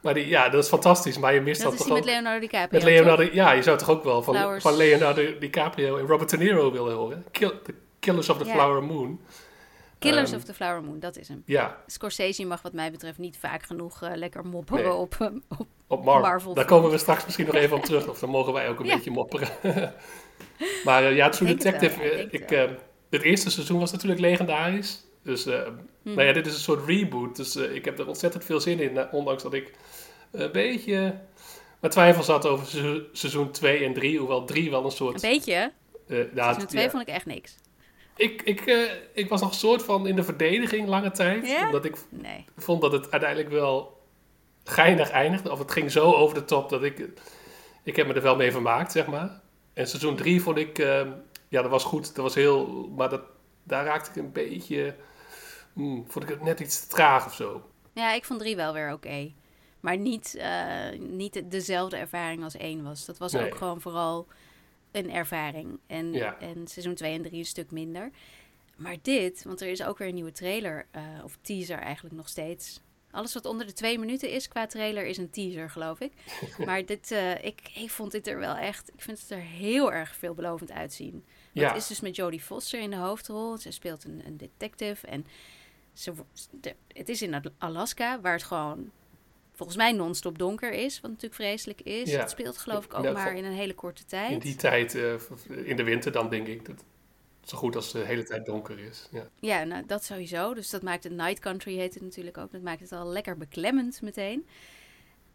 Maar 0.03 0.15
die, 0.15 0.29
ja, 0.29 0.49
dat 0.49 0.63
is 0.63 0.69
fantastisch. 0.69 1.19
Maar 1.19 1.35
je 1.35 1.41
mist 1.41 1.63
dat, 1.63 1.71
dat, 1.71 1.81
is 1.81 1.87
toch 1.87 1.95
met 1.95 2.03
ook. 2.07 2.11
Leonardo 2.11 2.41
DiCaprio. 2.41 2.79
Met 2.79 2.83
Leonardo, 2.83 3.29
ja, 3.33 3.53
je 3.53 3.63
zou 3.63 3.79
toch 3.79 3.91
ook 3.91 4.05
wel 4.05 4.23
van, 4.23 4.35
Flowers. 4.35 4.63
van 4.63 4.77
Leonardo 4.77 5.39
DiCaprio 5.39 5.97
en 5.99 6.07
Robert 6.07 6.31
De 6.31 6.37
Niro 6.37 6.73
willen 6.73 6.95
horen. 6.95 7.25
Kill, 7.31 7.53
the 7.65 7.75
Killers 7.99 8.29
of 8.29 8.39
the 8.39 8.45
Ja. 8.45 8.53
Flower 8.53 8.83
Moon. 8.83 9.21
Killers 9.99 10.31
Ehm, 10.31 10.39
of 10.39 10.45
the 10.45 10.55
Flower 10.55 10.83
Moon, 10.83 10.99
dat 11.01 11.17
is 11.17 11.29
hem. 11.29 11.43
Ja, 11.47 11.77
Scorsese 11.87 12.45
mag 12.45 12.63
wat 12.63 12.73
mij 12.73 12.91
betreft 12.91 13.19
niet 13.19 13.37
vaak 13.41 13.63
genoeg 13.67 14.03
eh, 14.03 14.11
lekker 14.15 14.45
mopperen 14.47 14.85
Nee. 14.85 14.93
op, 14.93 15.15
eh, 15.19 15.27
op... 15.59 15.67
op 15.87 16.05
Marvel. 16.05 16.29
Marvel 16.31 16.55
Daar 16.55 16.65
komen 16.65 16.91
we 16.91 16.99
straks 16.99 17.25
misschien 17.25 17.47
nog 17.47 17.55
even 17.55 17.77
op 17.77 17.85
terug. 17.85 18.09
Of 18.09 18.19
dan 18.19 18.31
mogen 18.31 18.53
wij 18.53 18.69
ook 18.69 18.81
een 18.81 18.87
Ja. 18.87 18.95
beetje 18.95 19.11
mopperen. 19.11 19.49
maar 20.85 21.05
eh, 21.05 21.17
ja, 21.17 21.29
True 21.29 21.49
Detective, 21.49 22.03
ik 22.31 22.33
ik, 22.51 22.69
het 23.11 23.23
eerste 23.23 23.51
seizoen 23.51 23.81
was 23.81 23.93
natuurlijk 23.93 24.21
legendarisch. 24.21 25.05
Dus 25.23 25.45
Hm. 25.45 25.51
nou 26.03 26.23
ja, 26.23 26.33
dit 26.33 26.47
is 26.47 26.53
een 26.55 26.61
soort 26.61 26.87
reboot. 26.87 27.37
Dus 27.37 27.57
eh, 27.57 27.75
ik 27.75 27.85
heb 27.85 27.99
er 27.99 28.07
ontzettend 28.09 28.45
veel 28.45 28.61
zin 28.61 28.81
in. 28.81 28.99
eh, 28.99 29.15
ondanks 29.15 29.43
dat 29.43 29.55
ik 29.55 29.73
een 30.31 30.53
beetje 30.53 31.19
mijn 31.81 31.93
twijfels 31.93 32.27
had 32.27 32.47
over 32.47 32.67
seizoen- 32.67 33.07
seizoen 33.13 33.51
2 33.51 33.85
en 33.85 33.93
3. 33.95 34.19
Hoewel 34.19 34.45
3 34.45 34.71
wel 34.71 34.85
een 34.85 34.91
soort... 34.91 35.23
Een 35.23 35.31
beetje, 35.31 35.73
Seizoen 36.35 36.67
2 36.67 36.83
ja. 36.85 36.91
vond 36.91 37.03
ik 37.09 37.15
echt 37.15 37.27
niks. 37.27 37.57
ik, 38.17 38.43
ik, 38.43 38.89
ik 39.15 39.29
was 39.29 39.41
nog 39.41 39.51
een 39.51 39.57
soort 39.57 39.83
van 39.83 40.07
in 40.07 40.17
de 40.17 40.23
verdediging 40.23 40.89
lange 40.89 41.11
tijd. 41.11 41.57
Omdat 41.65 41.85
ik 41.85 41.97
Nee. 42.09 42.45
vond 42.57 42.81
dat 42.81 42.93
het 42.93 43.11
uiteindelijk 43.11 43.51
wel 43.51 44.01
geinig 44.65 45.11
eindigde. 45.11 45.51
Of 45.53 45.59
het 45.59 45.71
ging 45.71 45.91
zo 45.91 46.13
over 46.13 46.35
de 46.35 46.45
top 46.45 46.69
dat 46.69 46.83
ik... 46.83 47.09
Ik 47.85 47.97
heb 47.97 48.07
me 48.07 48.13
er 48.15 48.23
wel 48.23 48.37
mee 48.37 48.53
vermaakt, 48.53 48.93
zeg 48.93 49.07
maar. 49.07 49.41
En 49.75 49.87
seizoen 49.89 50.17
3 50.17 50.43
vond 50.43 50.57
ik... 50.59 50.79
ja, 51.49 51.63
dat 51.63 51.71
was 51.71 51.85
goed. 51.85 52.15
Dat 52.15 52.25
was 52.25 52.35
heel... 52.35 52.89
Maar 52.97 53.09
dat, 53.09 53.23
daar 53.71 53.85
raakte 53.85 54.11
ik 54.11 54.17
een 54.17 54.33
beetje... 54.33 54.97
hmm, 55.73 56.05
vond 56.09 56.25
ik 56.25 56.31
het 56.31 56.43
net 56.43 56.61
iets 56.61 56.81
te 56.81 56.87
traag 56.89 57.27
of 57.27 57.35
zo. 57.35 57.71
Ja, 57.93 58.13
ik 58.13 58.25
vond 58.25 58.41
3 58.41 58.57
wel 58.57 58.73
weer 58.73 58.93
oké. 58.93 59.33
Maar 59.81 59.97
niet, 59.97 60.35
eh, 60.35 60.99
niet 60.99 61.43
dezelfde 61.51 61.97
ervaring 61.97 62.43
als 62.45 62.55
1 62.59 62.83
was. 62.83 63.05
Dat 63.05 63.19
was 63.19 63.33
Nee. 63.33 63.47
ook 63.47 63.55
gewoon 63.57 63.81
vooral 63.81 64.27
een 64.93 65.11
ervaring. 65.11 65.79
En, 65.87 66.13
Ja. 66.13 66.39
en 66.39 66.67
seizoen 66.69 66.95
2 66.95 67.15
en 67.15 67.23
3 67.23 67.39
een 67.39 67.45
stuk 67.47 67.71
minder. 67.71 68.11
Maar 68.77 68.97
dit, 69.03 69.45
want 69.45 69.61
er 69.61 69.69
is 69.69 69.83
ook 69.85 69.99
weer 69.99 70.09
een 70.09 70.15
nieuwe 70.15 70.33
trailer, 70.33 70.87
eh, 70.91 71.03
of 71.25 71.39
teaser 71.41 71.79
eigenlijk 71.79 72.15
nog 72.17 72.29
steeds. 72.29 72.81
Alles 73.11 73.35
wat 73.35 73.45
onder 73.45 73.67
de 73.67 73.73
twee 73.73 73.99
minuten 73.99 74.31
is 74.31 74.49
qua 74.49 74.67
trailer 74.67 75.07
is 75.07 75.17
een 75.17 75.31
teaser, 75.31 75.71
geloof 75.71 76.01
ik. 76.01 76.13
Maar 76.67 76.85
dit, 76.87 77.11
eh, 77.11 77.45
ik, 77.45 77.61
ik 77.75 77.91
vond 77.91 78.13
dit 78.13 78.27
er 78.27 78.39
wel 78.39 78.55
echt, 78.57 78.91
ik 78.95 79.01
vind 79.03 79.21
het 79.21 79.31
er 79.31 79.41
heel 79.41 79.93
erg 79.93 80.15
veelbelovend 80.17 80.71
uitzien. 80.73 81.25
Ja, 81.53 81.69
Het 81.69 81.77
is 81.77 81.87
dus 81.87 82.01
met 82.01 82.17
Jodie 82.17 82.41
Foster 82.41 82.81
in 82.81 82.91
de 82.91 82.97
hoofdrol. 82.97 83.57
Ze 83.57 83.71
speelt 83.71 84.05
een, 84.05 84.23
een 84.27 84.37
detective. 84.37 85.07
En 85.07 85.27
ze, 85.93 86.13
de- 86.61 86.75
het 86.89 87.09
is 87.09 87.23
in 87.23 87.35
Al- 87.35 87.51
Alaska, 87.59 88.21
waar 88.21 88.33
het 88.33 88.43
gewoon 88.43 88.91
volgens 89.53 89.79
mij 89.79 89.93
non-stop 89.93 90.39
donker 90.39 90.73
is. 90.73 91.01
Wat 91.01 91.11
natuurlijk 91.11 91.35
vreselijk 91.41 91.81
is. 91.81 92.11
Ja. 92.11 92.21
Het 92.21 92.31
speelt 92.31 92.59
geloof 92.59 92.85
ik 92.85 92.95
ook 92.95 93.05
Ja, 93.05 93.13
maar 93.13 93.35
in 93.37 93.45
een 93.45 93.53
hele 93.53 93.75
korte 93.75 94.03
in 94.03 94.09
tijd. 94.09 94.43
die 94.43 94.57
tijd, 94.57 94.95
eh, 94.95 95.15
in 95.67 95.77
de 95.77 95.83
winter 95.85 96.13
dan 96.13 96.29
denk 96.29 96.47
ik... 96.47 96.65
Dat, 96.67 96.85
zo 97.45 97.59
goed 97.59 97.77
als 97.77 97.93
de 97.93 97.99
hele 97.99 98.23
tijd 98.23 98.47
donker 98.47 98.79
is. 98.79 99.09
Ja, 99.11 99.29
Ja, 99.41 99.65
nou, 99.65 99.87
dat 99.87 100.05
sowieso. 100.05 100.55
Dus 100.55 100.71
dat 100.71 100.83
maakt 100.83 101.05
het 101.05 101.13
Night 101.13 101.39
Country 101.39 101.77
heet 101.77 101.95
het 101.95 102.03
natuurlijk 102.03 102.39
ook. 102.39 102.53
Dat 102.53 102.63
maakt 102.63 102.81
het 102.81 102.93
al 102.93 103.07
lekker 103.07 103.37
beklemmend 103.37 104.03
meteen. 104.03 104.47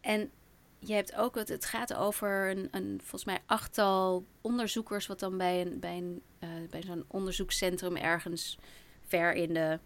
En 0.00 0.30
je 0.78 0.94
hebt 0.94 1.14
ook, 1.14 1.34
het, 1.34 1.48
het 1.48 1.64
gaat 1.64 1.94
over 1.94 2.50
een, 2.50 2.68
een 2.70 2.98
volgens 3.00 3.24
mij 3.24 3.38
achttal 3.46 4.24
onderzoekers... 4.40 5.06
wat 5.06 5.20
dan 5.20 5.36
bij, 5.38 5.60
een, 5.60 5.80
bij, 5.80 5.96
een, 5.96 6.22
eh, 6.38 6.48
bij 6.70 6.82
zo'n 6.82 7.04
onderzoekscentrum 7.08 7.96
ergens 7.96 8.58
ver 9.06 9.34
in 9.34 9.54
de... 9.54 9.78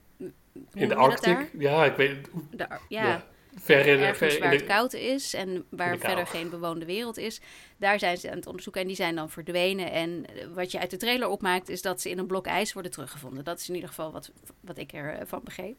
in 0.73 0.89
de? 0.89 0.95
Arctic, 0.95 1.51
ja, 1.59 1.85
ik 1.85 1.97
weet... 1.97 2.29
De 2.51 2.67
ja, 2.89 3.07
Ja, 3.07 3.27
ver 3.55 3.87
in, 3.87 3.99
ergens 3.99 4.19
ver 4.19 4.35
in 4.35 4.41
waar 4.41 4.51
de- 4.51 4.57
het 4.57 4.67
koud 4.67 4.93
is 4.93 5.35
en 5.35 5.65
waar 5.69 5.99
verder 5.99 6.27
geen 6.27 6.51
bewoonde 6.51 6.85
wereld 6.87 7.17
is. 7.17 7.41
Daar 7.77 7.99
zijn 7.99 8.17
ze 8.19 8.31
aan 8.31 8.37
het 8.37 8.47
onderzoeken 8.47 8.81
en 8.81 8.87
die 8.87 8.97
zijn 8.97 9.15
dan 9.15 9.31
verdwenen. 9.31 9.91
En 9.93 10.27
eh, 10.27 10.47
wat 10.55 10.71
je 10.71 10.79
uit 10.79 10.91
de 10.91 10.97
trailer 10.97 11.29
opmaakt 11.29 11.69
is 11.69 11.83
dat 11.83 12.01
ze 12.01 12.11
in 12.11 12.19
een 12.19 12.27
blok 12.27 12.47
ijs 12.47 12.73
worden 12.73 12.93
teruggevonden. 12.93 13.45
Dat 13.45 13.59
is 13.61 13.69
in 13.69 13.75
ieder 13.75 13.89
geval 13.89 14.13
wat, 14.13 14.31
wat 14.61 14.79
ik 14.79 14.93
ervan 14.93 15.41
begreep. 15.45 15.77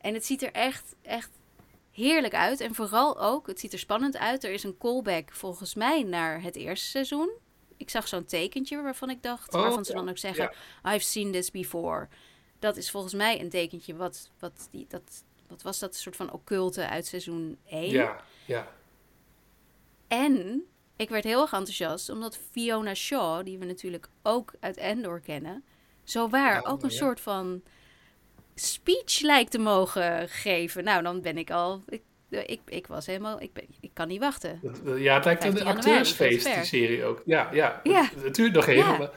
En 0.00 0.14
het 0.14 0.26
ziet 0.26 0.42
er 0.42 0.52
echt, 0.52 0.94
echt 1.02 1.30
heerlijk 1.96 2.34
uit. 2.34 2.60
En 2.60 2.74
vooral 2.74 3.20
ook, 3.20 3.46
het 3.46 3.60
ziet 3.60 3.72
er 3.72 3.78
spannend 3.78 4.16
uit. 4.16 4.44
Er 4.44 4.52
is 4.52 4.62
een 4.62 4.78
callback 4.78 5.32
volgens 5.32 5.74
mij 5.74 6.02
naar 6.02 6.42
het 6.42 6.56
eerste 6.56 6.86
seizoen. 6.86 7.30
Ik 7.76 7.90
zag 7.90 8.08
zo'n 8.08 8.24
tekentje 8.24 8.82
waarvan 8.82 9.10
ik 9.10 9.22
dacht, 9.22 9.54
Oh, 9.54 9.60
waarvan 9.60 9.84
ze 9.84 9.92
dan 9.92 10.08
ook 10.08 10.18
zeggen, 10.18 10.54
I've 10.84 11.04
seen 11.04 11.32
this 11.32 11.50
before. 11.50 12.08
Dat 12.58 12.76
is 12.76 12.90
volgens 12.90 13.14
mij 13.14 13.40
een 13.40 13.50
tekentje 13.50 13.96
wat, 13.96 14.30
wat, 14.38 14.68
die, 14.70 14.86
dat, 14.88 15.24
wat 15.48 15.62
was 15.62 15.78
dat, 15.78 15.88
een 15.94 16.00
soort 16.00 16.16
van 16.16 16.32
occulte 16.32 16.88
uit 16.88 17.06
seizoen 17.06 17.58
1. 17.66 17.90
Ja, 17.90 18.20
ja. 18.44 18.68
En 20.08 20.64
ik 20.96 21.08
werd 21.08 21.24
heel 21.24 21.40
erg 21.40 21.52
enthousiast, 21.52 22.08
omdat 22.08 22.38
Fiona 22.50 22.94
Shaw, 22.94 23.44
die 23.44 23.58
we 23.58 23.64
natuurlijk 23.64 24.08
ook 24.22 24.52
uit 24.60 24.76
Endor 24.76 25.20
kennen, 25.20 25.64
zo 26.04 26.28
waar 26.28 26.62
Ja, 26.62 26.68
ook 26.68 26.82
een 26.82 26.90
ja. 26.90 26.96
soort 26.96 27.20
van 27.20 27.62
speech 28.60 29.20
lijkt 29.20 29.50
te 29.50 29.58
mogen 29.58 30.28
geven. 30.28 30.84
Nou, 30.84 31.02
dan 31.02 31.20
ben 31.20 31.38
ik 31.38 31.50
al. 31.50 31.82
Ik, 31.88 32.02
ik, 32.28 32.60
ik 32.66 32.86
was 32.86 33.06
helemaal. 33.06 33.40
Ik, 33.40 33.52
ben, 33.52 33.64
ik 33.80 33.90
kan 33.94 34.08
niet 34.08 34.20
wachten. 34.20 34.60
Ja, 34.96 35.14
het 35.14 35.24
lijkt 35.24 35.44
een 35.44 35.52
15 35.52 35.52
januari, 35.52 35.76
acteursfeest, 35.76 36.54
die 36.54 36.64
serie 36.64 37.04
ook. 37.04 37.22
Ja, 37.24 37.48
ja. 37.52 37.80
Ja. 37.82 38.08
Het, 38.22 38.34
duurt 38.34 38.52
nog 38.52 38.66
even. 38.66 38.84
Ja. 38.92 38.98
Maar, 38.98 39.10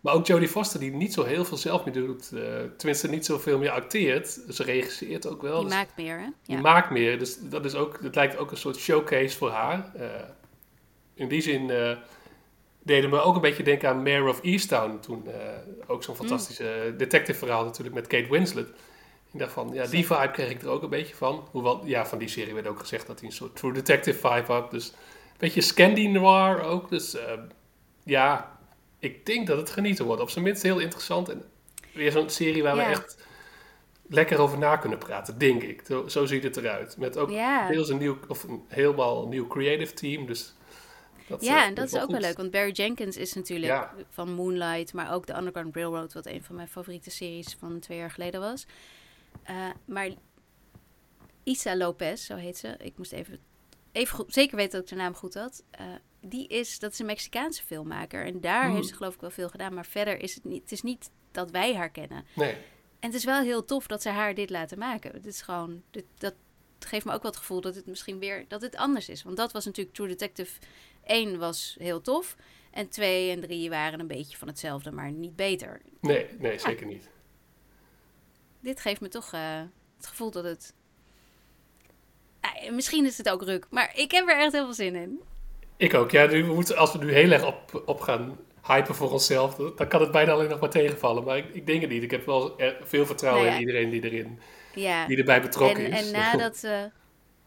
maar 0.00 0.14
ook 0.14 0.26
Jodie 0.26 0.48
Foster, 0.48 0.80
die 0.80 0.90
niet 0.92 1.12
zo 1.12 1.24
heel 1.24 1.44
veel 1.44 1.56
zelf 1.56 1.84
meer 1.84 1.94
doet. 1.94 2.32
eh, 2.32 2.40
tenminste, 2.76 3.08
niet 3.08 3.26
zoveel 3.26 3.58
meer 3.58 3.70
acteert. 3.70 4.40
Ze 4.48 4.62
regisseert 4.62 5.26
ook 5.26 5.42
wel. 5.42 5.54
Die 5.60 5.64
dus 5.64 5.74
maakt 5.74 5.96
meer, 5.96 6.18
hè? 6.18 6.26
die 6.42 6.56
Ja. 6.56 6.60
maakt 6.60 6.90
meer. 6.90 7.18
Dus 7.18 7.38
dat 7.40 7.64
is 7.64 7.74
ook, 7.74 7.98
het 8.02 8.14
lijkt 8.14 8.36
ook 8.36 8.50
een 8.50 8.56
soort 8.56 8.76
showcase 8.76 9.36
voor 9.36 9.50
haar. 9.50 9.92
Eh, 9.94 10.06
in 11.14 11.28
die 11.28 11.40
zin 11.40 11.70
eh 11.70 11.96
deden 12.82 13.10
me 13.10 13.20
ook 13.20 13.34
een 13.34 13.40
beetje 13.40 13.62
denken 13.62 13.88
aan 13.88 14.02
Mayor 14.02 14.28
of 14.28 14.40
Easttown. 14.42 14.98
Toen 15.00 15.26
eh, 15.26 15.34
ook 15.86 15.96
Mm. 15.96 16.02
zo'n 16.02 16.16
fantastische 16.16 16.94
detective 16.96 17.38
verhaal 17.38 17.64
natuurlijk 17.64 17.94
met 17.94 18.06
Kate 18.06 18.28
Winslet. 18.30 18.68
Ik 19.32 19.38
dacht 19.38 19.52
van, 19.52 19.70
ja, 19.72 19.86
die 19.86 20.06
vibe 20.06 20.30
kreeg 20.30 20.50
ik 20.50 20.62
er 20.62 20.68
ook 20.68 20.82
een 20.82 20.88
beetje 20.88 21.14
van. 21.14 21.48
Hoewel, 21.50 21.80
ja, 21.84 22.06
van 22.06 22.18
die 22.18 22.28
serie 22.28 22.54
werd 22.54 22.66
ook 22.66 22.78
gezegd 22.78 23.06
dat 23.06 23.18
hij 23.20 23.28
een 23.28 23.34
soort 23.34 23.56
True 23.56 23.72
Detective 23.72 24.18
vibe 24.28 24.52
had. 24.52 24.70
Dus 24.70 24.88
een 24.88 24.94
beetje 25.38 25.60
Scandi-noir 25.60 26.62
ook. 26.62 26.88
Dus 26.88 27.14
eh, 27.16 27.32
ja, 28.04 28.58
ik 28.98 29.26
denk 29.26 29.46
dat 29.46 29.56
het 29.58 29.70
genieten 29.70 30.04
wordt. 30.04 30.22
Op 30.22 30.30
zijn 30.30 30.44
minst 30.44 30.62
heel 30.62 30.78
interessant. 30.78 31.28
En 31.28 31.42
weer 31.92 32.12
zo'n 32.12 32.30
serie 32.30 32.62
waar 32.62 32.76
we 32.76 32.82
echt 32.82 33.26
lekker 34.08 34.38
over 34.38 34.58
na 34.58 34.76
kunnen 34.76 34.98
praten, 34.98 35.38
denk 35.38 35.62
ik. 35.62 35.82
Zo, 35.86 36.08
zo 36.08 36.26
ziet 36.26 36.42
het 36.42 36.56
eruit. 36.56 36.96
Met 36.96 37.16
ook 37.18 37.30
Ja. 37.30 37.68
deels 37.68 37.88
een 37.88 37.98
nieuw, 37.98 38.16
of 38.28 38.42
een 38.42 38.62
helemaal 38.68 39.28
nieuw 39.28 39.46
creative 39.46 39.94
team. 39.94 40.26
Dus 40.26 40.54
dat, 41.28 41.44
Ja, 41.44 41.60
eh, 41.62 41.66
en 41.66 41.74
dat 41.74 41.86
is 41.86 41.98
ook 42.00 42.10
wel 42.10 42.20
leuk, 42.20 42.36
want 42.36 42.50
Barry 42.50 42.70
Jenkins 42.72 43.16
is 43.16 43.32
natuurlijk 43.34 43.72
Ja. 43.72 43.94
van 44.08 44.32
Moonlight, 44.34 44.92
maar 44.92 45.12
ook 45.12 45.26
The 45.26 45.36
Underground 45.36 45.74
Railroad, 45.76 46.12
wat 46.12 46.26
een 46.26 46.42
van 46.44 46.54
mijn 46.56 46.68
favoriete 46.68 47.10
series 47.10 47.56
van 47.58 47.78
twee 47.80 47.98
jaar 47.98 48.10
geleden 48.10 48.40
was. 48.40 48.66
Eh, 49.42 49.68
maar 49.84 50.08
Isa 51.42 51.76
Lopez, 51.76 52.26
zo 52.26 52.36
heet 52.36 52.56
ze, 52.58 52.74
ik 52.78 52.96
moest 52.96 53.12
even 53.12 53.38
even 53.92 54.16
goed, 54.16 54.32
zeker 54.34 54.56
weten 54.56 54.72
dat 54.72 54.82
ik 54.82 54.88
de 54.88 55.02
naam 55.02 55.14
goed 55.14 55.34
had. 55.34 55.62
Uh, 55.80 55.86
die 56.20 56.46
is, 56.48 56.78
dat 56.78 56.92
is 56.92 56.98
een 56.98 57.06
Mexicaanse 57.06 57.62
filmmaker. 57.64 58.24
En 58.26 58.40
daar 58.40 58.64
Hmm. 58.66 58.74
heeft 58.74 58.88
ze 58.88 58.94
geloof 58.94 59.14
ik 59.14 59.20
wel 59.20 59.30
veel 59.30 59.48
gedaan. 59.48 59.74
Maar 59.74 59.86
verder 59.86 60.20
is 60.22 60.34
het 60.34 60.44
niet, 60.44 60.62
het 60.62 60.72
is 60.72 60.82
niet 60.82 61.10
dat 61.30 61.50
wij 61.50 61.74
haar 61.74 61.90
kennen. 61.90 62.24
Nee. 62.34 62.52
En 62.98 63.08
het 63.08 63.14
is 63.14 63.24
wel 63.24 63.40
heel 63.42 63.64
tof 63.64 63.86
dat 63.86 64.02
ze 64.02 64.08
haar 64.08 64.34
dit 64.34 64.50
laten 64.50 64.78
maken. 64.78 65.12
Het 65.12 65.26
is 65.26 65.42
gewoon, 65.42 65.82
dit, 65.90 66.04
dat 66.18 66.34
geeft 66.78 67.04
me 67.04 67.12
ook 67.12 67.22
wel 67.22 67.30
het 67.30 67.40
gevoel 67.40 67.60
dat 67.60 67.74
het 67.74 67.86
misschien 67.86 68.18
weer, 68.18 68.44
dat 68.48 68.62
het 68.62 68.76
anders 68.76 69.08
is. 69.08 69.22
Want 69.22 69.36
dat 69.36 69.52
was 69.52 69.64
natuurlijk 69.64 69.96
True 69.96 70.08
Detective 70.08 70.60
1 71.04 71.38
was 71.38 71.76
heel 71.78 72.00
tof. 72.00 72.36
En 72.70 72.88
2 72.88 73.30
en 73.30 73.40
3 73.40 73.70
waren 73.70 74.00
een 74.00 74.06
beetje 74.06 74.36
van 74.36 74.48
hetzelfde, 74.48 74.90
maar 74.90 75.10
niet 75.10 75.36
beter. 75.36 75.80
Nee, 76.00 76.26
nee, 76.38 76.58
zeker 76.58 76.86
niet. 76.86 77.08
Dit 78.60 78.80
geeft 78.80 79.00
me 79.00 79.08
toch 79.08 79.34
uh, 79.34 79.60
het 79.96 80.06
gevoel 80.06 80.30
dat 80.30 80.44
het... 80.44 80.74
Ah, 82.40 82.70
misschien 82.72 83.06
is 83.06 83.18
het 83.18 83.28
ook 83.28 83.42
ruk, 83.42 83.66
maar 83.70 83.92
ik 83.94 84.10
heb 84.10 84.28
er 84.28 84.38
echt 84.38 84.52
heel 84.52 84.64
veel 84.64 84.74
zin 84.74 84.94
in. 84.94 85.20
Ik 85.76 85.94
ook. 85.94 86.10
Ja, 86.10 86.28
we 86.28 86.42
moeten, 86.42 86.76
als 86.76 86.92
we 86.92 86.98
nu 86.98 87.12
heel 87.12 87.30
erg 87.30 87.46
op, 87.46 87.82
op 87.86 88.00
gaan 88.00 88.38
hypen 88.66 88.94
voor 88.94 89.10
onszelf, 89.10 89.54
dan 89.54 89.88
kan 89.88 90.00
het 90.00 90.10
bijna 90.10 90.32
alleen 90.32 90.48
nog 90.48 90.60
maar 90.60 90.70
tegenvallen. 90.70 91.24
Maar 91.24 91.36
ik, 91.36 91.54
ik 91.54 91.66
denk 91.66 91.80
het 91.80 91.90
niet. 91.90 92.02
Ik 92.02 92.10
heb 92.10 92.26
wel 92.26 92.56
veel 92.82 93.06
vertrouwen 93.06 93.44
nou 93.44 93.54
ja. 93.54 93.60
in 93.60 93.66
iedereen 93.68 93.90
die 93.90 94.10
erin, 94.10 94.38
ja. 94.74 95.06
die 95.06 95.16
erbij 95.16 95.42
betrokken 95.42 95.84
en, 95.84 95.92
is. 95.92 96.10
En 96.10 96.12
nadat, 96.12 96.62
uh, 96.64 96.82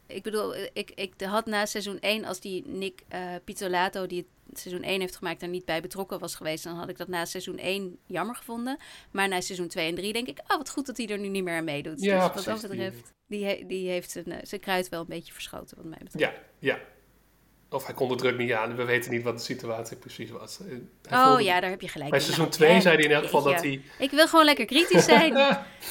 ik 0.08 0.24
bedoel, 0.24 0.56
ik, 0.56 0.92
ik 0.92 1.14
had 1.22 1.46
na 1.46 1.66
seizoen 1.66 2.00
1, 2.00 2.26
als 2.26 2.40
die 2.40 2.68
Nick 2.68 3.04
uh, 3.14 3.36
Pizzolato, 3.44 4.08
die 4.08 4.28
het 4.50 4.60
seizoen 4.60 4.84
1 4.84 5.00
heeft 5.00 5.16
gemaakt, 5.16 5.42
er 5.42 5.48
niet 5.48 5.66
bij 5.66 5.82
betrokken 5.82 6.20
was 6.20 6.36
geweest, 6.36 6.64
dan 6.64 6.76
had 6.76 6.90
ik 6.90 6.98
dat 6.98 7.08
na 7.08 7.26
seizoen 7.26 7.58
1 7.58 7.98
jammer 8.06 8.36
gevonden. 8.36 8.78
Maar 9.12 9.28
na 9.28 9.42
seizoen 9.42 9.68
2 9.68 9.90
en 9.90 9.96
3 9.96 10.14
denk 10.14 10.28
ik, 10.28 10.40
oh 10.48 10.58
wat 10.58 10.70
goed 10.70 10.86
dat 10.86 10.98
hij 10.98 11.08
er 11.08 11.20
nu 11.20 11.28
niet 11.28 11.44
meer 11.44 11.58
aan 11.58 11.64
meedoet. 11.64 12.02
Ja, 12.02 12.28
dus 12.28 12.46
wat 12.46 12.62
dat 12.62 12.70
betreft, 12.70 13.14
die, 13.28 13.66
die 13.66 13.90
heeft 13.90 14.12
zijn, 14.12 14.30
uh, 14.30 14.36
zijn 14.42 14.62
kruid 14.62 14.90
wel 14.90 15.00
een 15.00 15.06
beetje 15.08 15.34
verschoten, 15.34 15.78
wat 15.78 15.86
mij 15.86 16.00
betreft. 16.04 16.36
Ja, 16.36 16.42
ja. 16.60 16.80
Of 17.76 17.86
hij 17.86 17.96
kon 17.96 18.10
de 18.10 18.16
druk 18.16 18.38
niet 18.38 18.52
aan. 18.52 18.76
We 18.76 18.84
weten 18.84 19.12
niet 19.12 19.24
wat 19.24 19.38
de 19.38 19.44
situatie 19.44 19.98
precies 19.98 20.32
was. 20.32 20.58
Hij 20.58 21.18
oh 21.18 21.26
voelde... 21.26 21.44
ja, 21.44 21.60
daar 21.60 21.70
heb 21.70 21.82
je 21.82 21.88
gelijk. 21.88 22.10
Bij 22.10 22.20
seizoen 22.20 22.50
2 22.50 22.70
nou, 22.70 22.82
zei 22.82 22.96
hij 22.96 23.06
in 23.06 23.12
elk 23.12 23.24
geval 23.24 23.44
dat 23.44 23.62
hij... 23.62 23.82
Ik 24.00 24.12
wil 24.12 24.28
gewoon 24.28 24.46
lekker 24.46 24.66
kritisch 24.66 25.06
zijn. 25.16 25.36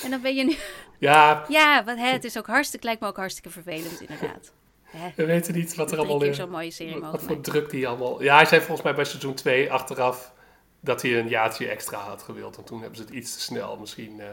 en 0.02 0.10
dan 0.10 0.20
ben 0.20 0.34
je 0.34 0.44
nu... 0.44 0.56
Ja. 0.98 1.44
Ja, 1.48 1.84
wat, 1.84 1.96
hè, 1.96 2.06
het 2.06 2.24
is 2.24 2.38
ook 2.38 2.46
hartstikke, 2.46 2.86
lijkt 2.86 3.00
me 3.00 3.06
ook 3.06 3.16
hartstikke 3.16 3.50
vervelend 3.50 4.00
inderdaad. 4.00 4.52
Hè? 4.82 5.12
We 5.16 5.24
weten 5.24 5.54
niet 5.54 5.74
wat 5.74 5.92
er 5.92 5.98
allemaal 5.98 6.22
in... 6.22 6.34
zo'n 6.34 6.50
mooie 6.50 6.70
serie 6.70 7.00
Wat 7.00 7.22
voor 7.22 7.40
druk 7.40 7.70
die 7.70 7.88
allemaal... 7.88 8.22
Ja, 8.22 8.36
hij 8.36 8.46
zei 8.46 8.60
volgens 8.60 8.82
mij 8.82 8.94
bij 8.94 9.04
seizoen 9.04 9.34
2 9.34 9.72
achteraf 9.72 10.32
dat 10.80 11.02
hij 11.02 11.18
een 11.18 11.28
jaartje 11.28 11.68
extra 11.68 11.98
had 11.98 12.22
gewild. 12.22 12.56
En 12.56 12.64
toen 12.64 12.80
hebben 12.80 12.96
ze 12.96 13.02
het 13.02 13.12
iets 13.12 13.34
te 13.34 13.40
snel 13.40 13.76
misschien 13.76 14.18
uh, 14.18 14.24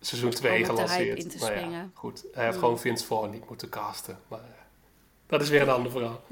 seizoen 0.00 0.30
2 0.30 0.64
gelanceerd. 0.64 1.18
In 1.18 1.28
te 1.28 1.36
nou 1.36 1.50
springen. 1.50 1.78
ja, 1.78 1.90
goed. 1.94 2.24
Hij 2.32 2.44
heeft 2.44 2.56
mm. 2.56 2.62
gewoon 2.62 2.80
Vince 2.80 3.06
Vaughn 3.06 3.30
niet 3.30 3.48
moeten 3.48 3.68
casten. 3.68 4.18
Maar 4.28 4.61
dat 5.32 5.42
is 5.42 5.48
weer 5.48 5.62
een 5.62 5.68
ander 5.68 5.90
verhaal. 5.90 6.24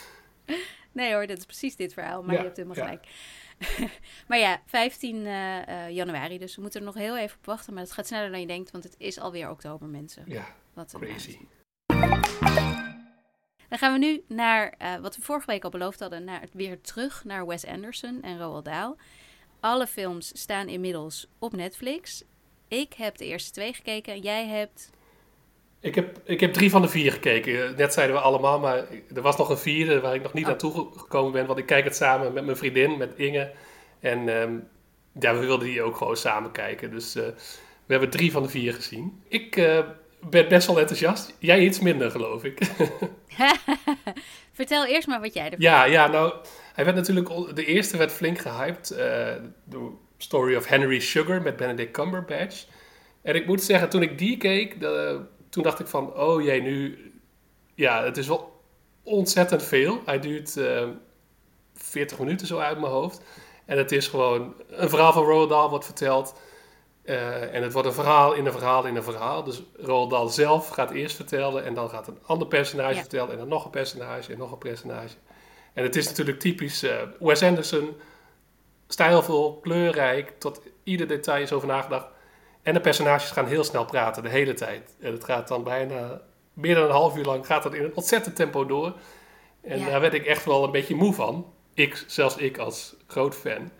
nee 0.92 1.12
hoor, 1.12 1.26
dat 1.26 1.38
is 1.38 1.44
precies 1.44 1.76
dit 1.76 1.92
verhaal. 1.92 2.22
Maar 2.22 2.32
ja, 2.34 2.38
je 2.38 2.44
hebt 2.44 2.56
helemaal 2.56 2.76
ja. 2.76 2.84
gelijk. 2.84 3.06
maar 4.28 4.38
ja, 4.38 4.62
15 4.66 5.16
uh, 5.16 5.68
uh, 5.68 5.90
januari. 5.90 6.38
Dus 6.38 6.54
we 6.56 6.60
moeten 6.60 6.80
er 6.80 6.86
nog 6.86 6.94
heel 6.94 7.18
even 7.18 7.38
op 7.38 7.46
wachten. 7.46 7.74
Maar 7.74 7.82
het 7.82 7.92
gaat 7.92 8.06
sneller 8.06 8.30
dan 8.30 8.40
je 8.40 8.46
denkt, 8.46 8.70
want 8.70 8.84
het 8.84 8.94
is 8.98 9.18
alweer 9.18 9.50
oktober, 9.50 9.88
mensen. 9.88 10.24
Ja, 10.26 10.46
wat 10.74 10.94
crazy. 10.98 11.38
Dan 13.68 13.78
gaan 13.78 13.92
we 13.92 13.98
nu 13.98 14.24
naar 14.28 14.74
uh, 14.82 14.96
wat 14.96 15.16
we 15.16 15.22
vorige 15.22 15.46
week 15.46 15.64
al 15.64 15.70
beloofd 15.70 16.00
hadden. 16.00 16.24
Naar, 16.24 16.42
weer 16.52 16.80
terug 16.80 17.24
naar 17.24 17.46
Wes 17.46 17.66
Anderson 17.66 18.22
en 18.22 18.38
Roald 18.38 18.64
Dahl. 18.64 18.96
Alle 19.60 19.86
films 19.86 20.40
staan 20.40 20.68
inmiddels 20.68 21.26
op 21.38 21.52
Netflix. 21.52 22.22
Ik 22.68 22.92
heb 22.92 23.16
de 23.16 23.24
eerste 23.24 23.50
twee 23.50 23.72
gekeken. 23.72 24.20
Jij 24.20 24.46
hebt... 24.46 24.90
Ik 25.80 25.94
heb, 25.94 26.18
ik 26.24 26.40
heb 26.40 26.52
drie 26.52 26.70
van 26.70 26.82
de 26.82 26.88
vier 26.88 27.12
gekeken. 27.12 27.74
Net 27.76 27.92
zeiden 27.92 28.16
we 28.16 28.22
allemaal, 28.22 28.58
maar 28.58 28.76
er 29.14 29.22
was 29.22 29.36
nog 29.36 29.48
een 29.48 29.58
vierde 29.58 30.00
waar 30.00 30.14
ik 30.14 30.22
nog 30.22 30.32
niet 30.32 30.42
oh. 30.42 30.48
naartoe 30.48 30.88
gekomen 30.96 31.32
ben. 31.32 31.46
Want 31.46 31.58
ik 31.58 31.66
kijk 31.66 31.84
het 31.84 31.96
samen 31.96 32.32
met 32.32 32.44
mijn 32.44 32.56
vriendin, 32.56 32.96
met 32.96 33.12
Inge. 33.16 33.52
En 34.00 34.28
um, 34.28 34.68
ja, 35.20 35.34
we 35.34 35.46
wilden 35.46 35.66
die 35.66 35.82
ook 35.82 35.96
gewoon 35.96 36.16
samen 36.16 36.52
kijken. 36.52 36.90
Dus 36.90 37.16
uh, 37.16 37.22
we 37.86 37.92
hebben 37.92 38.10
drie 38.10 38.32
van 38.32 38.42
de 38.42 38.48
vier 38.48 38.74
gezien. 38.74 39.22
Ik 39.28 39.56
uh, 39.56 39.78
ben 40.30 40.48
best 40.48 40.66
wel 40.66 40.78
enthousiast. 40.78 41.34
Jij 41.38 41.60
iets 41.60 41.80
minder, 41.80 42.10
geloof 42.10 42.44
ik. 42.44 42.58
Vertel 44.52 44.86
eerst 44.86 45.08
maar 45.08 45.20
wat 45.20 45.34
jij 45.34 45.44
ervan 45.44 45.60
Ja, 45.60 45.84
ja, 45.84 46.06
nou, 46.06 46.34
hij 46.74 46.84
werd 46.84 46.96
natuurlijk... 46.96 47.28
De 47.54 47.64
eerste 47.64 47.96
werd 47.96 48.12
flink 48.12 48.38
gehyped. 48.38 48.90
Uh, 48.90 48.98
de 49.64 49.90
Story 50.18 50.56
of 50.56 50.66
Henry 50.66 51.00
Sugar 51.00 51.42
met 51.42 51.56
Benedict 51.56 51.90
Cumberbatch. 51.90 52.64
En 53.22 53.34
ik 53.34 53.46
moet 53.46 53.62
zeggen, 53.62 53.88
toen 53.88 54.02
ik 54.02 54.18
die 54.18 54.36
keek... 54.36 54.80
De, 54.80 55.20
toen 55.56 55.64
dacht 55.64 55.80
ik 55.80 55.86
van, 55.86 56.14
oh 56.14 56.42
jee, 56.42 56.62
nu... 56.62 56.98
Ja, 57.74 58.04
het 58.04 58.16
is 58.16 58.26
wel 58.26 58.62
ontzettend 59.02 59.62
veel. 59.62 60.00
Hij 60.04 60.18
duurt 60.20 60.56
uh, 60.56 60.88
40 61.74 62.18
minuten 62.18 62.46
zo 62.46 62.58
uit 62.58 62.80
mijn 62.80 62.92
hoofd. 62.92 63.20
En 63.64 63.78
het 63.78 63.92
is 63.92 64.08
gewoon... 64.08 64.54
Een 64.68 64.88
verhaal 64.88 65.12
van 65.12 65.24
Roald 65.24 65.48
Dahl 65.48 65.68
wordt 65.68 65.84
verteld. 65.84 66.34
Uh, 67.04 67.54
en 67.54 67.62
het 67.62 67.72
wordt 67.72 67.88
een 67.88 67.94
verhaal 67.94 68.32
in 68.32 68.46
een 68.46 68.52
verhaal 68.52 68.84
in 68.84 68.96
een 68.96 69.02
verhaal. 69.02 69.42
Dus 69.42 69.62
Roald 69.76 70.10
Dahl 70.10 70.26
zelf 70.26 70.68
gaat 70.68 70.90
eerst 70.90 71.16
vertellen... 71.16 71.64
en 71.64 71.74
dan 71.74 71.90
gaat 71.90 72.08
een 72.08 72.18
ander 72.26 72.48
personage 72.48 72.94
ja. 72.94 73.00
vertellen... 73.00 73.32
en 73.32 73.38
dan 73.38 73.48
nog 73.48 73.64
een 73.64 73.70
personage 73.70 74.32
en 74.32 74.38
nog 74.38 74.52
een 74.52 74.58
personage. 74.58 75.16
En 75.72 75.82
het 75.82 75.96
is 75.96 76.06
natuurlijk 76.06 76.40
typisch 76.40 76.84
uh, 76.84 77.02
Wes 77.18 77.42
Anderson... 77.42 77.96
stijlvol, 78.88 79.60
kleurrijk... 79.60 80.32
tot 80.38 80.60
ieder 80.82 81.06
detail 81.06 81.42
is 81.42 81.52
over 81.52 81.68
nagedacht... 81.68 82.14
En 82.66 82.74
de 82.74 82.80
personages 82.80 83.30
gaan 83.30 83.46
heel 83.46 83.64
snel 83.64 83.84
praten, 83.84 84.22
de 84.22 84.28
hele 84.28 84.54
tijd. 84.54 84.96
En 85.00 85.12
het 85.12 85.24
gaat 85.24 85.48
dan 85.48 85.64
bijna 85.64 86.20
meer 86.52 86.74
dan 86.74 86.84
een 86.84 86.90
half 86.90 87.16
uur 87.16 87.24
lang, 87.24 87.46
gaat 87.46 87.62
dat 87.62 87.74
in 87.74 87.84
een 87.84 87.94
ontzettend 87.94 88.36
tempo 88.36 88.66
door. 88.66 88.92
En 89.62 89.78
ja. 89.78 89.86
daar 89.86 90.00
werd 90.00 90.14
ik 90.14 90.26
echt 90.26 90.44
wel 90.44 90.64
een 90.64 90.70
beetje 90.70 90.94
moe 90.94 91.12
van. 91.12 91.52
Ik, 91.74 92.04
zelfs 92.06 92.36
ik 92.36 92.58
als 92.58 92.96
groot 93.06 93.34
fan. 93.34 93.70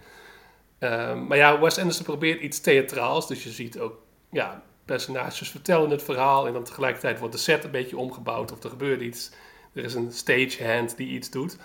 Um, 0.81 1.27
maar 1.27 1.37
ja, 1.37 1.61
Wes 1.61 1.79
Anderson 1.79 2.05
probeert 2.05 2.41
iets 2.41 2.61
theatraals. 2.61 3.29
Dus 3.29 3.45
je 3.45 3.51
ziet 3.51 3.79
ook, 3.79 3.99
ja, 4.31 4.63
personages 4.85 5.51
vertellen 5.51 5.91
het 5.91 6.03
verhaal. 6.03 6.47
En 6.47 6.53
dan 6.53 6.65
tegelijkertijd 6.65 7.19
wordt 7.19 7.35
de 7.35 7.41
set 7.41 7.65
een 7.65 7.71
beetje 7.71 7.97
omgebouwd. 7.97 8.53
Of 8.53 8.63
er 8.63 8.71
gebeurt 8.71 9.01
iets. 9.01 9.31
Er 9.73 9.85
is 9.85 9.95
een 9.95 10.13
stagehand 10.13 10.97
die 10.97 11.09
iets 11.09 11.31
doet. 11.31 11.57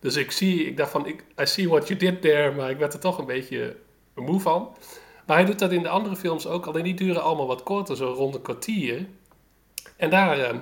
Dus 0.00 0.16
ik 0.16 0.30
zie, 0.30 0.66
ik 0.66 0.76
dacht 0.76 0.90
van, 0.90 1.06
ik, 1.06 1.24
I 1.40 1.46
see 1.46 1.68
what 1.68 1.88
you 1.88 1.98
did 1.98 2.20
there. 2.20 2.52
Maar 2.52 2.70
ik 2.70 2.78
werd 2.78 2.94
er 2.94 3.00
toch 3.00 3.18
een 3.18 3.26
beetje 3.26 3.76
moe 4.14 4.40
van. 4.40 4.76
Maar 5.26 5.36
hij 5.36 5.46
doet 5.46 5.58
dat 5.58 5.72
in 5.72 5.82
de 5.82 5.88
andere 5.88 6.16
films 6.16 6.46
ook, 6.46 6.66
alleen 6.66 6.84
die 6.84 6.94
duren 6.94 7.22
allemaal 7.22 7.46
wat 7.46 7.62
korter, 7.62 7.96
zo 7.96 8.12
rond 8.12 8.34
een 8.34 8.42
kwartier. 8.42 9.06
En 9.96 10.10
daar 10.10 10.38
uh, 10.38 10.60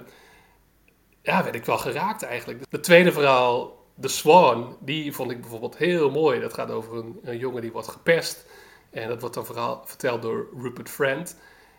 ja, 1.22 1.42
werd 1.42 1.54
ik 1.54 1.64
wel 1.64 1.78
geraakt 1.78 2.22
eigenlijk. 2.22 2.70
De 2.70 2.80
tweede 2.80 3.12
verhaal, 3.12 3.84
The 4.00 4.08
Swan, 4.08 4.76
die 4.80 5.12
vond 5.12 5.30
ik 5.30 5.40
bijvoorbeeld 5.40 5.76
heel 5.76 6.10
mooi. 6.10 6.40
Dat 6.40 6.54
gaat 6.54 6.70
over 6.70 6.96
een, 6.96 7.18
een 7.22 7.38
jongen 7.38 7.62
die 7.62 7.72
wordt 7.72 7.88
gepest. 7.88 8.46
En 8.90 9.08
dat 9.08 9.20
wordt 9.20 9.34
dan 9.34 9.46
verhaal, 9.46 9.82
verteld 9.84 10.22
door 10.22 10.48
Rupert 10.58 10.90
Friend. 10.90 11.36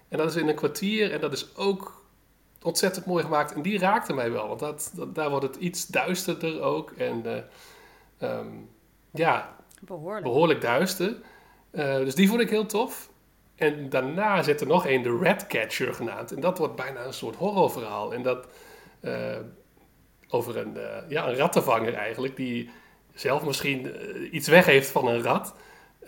En 0.07 0.17
dat 0.17 0.29
is 0.29 0.35
in 0.35 0.47
een 0.47 0.55
kwartier 0.55 1.11
en 1.11 1.19
dat 1.19 1.33
is 1.33 1.55
ook 1.55 2.03
ontzettend 2.61 3.05
mooi 3.05 3.23
gemaakt. 3.23 3.53
En 3.53 3.61
die 3.61 3.79
raakte 3.79 4.13
mij 4.13 4.31
wel, 4.31 4.47
want 4.47 4.59
dat, 4.59 4.91
dat 4.95 5.15
daar 5.15 5.29
wordt 5.29 5.45
het 5.45 5.55
iets 5.55 5.87
duisterder 5.87 6.61
ook. 6.61 6.91
En 6.91 7.23
uh, 8.21 8.37
um, 8.37 8.69
ja, 9.11 9.55
behoorlijk, 9.81 10.23
behoorlijk 10.23 10.61
duister. 10.61 11.15
Uh, 11.75 11.95
dus 11.95 12.15
die 12.15 12.27
vond 12.27 12.41
ik 12.41 12.49
heel 12.49 12.65
tof. 12.65 13.09
En 13.55 13.89
daarna 13.89 14.43
zit 14.43 14.61
er 14.61 14.67
nog 14.67 14.87
een, 14.87 15.01
de 15.01 15.17
Ratcatcher 15.21 15.93
genaamd. 15.93 16.31
En 16.31 16.39
dat 16.39 16.57
wordt 16.57 16.75
bijna 16.75 17.05
een 17.05 17.13
soort 17.13 17.35
horrorverhaal. 17.35 18.13
En 18.13 18.21
dat 18.23 18.47
uh, 19.01 19.37
over 20.29 20.57
een, 20.57 20.73
uh, 20.77 21.09
ja, 21.09 21.27
een 21.27 21.35
rattenvanger 21.35 21.93
eigenlijk, 21.93 22.35
die 22.35 22.69
zelf 23.13 23.45
misschien 23.45 23.91
iets 24.35 24.47
weg 24.47 24.65
heeft 24.65 24.89
van 24.89 25.07
een 25.07 25.21
rat. 25.21 25.55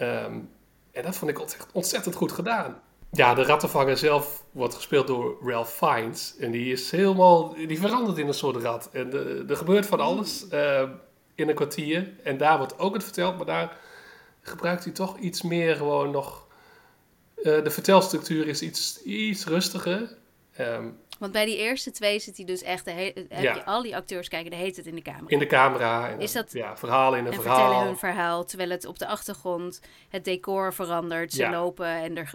Um, 0.01 0.49
en 0.91 1.03
dat 1.03 1.15
vond 1.15 1.31
ik 1.31 1.39
ontzettend, 1.39 1.71
ontzettend 1.73 2.15
goed 2.15 2.31
gedaan. 2.31 2.81
Ja, 3.11 3.33
de 3.33 3.43
rattenvanger 3.43 3.97
zelf 3.97 4.43
wordt 4.51 4.75
gespeeld 4.75 5.07
door 5.07 5.37
Ralph 5.43 5.73
Fiennes. 5.73 6.35
En 6.39 6.51
die 6.51 6.71
is 6.71 6.91
helemaal, 6.91 7.53
die 7.53 7.79
verandert 7.79 8.17
in 8.17 8.27
een 8.27 8.33
soort 8.33 8.55
rat. 8.63 8.89
En 8.91 9.13
er 9.49 9.57
gebeurt 9.57 9.85
van 9.85 9.99
alles 9.99 10.45
in 11.35 11.49
een 11.49 11.55
kwartier. 11.55 12.13
En 12.23 12.37
daar 12.37 12.57
wordt 12.57 12.79
ook 12.79 12.93
het 12.93 13.03
verteld, 13.03 13.37
maar 13.37 13.45
daar 13.45 13.77
gebruikt 14.47 14.83
hij 14.83 14.93
toch 14.93 15.17
iets 15.17 15.41
meer 15.41 15.75
gewoon 15.75 16.11
nog... 16.11 16.45
Uh, 17.37 17.43
de 17.63 17.69
vertelstructuur 17.69 18.47
is 18.47 18.61
iets, 18.61 19.03
iets 19.03 19.45
rustiger. 19.45 20.17
Um, 20.59 20.97
Want 21.19 21.31
bij 21.31 21.45
die 21.45 21.57
eerste 21.57 21.91
twee 21.91 22.19
zit 22.19 22.37
hij 22.37 22.45
dus 22.45 22.61
echt... 22.61 22.85
De 22.85 22.91
he- 22.91 23.11
heb 23.29 23.43
ja. 23.43 23.53
je 23.53 23.65
al 23.65 23.81
die 23.81 23.95
acteurs 23.95 24.27
kijken, 24.27 24.51
de 24.51 24.57
heet 24.57 24.75
het 24.75 24.85
in 24.85 24.95
de 24.95 25.01
camera. 25.01 25.25
In 25.27 25.39
de 25.39 25.47
camera. 25.47 26.09
En 26.09 26.19
is 26.19 26.31
dat, 26.31 26.51
ja, 26.51 26.77
verhalen 26.77 27.19
in 27.19 27.25
een 27.25 27.31
en 27.31 27.41
verhaal. 27.41 27.59
vertellen 27.59 27.85
hun 27.85 27.97
verhaal, 27.97 28.45
terwijl 28.45 28.69
het 28.69 28.85
op 28.85 28.99
de 28.99 29.07
achtergrond... 29.07 29.81
het 30.09 30.25
decor 30.25 30.73
verandert, 30.73 31.33
ze 31.33 31.41
Ja. 31.41 31.51
lopen 31.51 31.87
en 31.87 32.17
er, 32.17 32.33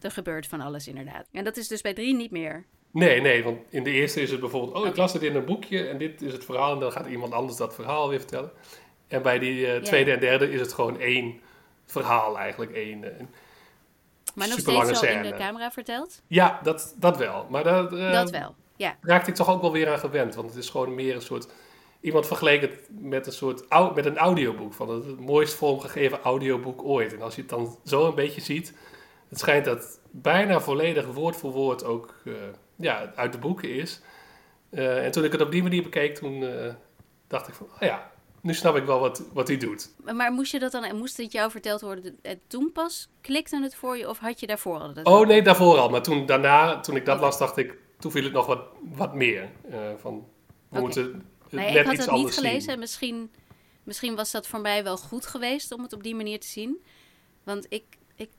er 0.00 0.10
gebeurt 0.10 0.46
van 0.46 0.60
alles 0.60 0.88
inderdaad. 0.88 1.26
En 1.32 1.44
dat 1.44 1.56
is 1.56 1.68
dus 1.68 1.80
bij 1.80 1.94
drie 1.94 2.14
niet 2.14 2.30
meer. 2.30 2.64
Nee, 2.90 3.20
nee, 3.20 3.44
want 3.44 3.58
in 3.68 3.82
de 3.82 3.90
eerste 3.90 4.20
is 4.20 4.30
het 4.30 4.40
bijvoorbeeld... 4.40 4.74
Oh, 4.76 4.86
ik 4.86 4.96
las 4.96 5.12
het 5.12 5.22
in 5.22 5.36
een 5.36 5.44
boekje 5.44 5.88
en 5.88 5.98
dit 5.98 6.22
is 6.22 6.32
het 6.32 6.44
verhaal. 6.44 6.72
En 6.72 6.80
dan 6.80 6.92
gaat 6.92 7.06
iemand 7.06 7.32
anders 7.32 7.56
dat 7.56 7.74
verhaal 7.74 8.08
weer 8.08 8.18
vertellen. 8.18 8.50
En 9.14 9.22
bij 9.22 9.38
die 9.38 9.66
eh, 9.66 9.82
tweede 9.82 10.12
en 10.12 10.20
derde 10.20 10.50
is 10.50 10.60
het 10.60 10.72
gewoon 10.72 11.00
één 11.00 11.40
verhaal 11.84 12.38
eigenlijk. 12.38 12.72
één. 12.72 13.04
eh, 13.04 13.26
Maar 14.34 14.48
nog 14.48 14.58
steeds 14.58 14.80
zo 14.80 14.88
in 14.88 14.94
scène. 14.94 15.30
de 15.30 15.36
camera 15.36 15.70
verteld? 15.70 16.22
ja, 16.26 16.60
dat, 16.62 16.94
dat 16.98 17.16
wel. 17.16 17.46
Maar 17.50 17.64
dat, 17.64 17.92
eh, 17.92 18.12
dat 18.12 18.30
wel. 18.30 18.54
Ja. 18.76 18.96
raakte 19.00 19.30
ik 19.30 19.36
toch 19.36 19.50
ook 19.50 19.60
wel 19.60 19.72
weer 19.72 19.88
aan 19.90 19.98
gewend. 19.98 20.34
Want 20.34 20.48
het 20.48 20.58
is 20.58 20.68
gewoon 20.68 20.94
meer 20.94 21.14
een 21.14 21.22
soort... 21.22 21.48
Iemand 22.00 22.26
vergeleek 22.26 22.60
het 22.60 22.88
met 22.90 23.26
een 23.26 23.32
soort 23.32 23.64
met 23.94 24.06
een 24.06 24.16
audioboek. 24.16 24.74
Van 24.74 24.88
het, 24.88 25.04
het 25.04 25.20
mooist 25.20 25.54
vormgegeven 25.54 26.20
audioboek 26.20 26.84
ooit. 26.84 27.14
En 27.14 27.22
als 27.22 27.34
je 27.34 27.40
het 27.40 27.50
dan 27.50 27.78
zo 27.84 28.06
een 28.06 28.14
beetje 28.14 28.40
ziet... 28.40 28.74
Het 29.28 29.38
schijnt 29.38 29.64
dat 29.64 30.00
bijna 30.10 30.60
volledig 30.60 31.06
woord 31.06 31.36
voor 31.36 31.50
woord 31.50 31.84
ook 31.84 32.14
ja, 32.76 33.12
uit 33.14 33.32
de 33.32 33.38
boeken 33.38 33.74
is. 33.74 34.00
En 34.70 35.10
toen 35.10 35.24
ik 35.24 35.32
het 35.32 35.40
op 35.40 35.50
die 35.50 35.62
manier 35.62 35.82
bekeek, 35.82 36.14
toen 36.14 36.44
dacht 37.28 37.48
ik 37.48 37.54
van... 37.54 37.66
Oh 37.66 37.80
ja, 37.80 38.12
nu 38.44 38.54
snap 38.54 38.76
ik 38.76 38.84
wel 38.84 39.00
wat, 39.00 39.22
wat 39.32 39.48
hij 39.48 39.56
doet. 39.56 39.90
Maar 40.14 40.32
moest 40.32 40.52
je 40.52 40.58
dat 40.58 40.72
dan, 40.72 40.96
moest 40.96 41.16
het 41.16 41.32
jou 41.32 41.50
verteld 41.50 41.80
worden 41.80 42.18
en 42.22 42.40
toen 42.46 42.72
pas 42.72 43.08
klikte 43.20 43.62
het 43.62 43.74
voor 43.74 43.96
je 43.96 44.08
of 44.08 44.18
had 44.18 44.40
je 44.40 44.46
daarvoor 44.46 44.78
al 44.78 44.94
dat? 44.94 45.06
Oh 45.06 45.26
nee, 45.26 45.42
daarvoor 45.42 45.78
al. 45.78 45.88
Maar 45.90 46.02
toen, 46.02 46.26
daarna, 46.26 46.80
toen 46.80 46.96
ik 46.96 47.04
dat 47.04 47.14
Oké. 47.16 47.24
las, 47.24 47.38
dacht 47.38 47.56
ik... 47.56 47.78
Toen 47.98 48.10
viel 48.10 48.24
het 48.24 48.32
nog 48.32 48.46
wat, 48.46 48.60
wat 48.94 49.14
meer. 49.14 49.50
eh, 49.70 49.78
van, 49.96 50.26
we 50.68 50.80
moeten 50.80 51.02
het 51.04 51.52
Nee, 51.52 51.70
net 51.72 51.76
ik 51.80 51.84
had 51.84 51.94
iets 51.94 52.04
het 52.06 52.14
niet 52.14 52.34
gelezen 52.34 52.60
zien. 52.60 52.70
en 52.72 52.78
misschien, 52.78 53.30
misschien 53.82 54.14
was 54.16 54.30
dat 54.30 54.46
voor 54.46 54.60
mij 54.60 54.84
wel 54.84 54.96
goed 54.96 55.26
geweest 55.26 55.72
om 55.72 55.82
het 55.82 55.92
op 55.92 56.02
die 56.02 56.14
manier 56.14 56.40
te 56.40 56.46
zien. 56.46 56.84
Want 57.44 57.66
ik, 57.68 57.84
ik, 58.16 58.30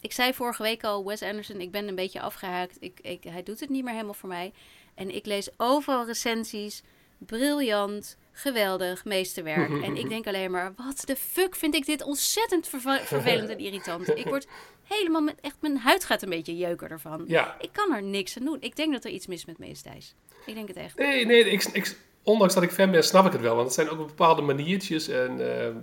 ik 0.00 0.12
zei 0.12 0.34
vorige 0.34 0.62
week 0.62 0.84
al, 0.84 1.04
Wes 1.04 1.22
Anderson, 1.22 1.60
ik 1.60 1.70
ben 1.70 1.88
een 1.88 1.94
beetje 1.94 2.20
afgehaakt. 2.20 2.76
Ik, 2.80 2.98
ik, 3.02 3.24
hij 3.24 3.42
doet 3.42 3.60
het 3.60 3.68
niet 3.68 3.84
meer 3.84 3.92
helemaal 3.92 4.14
voor 4.14 4.28
mij. 4.28 4.52
En 4.94 5.14
ik 5.14 5.26
lees 5.26 5.48
overal 5.56 6.06
recensies. 6.06 6.82
Briljant, 7.18 8.16
geweldig, 8.36 9.04
meesterwerk. 9.04 9.82
en 9.82 9.96
ik 9.96 10.08
denk 10.08 10.26
alleen 10.26 10.50
maar, 10.50 10.72
wat 10.76 11.02
de 11.04 11.16
fuck 11.16 11.56
vind 11.56 11.74
ik 11.74 11.86
dit 11.86 12.02
ontzettend 12.02 12.68
vervelend 13.04 13.48
en 13.48 13.58
irritant. 13.58 14.08
Ik 14.08 14.26
word 14.26 14.46
helemaal, 14.82 15.20
met, 15.20 15.34
echt 15.40 15.56
mijn 15.60 15.76
huid 15.78 16.04
gaat 16.04 16.22
een 16.22 16.28
beetje 16.28 16.56
jeuken 16.56 16.88
ervan. 16.90 17.24
Ja, 17.26 17.56
Ik 17.60 17.70
kan 17.72 17.94
er 17.94 18.02
niks 18.02 18.38
aan 18.38 18.44
doen. 18.44 18.56
Ik 18.60 18.76
denk 18.76 18.92
dat 18.92 19.04
er 19.04 19.10
iets 19.10 19.26
mis 19.26 19.44
met 19.44 19.58
me 19.58 19.66
is, 19.68 19.82
Thijs. 19.82 20.14
Ik 20.46 20.54
denk 20.54 20.68
het 20.68 20.76
echt. 20.76 20.98
nee, 20.98 21.26
nee 21.26 21.50
ik, 21.50 21.64
ik, 21.64 21.96
ondanks 22.22 22.54
dat 22.54 22.62
ik 22.62 22.70
fan 22.70 22.90
ben, 22.90 23.04
snap 23.04 23.26
ik 23.26 23.32
het 23.32 23.40
wel. 23.40 23.54
Want 23.54 23.66
het 23.66 23.74
zijn 23.74 23.88
ook 23.88 24.06
bepaalde 24.06 24.42
maniertjes 24.42 25.08
en... 25.08 25.60
eh, 25.60 25.74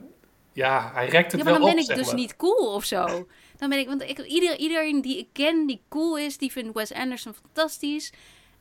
ja, 0.53 0.91
hij 0.93 1.07
rekt 1.07 1.31
het 1.31 1.41
Ja, 1.41 1.49
maar 1.49 1.59
wel 1.59 1.65
dan 1.65 1.75
ben 1.75 1.83
op, 1.83 1.89
ik 1.89 1.95
dus 1.95 2.05
maar. 2.05 2.15
niet 2.15 2.35
cool 2.35 2.73
of 2.73 2.83
zo. 2.85 3.27
Dan 3.57 3.69
ben 3.69 3.79
ik, 3.79 3.87
want 3.87 4.01
ik, 4.01 4.19
ieder, 4.19 4.57
iedereen 4.57 5.01
die 5.01 5.17
ik 5.17 5.27
ken, 5.31 5.67
die 5.67 5.81
cool 5.89 6.17
is, 6.17 6.37
die 6.37 6.51
vindt 6.51 6.73
Wes 6.73 6.93
Anderson 6.93 7.33
fantastisch. 7.33 8.11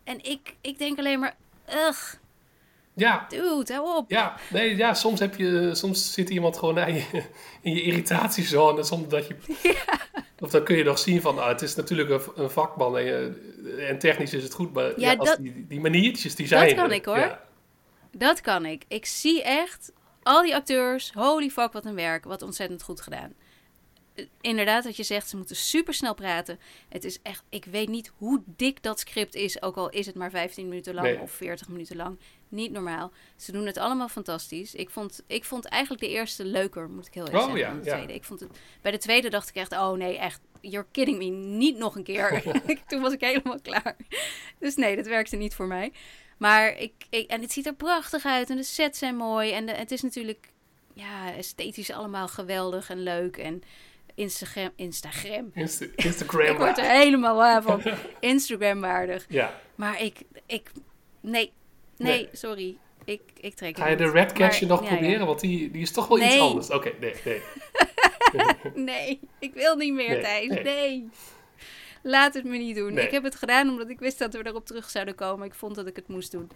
En 0.04 0.24
ik, 0.24 0.56
ik 0.60 0.78
denk 0.78 0.98
alleen 0.98 1.20
maar, 1.20 1.36
ugh, 1.68 2.14
Ja, 3.00 3.26
dude, 3.28 3.72
hou 3.74 3.96
op. 3.96 4.10
ja, 4.10 4.34
nee, 4.50 4.76
ja, 4.76 4.94
soms, 4.94 5.20
heb 5.20 5.34
je, 5.36 5.70
soms 5.74 6.12
zit 6.12 6.30
iemand 6.30 6.56
gewoon 6.58 6.78
aan 6.78 6.94
je, 6.94 7.04
in 7.62 7.74
je 7.74 7.82
irritatiezone. 7.82 8.82
Zonder 8.82 9.08
dat 9.08 9.26
je... 9.26 9.36
Of 10.42 10.50
dan 10.50 10.64
kun 10.64 10.76
je 10.76 10.84
nog 10.84 10.98
zien 10.98 11.20
van, 11.20 11.38
ah, 11.38 11.48
het 11.48 11.62
is 11.62 11.74
natuurlijk 11.74 12.10
een, 12.10 12.20
een 12.42 12.50
vakman 12.50 12.98
en, 12.98 13.04
je- 13.04 13.84
en 13.88 13.98
technisch 13.98 14.34
is 14.34 14.42
het 14.42 14.54
goed. 14.54 14.72
Maar 14.72 14.84
Ja, 14.84 15.10
ja, 15.10 15.14
als 15.16 15.28
dat- 15.28 15.38
die, 15.38 15.66
die 15.68 15.80
maniertjes, 15.80 16.34
die 16.34 16.46
zijn 16.46 16.74
kan 16.74 16.84
er. 16.84 16.92
ik, 16.92 17.04
hoor. 17.04 17.18
Ja. 17.18 17.40
Dat 18.12 18.40
kan 18.40 18.64
ik. 18.66 18.84
Ik 18.88 19.06
zie 19.06 19.42
echt 19.42 19.92
al 20.22 20.42
die 20.42 20.54
acteurs, 20.54 21.12
holy 21.14 21.48
fuck, 21.50 21.72
wat 21.72 21.84
een 21.84 21.94
werk, 21.94 22.24
wat 22.24 22.42
ontzettend 22.42 22.82
goed 22.82 23.00
gedaan. 23.00 23.32
Inderdaad, 24.40 24.84
wat 24.84 24.96
je 24.96 25.02
zegt, 25.02 25.28
ze 25.28 25.36
moeten 25.36 25.56
super 25.56 25.94
snel 25.94 26.14
praten. 26.14 26.58
Het 26.88 27.04
is 27.04 27.18
echt, 27.22 27.44
ik 27.48 27.64
weet 27.64 27.88
niet 27.88 28.12
hoe 28.16 28.42
dik 28.46 28.82
dat 28.82 29.00
script 29.00 29.34
is, 29.34 29.62
ook 29.62 29.76
al 29.76 29.90
is 29.90 30.06
het 30.06 30.14
maar 30.14 30.30
15 30.30 30.68
minuten 30.68 30.94
lang 30.94 31.06
Nee. 31.06 31.20
of 31.20 31.30
40 31.30 31.68
minuten 31.68 31.96
lang. 31.96 32.18
Niet 32.48 32.70
normaal. 32.72 33.12
Ze 33.36 33.52
doen 33.52 33.66
het 33.66 33.76
allemaal 33.78 34.08
fantastisch. 34.08 34.74
Ik 34.74 34.90
vond, 34.90 35.22
ik 35.26 35.44
vond 35.44 35.64
eigenlijk 35.64 36.02
de 36.02 36.08
eerste 36.08 36.44
leuker, 36.44 36.90
moet 36.90 37.06
ik 37.06 37.14
heel 37.14 37.26
erg 37.26 37.34
Oh, 37.34 37.40
zeggen, 37.40 37.58
ja, 37.60 37.74
de 37.74 37.84
ja. 37.84 37.94
tweede. 37.94 38.14
Ik 38.14 38.24
vond 38.24 38.40
het, 38.40 38.58
bij 38.80 38.90
de 38.92 38.98
tweede 38.98 39.28
dacht 39.28 39.48
ik 39.48 39.54
echt, 39.54 39.72
oh 39.72 39.92
nee, 39.92 40.18
echt, 40.18 40.40
you're 40.60 40.86
kidding 40.92 41.18
me, 41.18 41.24
niet 41.56 41.76
nog 41.76 41.96
een 41.96 42.02
keer. 42.02 42.42
Toen 42.88 43.00
was 43.00 43.12
ik 43.12 43.20
helemaal 43.20 43.60
klaar. 43.60 43.96
Dus 44.58 44.74
nee, 44.76 44.96
dat 44.96 45.06
werkte 45.06 45.36
niet 45.36 45.54
voor 45.54 45.66
mij. 45.66 45.92
Maar 46.36 46.76
ik, 46.78 46.92
ik, 47.10 47.30
en 47.30 47.40
het 47.40 47.52
ziet 47.52 47.66
er 47.66 47.74
prachtig 47.74 48.24
uit 48.24 48.50
en 48.50 48.56
de 48.56 48.62
sets 48.62 48.98
zijn 48.98 49.16
mooi. 49.16 49.52
En 49.52 49.66
de, 49.66 49.72
het 49.72 49.90
is 49.90 50.02
natuurlijk 50.02 50.48
ja, 50.94 51.34
esthetisch 51.34 51.90
allemaal 51.90 52.28
geweldig 52.28 52.90
en 52.90 53.02
leuk. 53.02 53.36
En 53.36 53.62
Instagram, 54.20 54.70
Instagram. 54.76 55.50
Insta- 55.54 55.86
Instagram. 56.08 56.46
Ik 56.46 56.56
word 56.58 56.78
er 56.78 56.84
helemaal 56.90 57.36
waar 57.36 57.62
van. 57.62 57.82
Instagram 58.20 58.80
waardig. 58.80 59.26
Ja. 59.28 59.60
Maar 59.74 60.02
ik, 60.02 60.18
ik, 60.46 60.70
nee, 61.20 61.52
nee, 61.96 62.12
Nee. 62.12 62.28
sorry. 62.32 62.76
Ik, 63.04 63.20
ik 63.40 63.54
trek 63.54 63.76
Ga 63.78 63.88
je 63.88 63.96
de. 63.96 64.10
Red 64.10 64.32
Catcher 64.32 64.66
nog 64.66 64.82
ja, 64.84 64.90
ja. 64.90 64.96
proberen? 64.96 65.26
Want 65.26 65.40
die, 65.40 65.70
die 65.70 65.82
is 65.82 65.90
toch 65.92 66.08
wel 66.08 66.18
iets 66.20 66.38
anders. 66.38 66.70
Oké, 66.70 66.92
nee, 67.00 67.14
nee. 67.24 67.40
Nee, 68.84 69.20
ik 69.38 69.54
wil 69.54 69.76
niet 69.76 69.92
meer, 69.92 70.08
Nee, 70.10 70.20
Thijs. 70.20 70.48
nee. 70.48 70.62
Nee. 70.62 71.08
Laat 72.02 72.34
het 72.34 72.44
me 72.44 72.56
niet 72.56 72.76
doen. 72.76 72.98
Ik 72.98 73.10
heb 73.10 73.22
het 73.22 73.34
gedaan 73.34 73.68
omdat 73.68 73.88
ik 73.90 73.98
wist 73.98 74.18
dat 74.18 74.32
we 74.34 74.46
erop 74.46 74.66
terug 74.66 74.90
zouden 74.90 75.14
komen. 75.14 75.46
Ik 75.46 75.54
vond 75.54 75.74
dat 75.74 75.86
ik 75.86 75.96
het 75.96 76.08
moest 76.08 76.32
doen. 76.32 76.50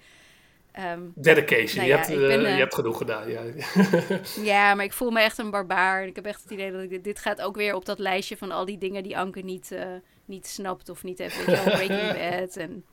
Ehm, 0.74 1.00
Dedication. 1.14 1.76
Nou 1.76 1.86
je, 1.86 1.92
hebt, 1.96 2.08
eh, 2.08 2.40
je 2.40 2.46
eh, 2.46 2.56
hebt 2.56 2.74
genoeg 2.74 2.96
gedaan. 2.96 3.30
Ja. 3.30 3.42
Ja, 4.52 4.74
maar 4.74 4.84
ik 4.84 4.92
voel 4.92 5.10
me 5.10 5.20
echt 5.20 5.38
een 5.38 5.50
barbaar. 5.50 6.06
Ik 6.06 6.16
heb 6.16 6.26
echt 6.26 6.42
het 6.42 6.50
idee 6.50 6.72
dat 6.72 6.82
ik 6.82 7.04
dit, 7.04 7.18
gaat 7.18 7.40
ook 7.40 7.56
weer 7.56 7.74
op 7.74 7.84
dat 7.84 7.98
lijstje 7.98 8.36
van 8.36 8.50
al 8.50 8.64
die 8.64 8.78
dingen 8.78 9.02
die 9.02 9.18
Anke 9.18 9.40
niet, 9.40 9.72
eh, 9.72 9.86
niet 10.24 10.46
snapt 10.46 10.88
of 10.88 11.02
niet 11.02 11.18
heeft. 11.18 11.36
Weet 11.36 11.58
je 11.58 11.64
wel, 11.64 11.74
Breaking 11.74 12.12
Bad 12.18 12.56
en 12.56 12.84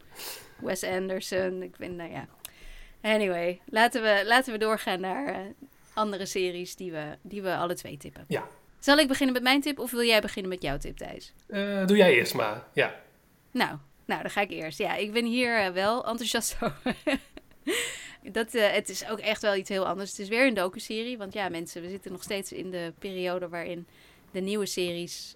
Wes 0.60 0.84
Anderson. 0.84 1.62
Ik 1.62 1.78
ben, 1.78 1.96
nou 1.96 2.12
ja. 2.12 2.28
Anyway, 3.02 3.60
laten 3.66 4.02
we, 4.02 4.24
laten 4.26 4.54
we 4.54 4.60
doorgaan 4.60 5.00
naar 5.00 5.54
andere 5.94 6.26
series 6.26 6.76
die 6.76 6.92
we, 6.92 7.18
die 7.22 7.42
we 7.42 7.56
alle 7.56 7.74
twee 7.74 7.98
tippen. 7.98 8.26
Ja. 8.28 8.48
Zal 8.80 8.98
ik 8.98 9.08
beginnen 9.08 9.34
met 9.34 9.44
mijn 9.44 9.62
tip 9.62 9.80
of 9.80 9.92
wil 9.92 10.04
jij 10.04 10.22
beginnen 10.22 10.52
met 10.52 10.62
jouw 10.62 10.78
tip, 10.78 10.98
Thijs? 10.98 11.34
Doe 11.86 11.98
jij 11.98 12.14
eerst 12.14 12.34
maar. 12.34 12.64
Ja. 12.74 12.96
Nou, 13.52 13.78
nou, 14.06 14.22
dan 14.22 14.32
ga 14.32 14.42
ik 14.42 14.52
eerst. 14.52 14.78
Ja, 14.78 14.96
ik 14.96 15.14
ben 15.14 15.26
hier 15.26 15.74
wel 15.74 16.06
enthousiast 16.06 16.58
over. 16.62 16.96
Dat, 18.32 18.54
eh, 18.54 18.72
het 18.72 18.90
is 18.90 19.08
ook 19.08 19.20
echt 19.20 19.42
wel 19.42 19.56
iets 19.56 19.70
heel 19.70 19.88
anders. 19.88 20.10
Het 20.10 20.20
is 20.20 20.28
weer 20.28 20.48
een 20.48 20.54
docuserie. 20.54 21.18
Want 21.18 21.34
ja, 21.34 21.50
mensen, 21.50 21.82
we 21.82 21.90
zitten 21.90 22.12
nog 22.12 22.24
steeds 22.24 22.52
in 22.52 22.72
de 22.72 22.94
periode 23.00 23.50
waarin 23.50 23.88
de 24.32 24.40
nieuwe 24.40 24.66
series... 24.66 25.36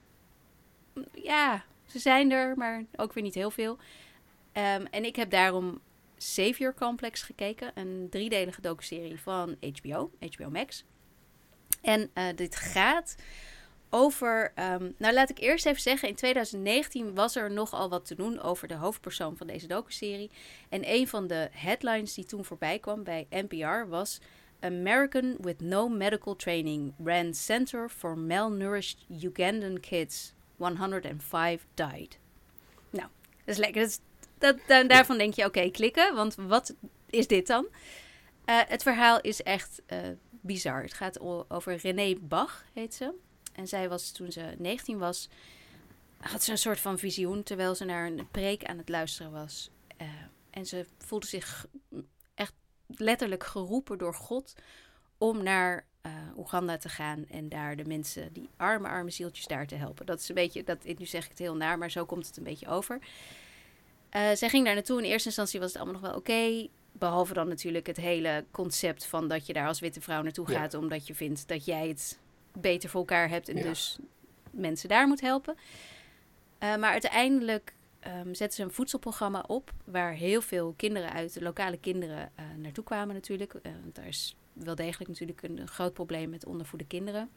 Ja, 1.13 1.65
ze 1.85 1.99
zijn 1.99 2.31
er, 2.31 2.57
maar 2.57 2.85
ook 2.95 3.13
weer 3.13 3.23
niet 3.23 3.35
heel 3.35 3.51
veel. 3.51 3.77
Ehm, 4.51 4.85
en 4.91 5.05
ik 5.05 5.15
heb 5.15 5.29
daarom 5.29 5.81
Savior 6.17 6.73
Complex 6.73 7.21
gekeken. 7.21 7.71
Een 7.75 8.07
driedelige 8.09 8.61
docuserie 8.61 9.19
van 9.19 9.55
HBO, 9.73 10.11
HBO 10.19 10.49
Max. 10.49 10.83
En 11.81 12.09
eh, 12.13 12.25
dit 12.35 12.55
gaat 12.55 13.15
over. 13.89 14.51
ehm, 14.55 14.91
nou, 14.97 15.13
laat 15.13 15.29
ik 15.29 15.39
eerst 15.39 15.65
even 15.65 15.81
zeggen: 15.81 16.09
in 16.09 16.15
2019 16.15 17.15
was 17.15 17.35
er 17.35 17.51
nogal 17.51 17.89
wat 17.89 18.05
te 18.05 18.15
doen 18.15 18.41
over 18.41 18.67
de 18.67 18.73
hoofdpersoon 18.75 19.37
van 19.37 19.47
deze 19.47 19.67
docuserie. 19.67 20.31
En 20.69 20.81
een 20.93 21.07
van 21.07 21.27
de 21.27 21.49
headlines 21.51 22.13
die 22.13 22.25
toen 22.25 22.45
voorbij 22.45 22.79
kwam 22.79 23.03
bij 23.03 23.27
NPR 23.29 23.87
was. 23.89 24.19
American 24.59 25.37
with 25.41 25.61
no 25.61 25.87
medical 25.89 26.35
training 26.35 26.93
ran 27.03 27.33
Center 27.33 27.89
for 27.89 28.17
Malnourished 28.17 28.97
Ugandan 29.23 29.79
Kids. 29.79 30.33
105 30.57 31.65
died. 31.73 32.19
Nou, 32.89 33.07
dat 33.45 33.55
is 33.55 33.57
lekker. 33.57 33.81
Dat 33.81 33.89
is, 33.89 33.99
dat, 34.37 34.57
da- 34.67 34.83
daarvan 34.83 35.17
denk 35.17 35.33
je, 35.33 35.45
oké, 35.45 35.69
klikken. 35.69 36.15
Want 36.15 36.35
wat 36.35 36.75
is 37.09 37.27
dit 37.27 37.47
dan? 37.47 37.67
Eh, 38.45 38.59
het 38.67 38.83
verhaal 38.83 39.21
is 39.21 39.43
echt 39.43 39.81
eh, 39.85 39.99
bizar. 40.29 40.81
Het 40.81 40.93
gaat 40.93 41.19
over 41.49 41.75
René 41.75 42.15
Bach, 42.21 42.65
heet 42.73 42.93
ze. 42.93 43.13
En 43.55 43.67
zij 43.67 43.89
was 43.89 44.11
toen 44.11 44.31
ze 44.31 44.55
19 44.57 44.97
was, 44.97 45.29
had 46.17 46.43
ze 46.43 46.51
een 46.51 46.57
soort 46.57 46.79
van 46.79 46.97
visioen 46.99 47.43
terwijl 47.43 47.75
ze 47.75 47.85
naar 47.85 48.05
een 48.07 48.27
preek 48.31 48.63
aan 48.65 48.77
het 48.77 48.89
luisteren 48.89 49.31
was. 49.31 49.69
Eh, 49.97 50.07
en 50.49 50.65
ze 50.65 50.85
voelde 50.97 51.25
zich 51.27 51.65
echt 52.33 52.53
letterlijk 52.87 53.43
geroepen 53.43 53.97
door 53.97 54.13
God 54.13 54.55
om 55.17 55.43
naar 55.43 55.85
eh, 56.01 56.11
Oeganda 56.37 56.77
te 56.77 56.89
gaan 56.89 57.25
en 57.27 57.49
daar 57.49 57.75
de 57.75 57.85
mensen, 57.85 58.33
die 58.33 58.49
arme, 58.57 58.87
arme 58.87 59.11
zieltjes 59.11 59.45
daar 59.47 59.67
te 59.67 59.75
helpen. 59.75 60.05
Dat 60.05 60.19
is 60.19 60.29
een 60.29 60.35
beetje, 60.35 60.63
dat, 60.63 60.83
nu 60.83 61.05
zeg 61.05 61.23
ik 61.23 61.29
het 61.29 61.39
heel 61.39 61.55
naar, 61.55 61.77
maar 61.77 61.91
zo 61.91 62.05
komt 62.05 62.27
het 62.27 62.37
een 62.37 62.43
beetje 62.43 62.67
over. 62.67 62.99
Eh, 64.09 64.31
zij 64.33 64.49
ging 64.49 64.65
daar 64.65 64.73
naartoe. 64.73 64.97
In 64.97 65.09
eerste 65.09 65.27
instantie 65.27 65.59
was 65.59 65.73
het 65.73 65.81
allemaal 65.81 66.01
nog 66.01 66.09
wel 66.11 66.19
oké. 66.19 66.67
behalve 66.91 67.33
dan 67.33 67.47
natuurlijk 67.47 67.87
het 67.87 67.97
hele 67.97 68.45
concept 68.51 69.05
van 69.05 69.27
dat 69.27 69.45
je 69.45 69.53
daar 69.53 69.67
als 69.67 69.79
witte 69.79 70.01
vrouw 70.01 70.21
naartoe 70.21 70.51
Ja. 70.51 70.59
gaat. 70.59 70.73
Omdat 70.73 71.07
je 71.07 71.15
vindt 71.15 71.47
dat 71.47 71.65
jij 71.65 71.87
het 71.87 72.19
beter 72.57 72.89
voor 72.89 72.99
elkaar 72.99 73.29
hebt 73.29 73.49
en 73.49 73.57
Ja. 73.57 73.63
dus 73.63 73.97
mensen 74.51 74.89
daar 74.89 75.07
moet 75.07 75.21
helpen. 75.21 75.55
Eh, 76.57 76.75
maar 76.75 76.91
uiteindelijk 76.91 77.73
ehm, 77.99 78.33
zetten 78.33 78.51
ze 78.51 78.63
een 78.63 78.71
voedselprogramma 78.71 79.43
op. 79.47 79.73
Waar 79.85 80.13
heel 80.13 80.41
veel 80.41 80.73
kinderen 80.77 81.11
uit, 81.11 81.33
de 81.33 81.41
lokale 81.41 81.77
kinderen, 81.77 82.31
eh, 82.35 82.45
naartoe 82.57 82.83
kwamen 82.83 83.15
natuurlijk. 83.15 83.53
Eh, 83.53 83.71
want 83.81 83.95
daar 83.95 84.07
is 84.07 84.35
wel 84.53 84.75
degelijk 84.75 85.09
natuurlijk 85.09 85.41
een, 85.41 85.57
een 85.59 85.67
groot 85.67 85.93
probleem 85.93 86.29
met 86.29 86.45
ondervoede 86.45 86.85
kinderen. 86.85 87.29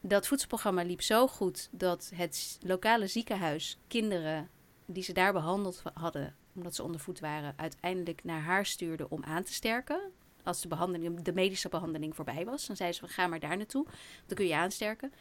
Dat 0.00 0.26
voedselprogramma 0.26 0.82
liep 0.82 1.02
zo 1.02 1.26
goed 1.26 1.68
dat 1.70 2.10
het 2.14 2.58
lokale 2.62 3.06
ziekenhuis 3.06 3.78
kinderen 3.88 4.50
die 4.86 5.02
ze 5.02 5.12
daar 5.12 5.32
behandeld 5.32 5.82
hadden, 5.94 6.34
omdat 6.54 6.74
ze 6.74 6.82
ondervoed 6.82 7.20
waren, 7.20 7.54
uiteindelijk 7.56 8.24
naar 8.24 8.40
haar 8.40 8.66
stuurde 8.66 9.08
om 9.08 9.24
aan 9.24 9.42
te 9.42 9.52
sterken. 9.52 10.00
Als 10.42 10.60
de, 10.60 10.68
behandeling, 10.68 11.22
de 11.22 11.32
medische 11.32 11.68
behandeling 11.68 12.14
voorbij 12.14 12.44
was. 12.44 12.66
Dan 12.66 12.76
zeiden 12.76 12.98
ze, 12.98 13.06
van, 13.06 13.14
ga 13.14 13.26
maar 13.26 13.40
daar 13.40 13.56
naartoe. 13.56 13.86
Dan 14.26 14.36
kun 14.36 14.46
je 14.46 14.54
aansterken. 14.56 15.12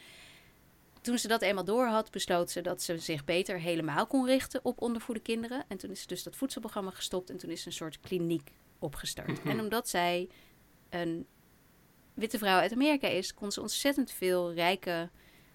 toen 1.01 1.17
ze 1.17 1.27
dat 1.27 1.41
eenmaal 1.41 1.63
door 1.63 1.85
had, 1.85 2.11
besloot 2.11 2.51
ze 2.51 2.61
dat 2.61 2.81
ze 2.81 2.97
zich 2.97 3.25
beter 3.25 3.59
helemaal 3.59 4.07
kon 4.07 4.25
richten 4.25 4.59
op 4.63 4.81
ondervoede 4.81 5.21
kinderen. 5.21 5.63
En 5.67 5.77
toen 5.77 5.91
is 5.91 6.01
ze 6.01 6.07
dus 6.07 6.23
dat 6.23 6.35
voedselprogramma 6.35 6.91
gestopt 6.91 7.29
en 7.29 7.37
toen 7.37 7.49
is 7.49 7.61
ze 7.61 7.67
een 7.67 7.73
soort 7.73 7.99
kliniek 7.99 8.51
opgestart. 8.79 9.41
En 9.43 9.59
omdat 9.59 9.89
zij 9.89 10.29
een 10.89 11.27
witte 12.13 12.37
vrouw 12.37 12.59
uit 12.59 12.71
Amerika 12.71 13.07
is, 13.07 13.33
kon 13.33 13.51
ze 13.51 13.61
ontzettend 13.61 14.11
veel 14.11 14.53
rijke, 14.53 15.09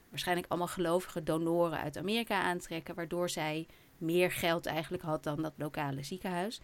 waarschijnlijk 0.08 0.48
allemaal 0.48 0.68
gelovige 0.68 1.22
donoren 1.22 1.78
uit 1.78 1.96
Amerika 1.96 2.42
aantrekken, 2.42 2.94
waardoor 2.94 3.30
zij 3.30 3.66
meer 3.98 4.32
geld 4.32 4.66
eigenlijk 4.66 5.02
had 5.02 5.22
dan 5.22 5.42
dat 5.42 5.52
lokale 5.56 6.02
ziekenhuis. 6.02 6.60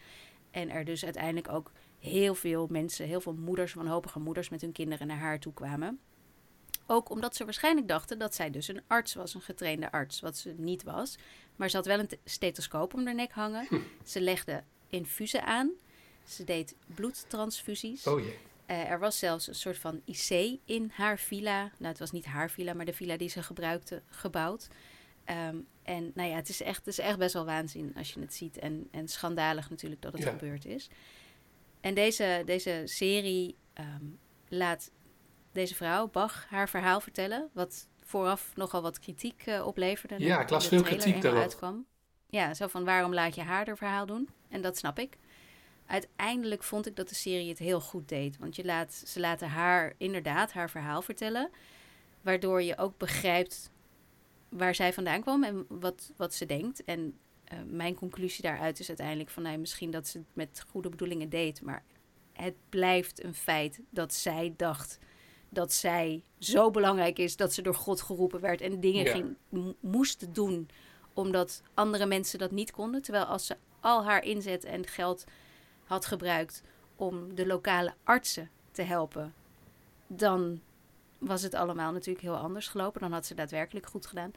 En 0.50 0.70
er 0.70 0.84
dus 0.84 1.04
uiteindelijk 1.04 1.48
ook 1.52 1.72
heel 2.02 2.34
veel 2.34 2.66
mensen, 2.70 3.06
heel 3.06 3.20
veel 3.20 3.34
moeders, 3.34 3.74
wanhopige 3.74 4.18
moeders 4.18 4.48
met 4.48 4.60
hun 4.60 4.72
kinderen 4.72 5.06
naar 5.06 5.18
haar 5.18 5.38
toe 5.38 5.52
kwamen. 5.52 6.00
Ook 6.86 7.10
omdat 7.10 7.36
ze 7.36 7.44
waarschijnlijk 7.44 7.88
dachten 7.88 8.18
dat 8.18 8.34
zij 8.34 8.50
dus 8.50 8.68
een 8.68 8.82
arts 8.86 9.14
was, 9.14 9.34
een 9.34 9.40
getrainde 9.40 9.92
arts, 9.92 10.20
wat 10.20 10.36
ze 10.36 10.54
niet 10.56 10.82
was. 10.82 11.16
Maar 11.56 11.70
ze 11.70 11.76
had 11.76 11.86
wel 11.86 11.98
een 11.98 12.10
stethoscoop 12.24 12.94
om 12.94 13.04
haar 13.04 13.14
nek 13.14 13.32
hangen. 13.32 13.66
Hm. 13.68 13.78
Ze 14.04 14.20
legde 14.20 14.62
infusen 14.88 15.44
aan. 15.44 15.70
Ze 16.24 16.44
deed 16.44 16.76
bloedtransfusies. 16.94 18.06
Oh 18.06 18.20
jee. 18.20 18.38
Uh, 18.66 18.90
er 18.90 18.98
was 18.98 19.18
zelfs 19.18 19.46
een 19.46 19.54
soort 19.54 19.78
van 19.78 20.00
IC 20.04 20.58
in 20.64 20.90
haar 20.94 21.18
villa. 21.18 21.60
Nou, 21.60 21.88
het 21.90 21.98
was 21.98 22.10
niet 22.10 22.24
haar 22.24 22.50
villa, 22.50 22.72
maar 22.72 22.84
de 22.84 22.92
villa 22.92 23.16
die 23.16 23.28
ze 23.28 23.42
gebruikte, 23.42 24.02
gebouwd. 24.06 24.68
Um, 25.26 25.66
en 25.82 26.12
nou 26.14 26.28
ja, 26.28 26.34
het 26.34 26.48
is, 26.48 26.62
echt, 26.62 26.76
het 26.76 26.86
is 26.86 26.98
echt 26.98 27.18
best 27.18 27.34
wel 27.34 27.44
waanzin 27.44 27.92
als 27.96 28.12
je 28.12 28.20
het 28.20 28.34
ziet. 28.34 28.58
En, 28.58 28.88
en 28.90 29.08
schandalig 29.08 29.70
natuurlijk 29.70 30.02
dat 30.02 30.12
het 30.12 30.24
gebeurd 30.24 30.64
is. 30.64 30.88
En 31.82 31.94
deze, 31.94 32.42
deze 32.44 32.82
serie 32.84 33.56
um, 33.80 34.18
laat 34.48 34.90
deze 35.52 35.74
vrouw, 35.74 36.08
Bach, 36.08 36.46
haar 36.48 36.68
verhaal 36.68 37.00
vertellen. 37.00 37.50
Wat 37.52 37.88
vooraf 38.00 38.52
nogal 38.54 38.82
wat 38.82 38.98
kritiek 38.98 39.46
uh, 39.46 39.66
opleverde. 39.66 40.18
Ja, 40.18 40.40
ik 40.40 40.50
las 40.50 40.68
veel 40.68 40.82
kritiek 40.82 41.22
daarop. 41.22 41.42
Uitkwam. 41.42 41.86
Ja, 42.26 42.54
zo 42.54 42.66
van 42.66 42.84
waarom 42.84 43.14
laat 43.14 43.34
je 43.34 43.42
haar 43.42 43.66
haar 43.66 43.76
verhaal 43.76 44.06
doen? 44.06 44.28
En 44.48 44.60
dat 44.60 44.76
snap 44.76 44.98
ik. 44.98 45.16
Uiteindelijk 45.86 46.62
vond 46.62 46.86
ik 46.86 46.96
dat 46.96 47.08
de 47.08 47.14
serie 47.14 47.48
het 47.48 47.58
heel 47.58 47.80
goed 47.80 48.08
deed. 48.08 48.38
Want 48.38 48.56
je 48.56 48.64
laat, 48.64 48.92
ze 49.06 49.20
laten 49.20 49.48
haar 49.48 49.94
inderdaad 49.98 50.52
haar 50.52 50.70
verhaal 50.70 51.02
vertellen. 51.02 51.50
Waardoor 52.20 52.62
je 52.62 52.78
ook 52.78 52.98
begrijpt 52.98 53.70
waar 54.48 54.74
zij 54.74 54.92
vandaan 54.92 55.20
kwam 55.20 55.44
en 55.44 55.64
wat, 55.68 56.12
wat 56.16 56.34
ze 56.34 56.46
denkt. 56.46 56.84
En 56.84 57.18
uh, 57.52 57.58
mijn 57.66 57.94
conclusie 57.94 58.42
daaruit 58.42 58.78
is 58.78 58.88
uiteindelijk 58.88 59.30
van 59.30 59.42
nou, 59.42 59.58
misschien 59.58 59.90
dat 59.90 60.08
ze 60.08 60.18
het 60.18 60.26
met 60.32 60.64
goede 60.68 60.88
bedoelingen 60.88 61.28
deed. 61.28 61.62
Maar 61.62 61.82
het 62.32 62.54
blijft 62.68 63.24
een 63.24 63.34
feit 63.34 63.80
dat 63.90 64.14
zij 64.14 64.54
dacht 64.56 64.98
dat 65.48 65.72
zij 65.72 66.22
zo 66.38 66.70
belangrijk 66.70 67.18
is 67.18 67.36
dat 67.36 67.52
ze 67.52 67.62
door 67.62 67.74
God 67.74 68.00
geroepen 68.00 68.40
werd 68.40 68.60
en 68.60 68.80
dingen 68.80 69.06
ging, 69.06 69.36
moest 69.80 70.34
doen 70.34 70.68
omdat 71.14 71.62
andere 71.74 72.06
mensen 72.06 72.38
dat 72.38 72.50
niet 72.50 72.70
konden. 72.70 73.02
Terwijl 73.02 73.24
als 73.24 73.46
ze 73.46 73.56
al 73.80 74.04
haar 74.04 74.24
inzet 74.24 74.64
en 74.64 74.86
geld 74.86 75.24
had 75.84 76.06
gebruikt 76.06 76.62
om 76.96 77.34
de 77.34 77.46
lokale 77.46 77.94
artsen 78.04 78.50
te 78.70 78.82
helpen, 78.82 79.34
dan 80.06 80.60
was 81.18 81.42
het 81.42 81.54
allemaal 81.54 81.92
natuurlijk 81.92 82.24
heel 82.24 82.36
anders 82.36 82.68
gelopen. 82.68 83.00
Dan 83.00 83.12
had 83.12 83.26
ze 83.26 83.34
daadwerkelijk 83.34 83.86
goed 83.86 84.06
gedaan. 84.06 84.32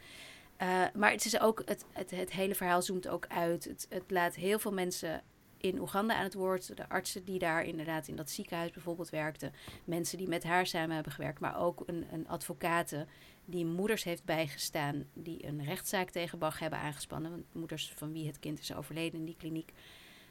Uh, 0.61 0.83
maar 0.93 1.11
het 1.11 1.25
is 1.25 1.39
ook, 1.39 1.61
het, 1.65 1.85
het, 1.91 2.11
het 2.11 2.31
hele 2.31 2.55
verhaal 2.55 2.81
zoomt 2.81 3.07
ook 3.07 3.27
uit. 3.27 3.63
Het, 3.63 3.85
het 3.89 4.03
laat 4.07 4.35
heel 4.35 4.59
veel 4.59 4.73
mensen 4.73 5.23
in 5.57 5.79
Oeganda 5.79 6.15
aan 6.15 6.23
het 6.23 6.33
woord. 6.33 6.77
De 6.77 6.89
artsen 6.89 7.25
die 7.25 7.39
daar 7.39 7.63
inderdaad 7.63 8.07
in 8.07 8.15
dat 8.15 8.29
ziekenhuis 8.29 8.71
bijvoorbeeld 8.71 9.09
werkten. 9.09 9.53
Mensen 9.83 10.17
die 10.17 10.27
met 10.27 10.43
haar 10.43 10.65
samen 10.65 10.95
hebben 10.95 11.13
gewerkt. 11.13 11.39
Maar 11.39 11.59
ook 11.59 11.83
een, 11.85 12.05
een 12.11 12.27
advocate 12.27 13.05
die 13.45 13.65
moeders 13.65 14.03
heeft 14.03 14.25
bijgestaan. 14.25 15.05
Die 15.13 15.45
een 15.45 15.63
rechtszaak 15.63 16.09
tegen 16.09 16.39
Bach 16.39 16.59
hebben 16.59 16.79
aangespannen. 16.79 17.31
Want 17.31 17.43
moeders 17.51 17.93
van 17.95 18.11
wie 18.11 18.27
het 18.27 18.39
kind 18.39 18.59
is 18.59 18.75
overleden 18.75 19.19
in 19.19 19.25
die 19.25 19.37
kliniek. 19.37 19.71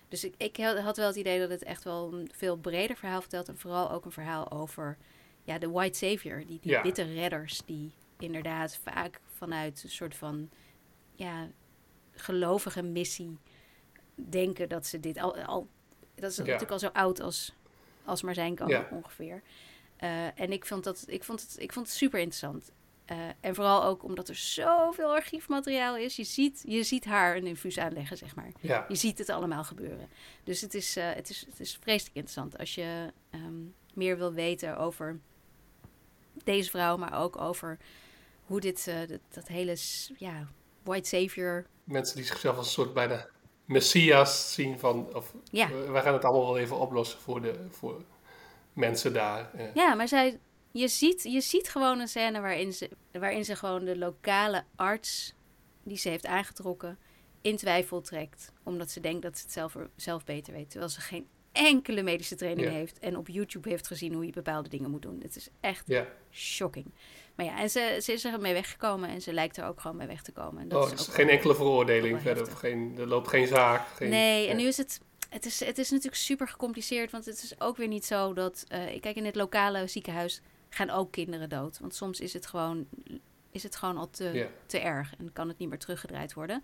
Dus 0.08 0.24
ik, 0.24 0.34
ik 0.36 0.56
had 0.56 0.96
wel 0.96 1.06
het 1.06 1.16
idee 1.16 1.38
dat 1.38 1.50
het 1.50 1.62
echt 1.62 1.84
wel 1.84 2.12
een 2.12 2.30
veel 2.32 2.56
breder 2.56 2.96
verhaal 2.96 3.20
vertelt. 3.20 3.48
En 3.48 3.58
vooral 3.58 3.90
ook 3.90 4.04
een 4.04 4.12
verhaal 4.12 4.50
over 4.50 4.96
ja, 5.42 5.58
de 5.58 5.70
white 5.70 5.98
savior. 5.98 6.46
Die, 6.46 6.58
die 6.62 6.78
witte 6.82 7.02
redders 7.02 7.62
die 7.64 7.92
inderdaad 8.18 8.78
vaak 8.82 9.20
vanuit 9.44 9.82
een 9.84 9.90
soort 9.90 10.16
van 10.16 10.50
ja, 11.14 11.48
gelovige 12.12 12.82
missie 12.82 13.38
denken 14.14 14.68
dat 14.68 14.86
ze 14.86 15.00
dit 15.00 15.18
al. 15.18 15.36
al 15.36 15.68
dat 16.14 16.30
is 16.30 16.38
natuurlijk 16.38 16.70
al 16.70 16.78
zo 16.78 16.88
oud 16.92 17.20
als, 17.20 17.52
als 18.04 18.22
maar 18.22 18.34
zijn 18.34 18.54
kan, 18.54 18.90
ongeveer. 18.90 19.42
Uh, 20.00 20.40
en 20.40 20.52
ik 20.52 20.66
vond, 20.66 20.84
dat, 20.84 21.04
ik, 21.06 21.24
vond 21.24 21.40
het, 21.40 21.56
ik 21.58 21.72
vond 21.72 21.86
het 21.86 21.96
super 21.96 22.18
interessant. 22.18 22.72
Uh, 23.10 23.18
en 23.40 23.54
vooral 23.54 23.84
ook 23.84 24.02
omdat 24.02 24.28
er 24.28 24.34
zoveel 24.34 25.14
archiefmateriaal 25.14 25.96
is. 25.96 26.16
Je 26.16 26.24
ziet, 26.24 26.64
je 26.66 26.82
ziet 26.82 27.04
haar 27.04 27.36
een 27.36 27.46
infuus 27.46 27.78
aanleggen, 27.78 28.16
zeg 28.16 28.34
maar. 28.34 28.50
Ja. 28.60 28.84
Je 28.88 28.94
ziet 28.94 29.18
het 29.18 29.28
allemaal 29.28 29.64
gebeuren. 29.64 30.08
Dus 30.44 30.60
het 30.60 30.74
is, 30.74 30.96
uh, 30.96 31.12
het 31.12 31.30
is, 31.30 31.46
het 31.48 31.60
is 31.60 31.78
vreselijk 31.80 32.16
interessant. 32.16 32.58
Als 32.58 32.74
je 32.74 33.12
um, 33.34 33.74
meer 33.94 34.18
wil 34.18 34.32
weten 34.32 34.76
over 34.76 35.20
deze 36.44 36.70
vrouw, 36.70 36.96
maar 36.96 37.20
ook 37.22 37.40
over 37.40 37.78
hoe 38.46 38.60
dit, 38.60 38.84
dat, 38.84 39.18
dat, 39.28 39.48
hele 39.48 39.76
ja, 40.16 40.48
white 40.82 41.08
savior... 41.08 41.66
Mensen 41.84 42.16
die 42.16 42.24
zichzelf 42.24 42.56
als 42.56 42.66
een 42.66 42.72
soort 42.72 42.94
bijna 42.94 43.26
messias 43.64 44.54
zien 44.54 44.78
van, 44.78 45.14
of 45.14 45.34
ja. 45.50 45.68
we 45.68 46.00
gaan 46.00 46.12
het 46.12 46.24
allemaal 46.24 46.46
wel 46.46 46.58
even 46.58 46.78
oplossen 46.78 47.20
voor, 47.20 47.42
de, 47.42 47.54
voor 47.70 48.02
mensen 48.72 49.12
daar. 49.12 49.50
Ja, 49.74 49.94
maar 49.94 50.08
zij, 50.08 50.38
je, 50.70 50.88
ziet, 50.88 51.22
je 51.22 51.40
ziet 51.40 51.68
gewoon 51.68 52.00
een 52.00 52.08
scène 52.08 52.40
waarin 52.40 52.72
ze, 52.72 52.90
waarin 53.12 53.44
ze 53.44 53.56
gewoon 53.56 53.84
de 53.84 53.98
lokale 53.98 54.64
arts 54.76 55.34
die 55.82 55.96
ze 55.96 56.08
heeft 56.08 56.26
aangetrokken 56.26 56.98
in 57.40 57.56
twijfel 57.56 58.00
trekt. 58.00 58.52
Omdat 58.62 58.90
ze 58.90 59.00
denkt 59.00 59.22
dat 59.22 59.38
ze 59.38 59.42
het 59.42 59.52
zelf, 59.52 59.76
zelf 59.96 60.24
beter 60.24 60.52
weet. 60.52 60.70
Terwijl 60.70 60.90
ze 60.90 61.00
geen 61.00 61.26
enkele 61.52 62.02
medische 62.02 62.34
training 62.34 62.68
heeft 62.68 62.98
en 62.98 63.16
op 63.16 63.28
YouTube 63.28 63.68
heeft 63.68 63.86
gezien 63.86 64.12
hoe 64.12 64.26
je 64.26 64.32
bepaalde 64.32 64.68
dingen 64.68 64.90
moet 64.90 65.02
doen. 65.02 65.20
Het 65.22 65.36
is 65.36 65.48
echt 65.60 65.92
shocking. 66.30 66.86
Maar 67.34 67.46
ja, 67.46 67.58
en 67.58 67.70
ze, 67.70 67.98
ze 68.02 68.12
is 68.12 68.24
er 68.24 68.40
mee 68.40 68.52
weggekomen 68.52 69.08
en 69.08 69.22
ze 69.22 69.32
lijkt 69.32 69.56
er 69.56 69.64
ook 69.64 69.80
gewoon 69.80 69.96
mee 69.96 70.06
weg 70.06 70.22
te 70.22 70.32
komen. 70.32 70.62
En 70.62 70.68
dat 70.68 70.86
oh, 70.86 70.92
is, 70.92 71.06
geen 71.06 71.28
enkele 71.28 71.54
veroordeling 71.54 72.20
verder. 72.20 72.46
Geen, 72.46 72.94
er 72.98 73.06
loopt 73.06 73.28
geen 73.28 73.46
zaak. 73.46 73.86
Geen, 73.94 74.08
nee, 74.08 74.48
en 74.48 74.56
nu 74.56 74.66
is 74.66 74.76
het. 74.76 75.00
Het 75.28 75.46
is, 75.46 75.60
het 75.60 75.78
is 75.78 75.90
natuurlijk 75.90 76.22
super 76.22 76.48
gecompliceerd, 76.48 77.10
want 77.10 77.24
het 77.24 77.42
is 77.42 77.60
ook 77.60 77.76
weer 77.76 77.88
niet 77.88 78.04
zo 78.04 78.32
dat. 78.32 78.64
Uh, 78.68 79.00
kijk, 79.00 79.16
in 79.16 79.24
het 79.24 79.34
lokale 79.34 79.86
ziekenhuis 79.86 80.40
gaan 80.68 80.90
ook 80.90 81.12
kinderen 81.12 81.48
dood. 81.48 81.78
Want 81.78 81.94
soms 81.94 82.20
is 82.20 82.32
het 82.32 82.46
gewoon, 82.46 82.86
is 83.50 83.62
het 83.62 83.76
gewoon 83.76 83.96
al 83.96 84.10
te, 84.10 84.48
te 84.66 84.78
erg 84.78 85.14
en 85.18 85.32
kan 85.32 85.48
het 85.48 85.58
niet 85.58 85.68
meer 85.68 85.78
teruggedraaid 85.78 86.34
worden. 86.34 86.62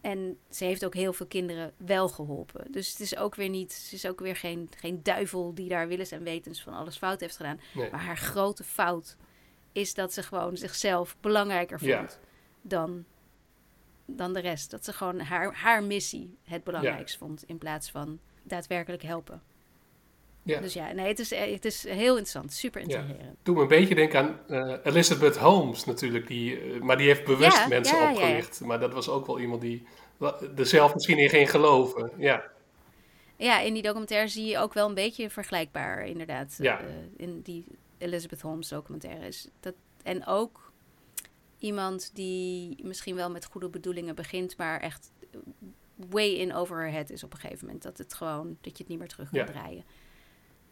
En 0.00 0.38
ze 0.50 0.64
heeft 0.64 0.84
ook 0.84 0.94
heel 0.94 1.12
veel 1.12 1.26
kinderen 1.26 1.72
wel 1.76 2.08
geholpen. 2.08 2.72
Dus 2.72 2.90
het 2.90 3.00
is 3.00 3.16
ook 3.16 3.34
weer 3.34 3.48
niet, 3.48 3.72
ze 3.72 3.94
is 3.94 4.06
ook 4.06 4.20
weer 4.20 4.36
geen, 4.36 4.70
geen 4.76 5.02
duivel 5.02 5.54
die 5.54 5.68
daar 5.68 5.88
willens 5.88 6.10
en 6.10 6.22
wetens 6.22 6.62
van 6.62 6.72
alles 6.72 6.96
fout 6.96 7.20
heeft 7.20 7.36
gedaan. 7.36 7.60
Maar 7.74 8.00
haar 8.00 8.16
grote 8.16 8.64
fout 8.64 9.16
is 9.72 9.94
dat 9.94 10.12
ze 10.12 10.22
gewoon 10.22 10.56
zichzelf 10.56 11.16
belangrijker 11.20 11.78
vond 11.78 12.18
dan, 12.62 13.04
dan 14.04 14.32
de 14.32 14.40
rest. 14.40 14.70
Dat 14.70 14.84
ze 14.84 14.92
gewoon 14.92 15.20
haar, 15.20 15.54
haar 15.54 15.82
missie 15.82 16.36
het 16.42 16.64
belangrijkst 16.64 17.16
vond 17.16 17.44
in 17.46 17.58
plaats 17.58 17.90
van 17.90 18.18
daadwerkelijk 18.42 19.02
helpen. 19.02 19.42
Ja. 20.46 20.60
Dus 20.60 20.72
ja, 20.72 20.92
nee, 20.92 21.06
het 21.06 21.18
is, 21.18 21.30
het 21.30 21.64
is 21.64 21.82
heel 21.82 22.08
interessant. 22.08 22.52
Super 22.52 22.80
intrigerend. 22.80 23.20
Ja. 23.20 23.34
Doe 23.42 23.54
me 23.54 23.60
een 23.60 23.68
beetje 23.68 23.94
denken 23.94 24.18
aan 24.18 24.40
uh, 24.48 24.76
Elizabeth 24.84 25.36
Holmes 25.36 25.84
natuurlijk. 25.84 26.26
Die, 26.26 26.74
uh, 26.74 26.80
maar 26.82 26.96
die 26.96 27.06
heeft 27.06 27.24
bewust 27.24 27.68
mensen 27.68 28.10
opgericht. 28.10 28.60
Maar 28.60 28.80
dat 28.80 28.92
was 28.92 29.08
ook 29.08 29.26
wel 29.26 29.40
iemand 29.40 29.60
die 29.60 29.86
er 30.56 30.66
zelf 30.66 30.94
misschien 30.94 31.18
in 31.18 31.28
ging 31.28 31.50
geloven. 31.50 32.10
Ja. 32.16 32.44
Ja, 33.36 33.60
in 33.60 33.74
die 33.74 33.82
documentaire 33.82 34.28
zie 34.28 34.44
je 34.44 34.58
ook 34.58 34.74
wel 34.74 34.88
een 34.88 34.94
beetje 34.94 35.30
vergelijkbaar 35.30 36.06
inderdaad. 36.06 36.54
Ja. 36.58 36.80
Uh, 36.80 36.86
in 37.16 37.40
die 37.40 37.64
Elizabeth 37.98 38.40
Holmes 38.40 38.68
documentaire. 38.68 39.26
Is 39.26 39.48
dat, 39.60 39.74
en 40.02 40.26
ook 40.26 40.72
iemand 41.58 42.10
die 42.14 42.76
misschien 42.82 43.14
wel 43.14 43.30
met 43.30 43.44
goede 43.44 43.68
bedoelingen 43.68 44.14
begint, 44.14 44.56
maar 44.56 44.80
echt 44.80 45.12
way 46.10 46.28
in 46.28 46.54
over 46.54 46.76
her 46.76 46.90
head 46.90 47.10
is 47.10 47.24
op 47.24 47.32
een 47.32 47.38
gegeven 47.38 47.66
moment. 47.66 47.82
Dat 47.82 47.98
het 47.98 48.14
gewoon, 48.14 48.46
dat 48.60 48.72
je 48.72 48.78
het 48.78 48.88
niet 48.88 48.98
meer 48.98 49.08
terug 49.08 49.30
kan 49.30 49.46
draaien. 49.46 49.84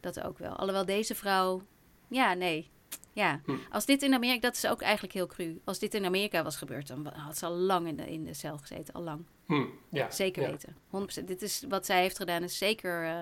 Dat 0.05 0.20
ook 0.22 0.38
wel. 0.38 0.52
Alhoewel 0.52 0.84
deze 0.84 1.14
vrouw, 1.14 1.62
ja, 2.09 2.34
nee. 2.34 2.70
Ja, 3.12 3.40
hm. 3.44 3.57
als 3.70 3.86
dit 3.86 4.02
in 4.02 4.14
Amerika, 4.14 4.40
dat 4.40 4.57
is 4.57 4.66
ook 4.66 4.82
eigenlijk 4.82 5.14
heel 5.14 5.26
cru. 5.26 5.61
Als 5.64 5.78
dit 5.78 5.94
in 5.94 6.05
Amerika 6.05 6.42
was 6.42 6.57
gebeurd, 6.57 6.86
dan 6.86 7.07
had 7.07 7.38
ze 7.38 7.46
al 7.46 7.52
lang 7.52 7.86
in 7.86 7.96
de, 7.96 8.11
in 8.11 8.24
de 8.24 8.34
cel 8.34 8.59
gezeten, 8.59 8.94
al 8.94 9.02
lang. 9.02 9.24
Hm. 9.46 9.64
Ja. 9.88 10.11
Zeker 10.11 10.50
weten. 10.50 10.76
100%. 11.22 11.24
Dit 11.24 11.42
is 11.42 11.64
wat 11.68 11.86
zij 11.86 12.00
heeft 12.00 12.16
gedaan, 12.16 12.42
is 12.42 12.59
zeker, 12.59 13.05
uh, 13.05 13.20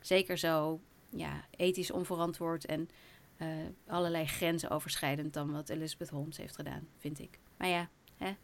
zeker 0.00 0.38
zo 0.38 0.80
ja, 1.10 1.44
ethisch 1.56 1.90
onverantwoord 1.90 2.66
en 2.66 2.88
uh, 3.38 3.48
allerlei 3.86 4.26
grenzen 4.26 4.70
overschrijdend 4.70 5.32
dan 5.32 5.52
wat 5.52 5.68
Elizabeth 5.68 6.08
Holmes 6.08 6.36
heeft 6.36 6.54
gedaan, 6.54 6.88
vind 6.98 7.18
ik. 7.18 7.38
Maar 7.56 7.68
ja, 7.68 7.88
hè? 8.16 8.36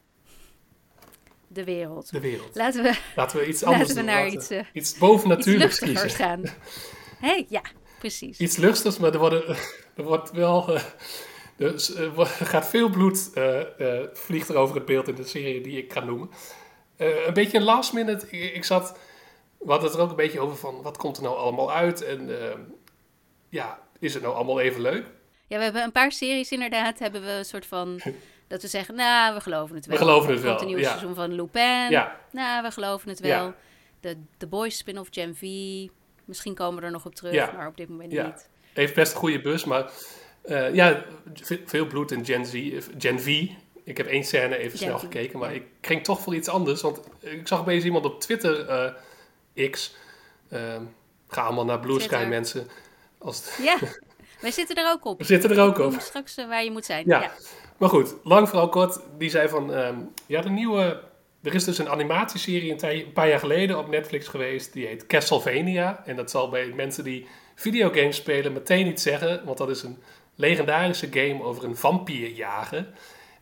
De 1.46 1.64
wereld. 1.64 2.10
De 2.10 2.20
wereld. 2.20 2.54
Laten 2.54 2.82
we, 2.82 2.98
laten 3.16 3.38
we 3.38 3.46
iets 3.46 3.62
anders 3.64 3.88
laten 3.88 4.04
we 4.04 4.10
naar 4.10 4.28
iets, 4.28 4.50
uh, 4.50 4.60
iets 4.72 4.98
bovennatuurlijks 4.98 5.78
kiezen. 5.78 6.10
gaan. 6.10 6.42
hey, 7.18 7.46
ja, 7.48 7.62
precies. 7.98 8.38
Iets 8.38 8.56
lustigs, 8.56 8.98
maar 8.98 9.12
er, 9.12 9.18
worden, 9.18 9.56
er 9.96 10.04
wordt 10.04 10.30
wel... 10.30 10.74
Uh, 10.74 10.80
Dus 11.56 11.94
er 11.94 12.12
uh, 12.18 12.26
gaat 12.26 12.68
veel 12.68 12.88
bloed, 12.88 13.30
uh, 13.34 13.60
vliegt 14.12 14.48
er 14.48 14.56
over 14.56 14.74
het 14.74 14.84
beeld 14.84 15.08
in 15.08 15.14
de 15.14 15.24
serie 15.24 15.60
die 15.60 15.78
ik 15.78 15.92
ga 15.92 16.04
noemen. 16.04 16.30
een 16.96 17.34
beetje 17.34 17.58
een 17.58 17.64
last 17.64 17.92
minute, 17.92 18.26
ik, 18.30 18.54
ik, 18.54 18.64
zat, 18.64 18.98
we 19.58 19.70
hadden 19.70 19.88
het 19.88 19.98
er 19.98 20.04
ook 20.04 20.10
een 20.10 20.16
beetje 20.16 20.40
over 20.40 20.56
van, 20.56 20.82
wat 20.82 20.96
komt 20.96 21.16
er 21.16 21.22
nou 21.22 21.36
allemaal 21.36 21.72
uit? 21.72 22.02
En 22.02 22.30
ja, 23.48 23.78
is 23.98 24.14
het 24.14 24.22
nou 24.22 24.34
allemaal 24.34 24.60
even 24.60 24.80
leuk? 24.80 25.06
Ja, 25.46 25.56
we 25.56 25.62
hebben 25.62 25.82
een 25.82 25.92
paar 25.92 26.12
series 26.12 26.50
inderdaad, 26.50 26.98
hebben 26.98 27.22
we 27.22 27.30
een 27.30 27.44
soort 27.44 27.66
van... 27.66 28.00
Dat 28.48 28.62
we 28.62 28.68
zeggen, 28.68 28.94
nou, 28.94 29.34
we 29.34 29.40
geloven 29.40 29.74
het 29.74 29.86
wel. 29.86 29.98
We 29.98 30.04
geloven 30.04 30.32
het 30.32 30.42
wel. 30.42 30.54
Het 30.54 30.64
nieuwe 30.64 30.80
ja. 30.80 30.88
seizoen 30.88 31.14
van 31.14 31.34
Lupin. 31.34 31.90
Ja. 31.90 32.20
Nou, 32.32 32.62
we 32.62 32.70
geloven 32.70 33.08
het 33.08 33.20
wel. 33.20 33.44
Ja. 33.44 33.54
De 34.00 34.16
The 34.36 34.46
Boys 34.46 34.76
spin-off 34.76 35.08
Gen 35.12 35.36
V. 35.36 35.42
Misschien 36.28 36.54
komen 36.54 36.80
we 36.80 36.86
er 36.86 36.92
nog 36.92 37.06
op 37.06 37.14
terug, 37.14 37.32
Ja. 37.32 37.52
maar 37.56 37.66
op 37.66 37.76
dit 37.76 37.88
moment 37.88 38.12
Ja. 38.12 38.26
niet. 38.26 38.48
Heeft 38.72 38.94
best 38.94 39.12
een 39.12 39.18
goede 39.18 39.40
bus, 39.40 39.64
maar 39.64 39.90
eh, 40.42 40.74
ja, 40.74 41.04
ve- 41.34 41.62
veel 41.66 41.86
bloed 41.86 42.10
in 42.10 42.24
Gen, 42.24 42.46
Z, 42.46 42.54
eh, 42.54 42.82
Gen 42.98 43.20
V. 43.20 43.46
Ik 43.84 43.96
heb 43.96 44.06
één 44.06 44.24
scène 44.24 44.56
even 44.56 44.78
Gen 44.78 44.86
snel 44.86 44.98
V, 44.98 45.02
gekeken, 45.02 45.38
maar 45.38 45.54
ik 45.54 45.62
ging 45.80 46.04
toch 46.04 46.20
voor 46.20 46.34
iets 46.34 46.48
anders. 46.48 46.80
Want 46.80 47.00
ik 47.20 47.48
zag 47.48 47.60
opeens 47.60 47.84
iemand 47.84 48.04
op 48.04 48.20
Twitter, 48.20 48.68
eh, 48.68 49.70
X, 49.70 49.96
ehm, 50.50 50.82
ga 51.28 51.42
allemaal 51.42 51.64
naar 51.64 51.80
Blue 51.80 52.00
Sky 52.00 52.24
mensen. 52.28 52.68
Als 53.18 53.56
Ja, 53.62 53.78
wij 54.40 54.50
zitten 54.50 54.76
er 54.76 54.90
ook 54.92 55.04
op. 55.04 55.18
we 55.18 55.24
zitten 55.24 55.50
er 55.50 55.60
ook 55.60 55.78
op. 55.78 55.94
straks 56.00 56.34
waar 56.34 56.64
je 56.64 56.70
moet 56.70 56.84
zijn. 56.84 57.04
Ja. 57.06 57.20
Ja. 57.22 57.32
Maar 57.78 57.88
goed, 57.88 58.14
lang 58.24 58.48
vooral 58.48 58.68
kort. 58.68 59.00
Die 59.18 59.30
zei 59.30 59.48
van, 59.48 59.74
ehm, 59.74 59.96
ja, 60.26 60.40
de 60.40 60.48
nieuwe... 60.50 61.00
Er 61.48 61.54
is 61.54 61.64
dus 61.64 61.78
een 61.78 61.88
animatieserie 61.88 62.84
een, 62.84 63.12
paar 63.12 63.28
jaar 63.28 63.38
geleden 63.38 63.78
op 63.78 63.88
Netflix 63.88 64.28
geweest. 64.28 64.72
Die 64.72 64.86
heet 64.86 65.06
Castlevania. 65.06 66.02
En 66.06 66.16
dat 66.16 66.30
zal 66.30 66.48
bij 66.48 66.66
mensen 66.66 67.04
die 67.04 67.26
videogames 67.54 68.16
spelen 68.16 68.52
meteen 68.52 68.86
iets 68.86 69.02
zeggen. 69.02 69.44
Want 69.44 69.58
dat 69.58 69.70
is 69.70 69.82
een 69.82 69.98
legendarische 70.34 71.08
game 71.10 71.42
over 71.42 71.64
een 71.64 71.76
vampierjager. 71.76 72.86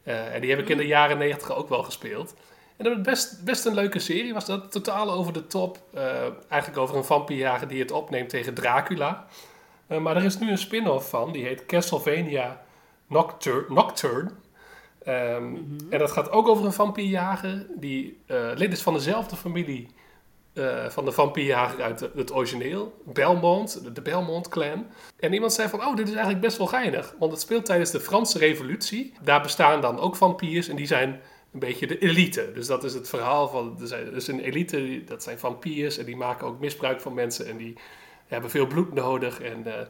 Eh, 0.02 0.34
en 0.34 0.40
die 0.40 0.50
heb 0.50 0.58
ik 0.58 0.68
in 0.68 0.76
de 0.76 0.86
jaren 0.86 1.18
negentig 1.18 1.54
ook 1.54 1.68
wel 1.68 1.82
gespeeld. 1.82 2.34
En 2.76 2.84
dat 2.84 2.94
was 2.94 3.02
best, 3.04 3.44
best 3.44 3.64
een 3.64 3.74
leuke 3.74 3.98
serie. 3.98 4.34
Was 4.34 4.46
dat 4.46 4.72
totaal 4.72 5.12
over 5.12 5.32
de 5.32 5.46
top. 5.46 5.78
Eh, 5.94 6.22
eigenlijk 6.48 6.82
over 6.82 6.96
een 6.96 7.04
vampierjager 7.04 7.68
die 7.68 7.80
het 7.80 7.92
opneemt 7.92 8.28
tegen 8.28 8.54
Dracula. 8.54 9.26
Eh, 9.86 9.98
maar 9.98 10.16
er 10.16 10.24
is 10.24 10.38
nu 10.38 10.50
een 10.50 10.58
spin-off 10.58 11.08
van. 11.08 11.32
Die 11.32 11.44
heet 11.44 11.66
Castlevania 11.66 12.62
Nocturne. 13.06 14.30
Ehm, 15.06 15.54
En 15.90 15.98
dat 15.98 16.10
gaat 16.10 16.30
ook 16.30 16.48
over 16.48 16.64
een 16.64 16.72
vampierjager 16.72 17.66
die 17.76 18.20
eh, 18.26 18.50
lid 18.54 18.72
is 18.72 18.82
van 18.82 18.94
dezelfde 18.94 19.36
familie 19.36 19.88
eh, 20.52 20.88
van 20.88 21.04
de 21.04 21.12
vampierjager 21.12 21.82
uit 21.82 21.98
de- 21.98 22.10
het 22.14 22.34
origineel, 22.34 23.00
Belmont, 23.04 23.84
de, 23.84 23.92
de 23.92 24.02
Belmont 24.02 24.48
clan. 24.48 24.86
En 25.18 25.32
iemand 25.32 25.52
zei 25.52 25.68
van, 25.68 25.80
oh, 25.86 25.96
dit 25.96 26.06
is 26.06 26.12
eigenlijk 26.14 26.40
best 26.44 26.56
wel 26.58 26.66
geinig, 26.66 27.14
want 27.18 27.32
het 27.32 27.40
speelt 27.40 27.64
tijdens 27.64 27.90
de 27.90 28.00
Franse 28.00 28.38
revolutie. 28.38 29.12
Daar 29.22 29.42
bestaan 29.42 29.80
dan 29.80 29.98
ook 29.98 30.16
vampiers 30.16 30.68
en 30.68 30.76
die 30.76 30.86
zijn 30.86 31.20
een 31.52 31.58
beetje 31.58 31.86
de 31.86 31.98
elite. 31.98 32.50
Dus 32.54 32.66
dat 32.66 32.84
is 32.84 32.94
het 32.94 33.08
verhaal 33.08 33.48
van, 33.48 33.78
zijn- 33.82 34.14
is 34.14 34.26
een 34.26 34.40
elite, 34.40 35.02
dat 35.04 35.22
zijn 35.22 35.38
vampiers 35.38 35.98
en 35.98 36.04
die 36.04 36.16
maken 36.16 36.46
ook 36.46 36.60
misbruik 36.60 37.00
van 37.00 37.14
mensen 37.14 37.46
en 37.46 37.56
die 37.56 37.74
hebben 38.26 38.50
veel 38.50 38.66
bloed 38.66 38.92
nodig. 38.94 39.40
En 39.40 39.66
eh, 39.66 39.86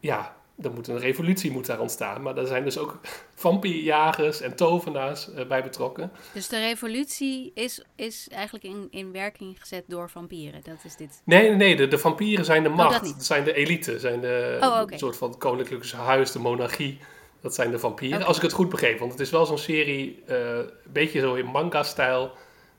ja, 0.00 0.36
er 0.62 0.72
moet 0.72 0.88
een 0.88 0.98
revolutie 0.98 1.50
moet 1.50 1.66
daar 1.66 1.80
ontstaan. 1.80 2.22
Maar 2.22 2.36
er 2.36 2.46
zijn 2.46 2.64
dus 2.64 2.78
ook 2.78 3.00
vampierjagers 3.34 4.40
en 4.40 4.56
tovenaars 4.56 5.32
eh, 5.34 5.46
bij 5.46 5.62
betrokken. 5.62 6.10
Dus 6.32 6.48
de 6.48 6.58
revolutie 6.58 7.52
is, 7.54 7.84
is 7.96 8.28
eigenlijk 8.30 8.64
in, 8.64 8.86
in 8.90 9.12
werking 9.12 9.56
gezet 9.60 9.84
door 9.86 10.10
vampieren. 10.10 10.60
Dat 10.64 10.76
is 10.84 10.96
dit. 10.96 11.22
Nee, 11.24 11.48
nee, 11.48 11.56
nee. 11.56 11.76
De, 11.76 11.88
de 11.88 11.98
vampieren 11.98 12.44
zijn 12.44 12.62
de 12.62 12.68
dat 12.68 12.78
macht. 12.78 13.04
dat 13.14 13.24
zijn 13.24 13.44
de 13.44 13.54
elite. 13.54 13.98
Zijn 13.98 14.20
de 14.20 14.58
Oh, 14.60 14.80
een 14.86 14.98
soort 14.98 15.16
van 15.16 15.38
koninklijke 15.38 15.96
huis, 15.96 16.32
de 16.32 16.38
monarchie. 16.38 16.98
Dat 17.40 17.54
zijn 17.54 17.70
de 17.70 17.78
vampieren. 17.78 18.26
Als 18.26 18.36
ik 18.36 18.42
het 18.42 18.52
goed 18.52 18.68
begreep. 18.68 18.98
Want 18.98 19.10
het 19.12 19.20
is 19.20 19.30
wel 19.30 19.46
zo'n 19.46 19.58
serie, 19.58 20.22
eh, 20.26 20.36
een 20.56 20.70
beetje 20.92 21.20
zo 21.20 21.34
in 21.34 21.46
manga-stijl. 21.46 22.32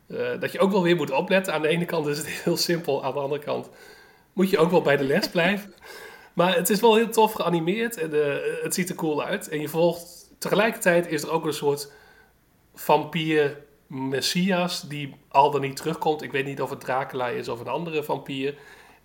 eh, 0.07 0.17
dat 0.39 0.51
je 0.51 0.59
ook 0.59 0.71
wel 0.71 0.83
weer 0.83 0.95
moet 0.95 1.11
opletten. 1.11 1.53
Aan 1.53 1.61
de 1.61 1.67
ene 1.67 1.85
kant 1.85 2.07
is 2.07 2.17
het 2.17 2.27
heel 2.43 2.57
simpel. 2.57 3.03
Aan 3.03 3.13
de 3.13 3.19
andere 3.19 3.41
kant 3.43 3.69
moet 4.33 4.49
je 4.49 4.57
ook 4.57 4.71
wel 4.71 4.81
bij 4.81 4.97
de 4.97 5.03
les 5.03 5.29
blijven. 5.29 5.73
Maar 6.35 6.55
het 6.55 6.69
is 6.69 6.79
wel 6.79 6.95
heel 6.95 7.09
tof 7.09 7.33
geanimeerd. 7.33 7.97
En 7.97 8.13
eh, 8.13 8.63
het 8.63 8.73
ziet 8.73 8.89
er 8.89 8.95
cool 8.95 9.23
uit. 9.23 9.49
En 9.49 9.61
je 9.61 9.69
volgt... 9.69 10.23
Tegelijkertijd 10.39 11.07
is 11.07 11.23
er 11.23 11.31
ook 11.31 11.45
een 11.45 11.53
soort 11.53 11.91
vampier 12.73 13.63
messias 13.87 14.81
die 14.81 15.15
al 15.27 15.51
dan 15.51 15.61
niet 15.61 15.75
terugkomt. 15.75 16.21
Ik 16.21 16.31
weet 16.31 16.45
niet 16.45 16.61
of 16.61 16.69
het 16.69 16.79
Dracula 16.79 17.27
is 17.27 17.49
of 17.49 17.59
een 17.59 17.67
andere 17.67 18.03
vampier. 18.03 18.55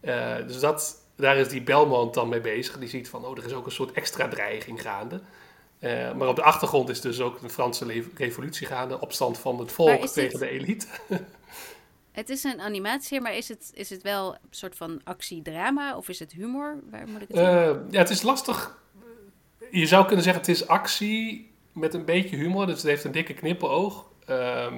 Eh, 0.01 0.37
dus 0.47 0.61
dat, 0.61 0.97
daar 1.16 1.37
is 1.37 1.49
die 1.49 1.62
Belmont 1.62 2.14
dan 2.14 2.28
mee 2.28 2.41
bezig. 2.41 2.78
Die 2.78 2.89
ziet 2.89 3.09
van, 3.09 3.24
oh, 3.24 3.39
er 3.39 3.45
is 3.45 3.53
ook 3.53 3.66
een 3.66 3.72
soort 3.72 3.93
extra 3.93 4.28
dreiging 4.28 4.83
gaande. 4.83 5.20
Eh, 5.78 6.12
maar 6.12 6.28
op 6.28 6.37
de 6.37 6.43
achtergrond 6.43 6.89
is 6.89 7.01
dus 7.01 7.20
ook 7.20 7.43
een 7.43 7.51
Franse 7.51 8.05
revolutie 8.14 8.66
gaande. 8.66 9.01
Opstand 9.01 9.39
van 9.39 9.59
het 9.59 9.72
volk 9.72 10.07
tegen 10.07 10.39
de 10.39 10.49
elite. 10.49 10.87
Het 12.20 12.28
is 12.28 12.44
een 12.44 12.60
animatie, 12.60 13.20
maar 13.20 13.36
is 13.36 13.48
het, 13.48 13.70
is 13.74 13.90
het 13.90 14.02
wel 14.02 14.32
een 14.34 14.38
soort 14.50 14.76
van 14.76 15.00
actiedrama 15.04 15.96
of 15.96 16.08
is 16.08 16.18
het 16.18 16.32
humor? 16.32 16.78
Waar 16.90 17.08
moet 17.08 17.22
ik 17.22 17.28
het? 17.28 17.36
Eh, 17.36 17.70
ja, 17.90 17.98
het 17.98 18.10
is 18.10 18.22
lastig. 18.22 18.78
Je 19.70 19.86
zou 19.86 20.06
kunnen 20.06 20.24
zeggen, 20.24 20.42
het 20.42 20.50
is 20.50 20.66
actie 20.66 21.50
met 21.72 21.94
een 21.94 22.04
beetje 22.04 22.36
humor. 22.36 22.66
Dus 22.66 22.74
het 22.76 22.86
heeft 22.86 23.04
een 23.04 23.12
dikke 23.12 23.34
knippenoog. 23.34 24.06
Ehm, 24.26 24.74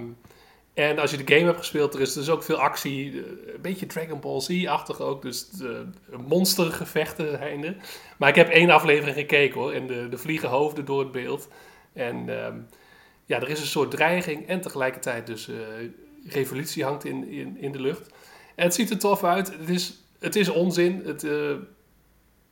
en 0.75 0.99
als 0.99 1.11
je 1.11 1.17
de 1.25 1.35
game 1.35 1.47
hebt 1.47 1.59
gespeeld, 1.59 1.95
er 1.95 2.01
is 2.01 2.13
dus 2.13 2.29
ook 2.31 2.43
veel 2.43 2.57
actie. 2.61 3.11
eh, 3.11 3.55
Een 3.55 3.61
beetje 3.63 3.87
Dragon 3.87 4.21
Ball 4.21 4.41
Z-achtig 4.41 5.01
ook. 5.01 5.23
Dus 5.23 5.49
de 5.51 5.87
monstergevechten 6.27 7.31
zijn 7.39 7.65
er. 7.65 7.77
Maar 8.19 8.29
ik 8.29 8.35
heb 8.35 8.49
één 8.49 8.71
aflevering 8.71 9.17
gekeken 9.17 9.61
hoor. 9.61 9.73
En 9.73 9.87
de, 9.87 10.09
de 10.09 10.19
vliegen 10.19 10.49
hoofden 10.49 10.85
door 10.85 11.01
het 11.01 11.13
beeld. 11.13 11.49
En 11.93 12.45
ehm, 12.45 12.57
ja, 13.25 13.41
er 13.41 13.49
is 13.49 13.61
een 13.61 13.67
soort 13.67 13.91
dreiging. 13.91 14.47
En 14.49 14.61
tegelijkertijd 14.61 15.27
dus 15.27 15.49
eh, 15.49 15.57
revolutie 16.27 16.85
hangt 16.85 17.05
in, 17.05 17.29
in, 17.29 17.57
in 17.57 17.73
de 17.73 17.81
lucht. 17.81 18.09
En 18.55 18.65
het 18.65 18.75
ziet 18.75 18.91
er 18.91 18.99
tof 18.99 19.25
uit. 19.25 19.59
Het 19.59 19.69
is, 19.69 19.95
het 20.19 20.37
is 20.37 20.49
onzin. 20.49 21.03
Het, 21.05 21.25
eh, 21.25 21.55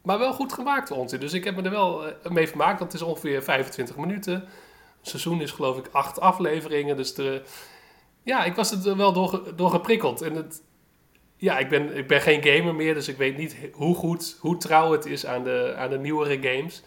maar 0.03 0.19
wel 0.19 0.33
goed 0.33 0.53
gemaakt 0.53 0.91
onzin. 0.91 1.21
Dus 1.21 1.33
ik 1.33 1.45
heb 1.45 1.57
me 1.57 1.63
er 1.63 1.71
wel 1.71 2.07
eh, 2.07 2.31
mee 2.31 2.49
vermaakt. 2.49 2.81
Het 2.81 2.95
is 2.95 3.03
ongeveer 3.03 3.43
25 3.43 3.97
minuten. 3.97 4.35
Het 4.99 5.09
seizoen 5.09 5.41
is 5.41 5.51
geloof 5.51 5.79
ik 5.79 5.89
acht 5.93 6.21
afleveringen. 6.21 6.97
Dus 6.97 7.15
de, 7.15 7.43
ja, 8.23 8.45
ik 8.45 8.55
was 8.55 8.85
er 8.85 8.97
wel 8.97 9.13
door, 9.13 9.53
door 9.57 9.71
geprikkeld. 9.71 10.23
En 10.23 10.35
het, 10.35 10.63
ja, 11.37 11.59
ik 11.59 11.69
ben, 11.69 11.97
ik 11.97 12.07
ben 12.07 12.21
geen 12.21 12.43
gamer 12.43 12.75
meer. 12.75 12.95
Dus 12.95 13.09
ik 13.09 13.17
weet 13.17 13.37
niet 13.37 13.57
hoe 13.73 13.95
goed, 13.95 14.37
hoe 14.41 14.57
trouw 14.57 14.93
het 14.93 15.07
is 15.07 15.27
aan 15.27 15.45
de, 15.45 15.75
aan 15.77 15.91
de 15.91 15.99
nieuwere 15.99 16.49
games. 16.49 16.83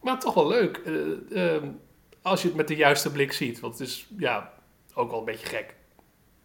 Maar 0.00 0.18
toch 0.18 0.34
wel 0.34 0.48
leuk. 0.48 0.76
eh, 0.76 1.54
ehm, 1.54 1.68
als 2.22 2.42
je 2.42 2.48
het 2.48 2.56
met 2.56 2.68
de 2.68 2.76
juiste 2.76 3.12
blik 3.12 3.32
ziet. 3.32 3.60
Want 3.60 3.78
het 3.78 3.88
is 3.88 4.06
ja, 4.18 4.52
ook 4.94 5.10
wel 5.10 5.18
een 5.18 5.24
beetje 5.24 5.46
gek. 5.46 5.74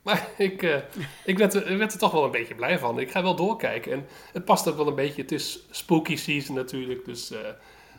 Maar 0.07 0.29
ik, 0.37 0.63
eh, 0.63 0.77
ik, 1.25 1.37
werd 1.37 1.53
er, 1.53 1.67
ik 1.67 1.77
werd 1.77 1.93
er 1.93 1.99
toch 1.99 2.11
wel 2.11 2.23
een 2.23 2.31
beetje 2.31 2.55
blij 2.55 2.79
van. 2.79 2.99
Ik 2.99 3.11
ga 3.11 3.23
wel 3.23 3.35
doorkijken. 3.35 3.91
En 3.91 4.05
het 4.33 4.45
past 4.45 4.67
ook 4.67 4.75
wel 4.75 4.87
een 4.87 4.95
beetje. 4.95 5.21
Het 5.21 5.31
is 5.31 5.59
spooky 5.69 6.15
season 6.15 6.55
natuurlijk. 6.55 7.05
Dus 7.05 7.33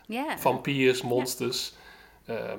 ja. 0.06 0.38
vampiers, 0.38 1.02
monsters. 1.02 1.74
Ehm, 2.26 2.58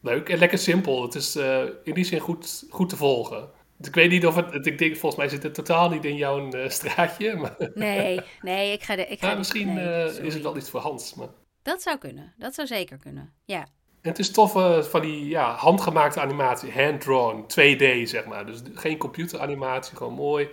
leuk 0.00 0.28
en 0.28 0.38
lekker 0.38 0.58
simpel. 0.58 1.02
Het 1.02 1.14
is 1.14 1.36
eh, 1.36 1.62
in 1.84 1.94
die 1.94 2.04
zin 2.04 2.18
goed, 2.18 2.64
goed 2.70 2.88
te 2.88 2.96
volgen. 2.96 3.50
Ik 3.80 3.94
weet 3.94 4.10
niet 4.10 4.26
of 4.26 4.34
het... 4.34 4.66
Ik 4.66 4.78
denk, 4.78 4.96
volgens 4.96 5.16
mij 5.16 5.28
zit 5.30 5.42
het 5.42 5.54
totaal 5.54 5.90
niet 5.90 6.04
in 6.04 6.16
jouw 6.16 6.50
straatje. 6.68 7.36
Maar 7.36 7.70
Nee, 7.74 8.20
nee, 8.40 8.72
ik 8.72 8.82
ga 8.82 8.96
de. 8.96 9.06
Ik 9.06 9.20
ga 9.20 9.30
ja, 9.30 9.36
misschien 9.36 9.74
nee, 9.74 10.20
is 10.22 10.34
het 10.34 10.42
wel 10.42 10.56
iets 10.56 10.70
voor 10.70 10.80
Hans. 10.80 11.14
Maar... 11.14 11.28
Dat 11.62 11.82
zou 11.82 11.98
kunnen. 11.98 12.34
Dat 12.38 12.54
zou 12.54 12.66
zeker 12.66 12.98
kunnen. 12.98 13.32
Ja. 13.44 13.66
En 14.00 14.08
het 14.10 14.18
is 14.18 14.30
tof 14.30 14.56
eh, 14.56 14.82
van 14.82 15.00
die 15.00 15.28
ja, 15.28 15.54
handgemaakte 15.54 16.20
animatie, 16.20 16.72
hand-drawn, 16.72 17.42
2D 17.42 18.02
zeg 18.02 18.24
maar. 18.26 18.46
Dus 18.46 18.62
geen 18.74 18.98
computeranimatie, 18.98 19.96
gewoon 19.96 20.12
mooi. 20.12 20.48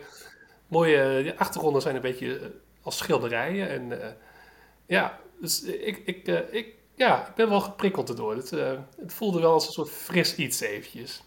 Mooie 0.68 1.02
eh, 1.02 1.24
de 1.24 1.38
achtergronden 1.38 1.82
zijn 1.82 1.95
een 1.95 2.02
beetje 2.02 2.39
eh, 2.39 2.48
als 2.82 2.98
schilderijen. 2.98 3.70
En 3.70 4.16
ja, 4.86 5.20
dus 5.41 5.64
ik, 5.64 5.98
ik, 6.06 6.28
ik, 6.52 6.76
ja, 6.95 7.28
ik 7.28 7.36
ben 7.36 7.50
wel 7.50 7.62
geprikkeld 7.62 8.10
erdoor. 8.10 8.36
Het, 8.36 8.50
het 8.98 9.14
voelde 9.14 9.39
wel 9.39 9.54
als 9.54 9.68
een 9.68 9.74
soort 9.74 9.89
fris 9.89 10.36
iets 10.36 10.60
eventjes. 10.60 11.24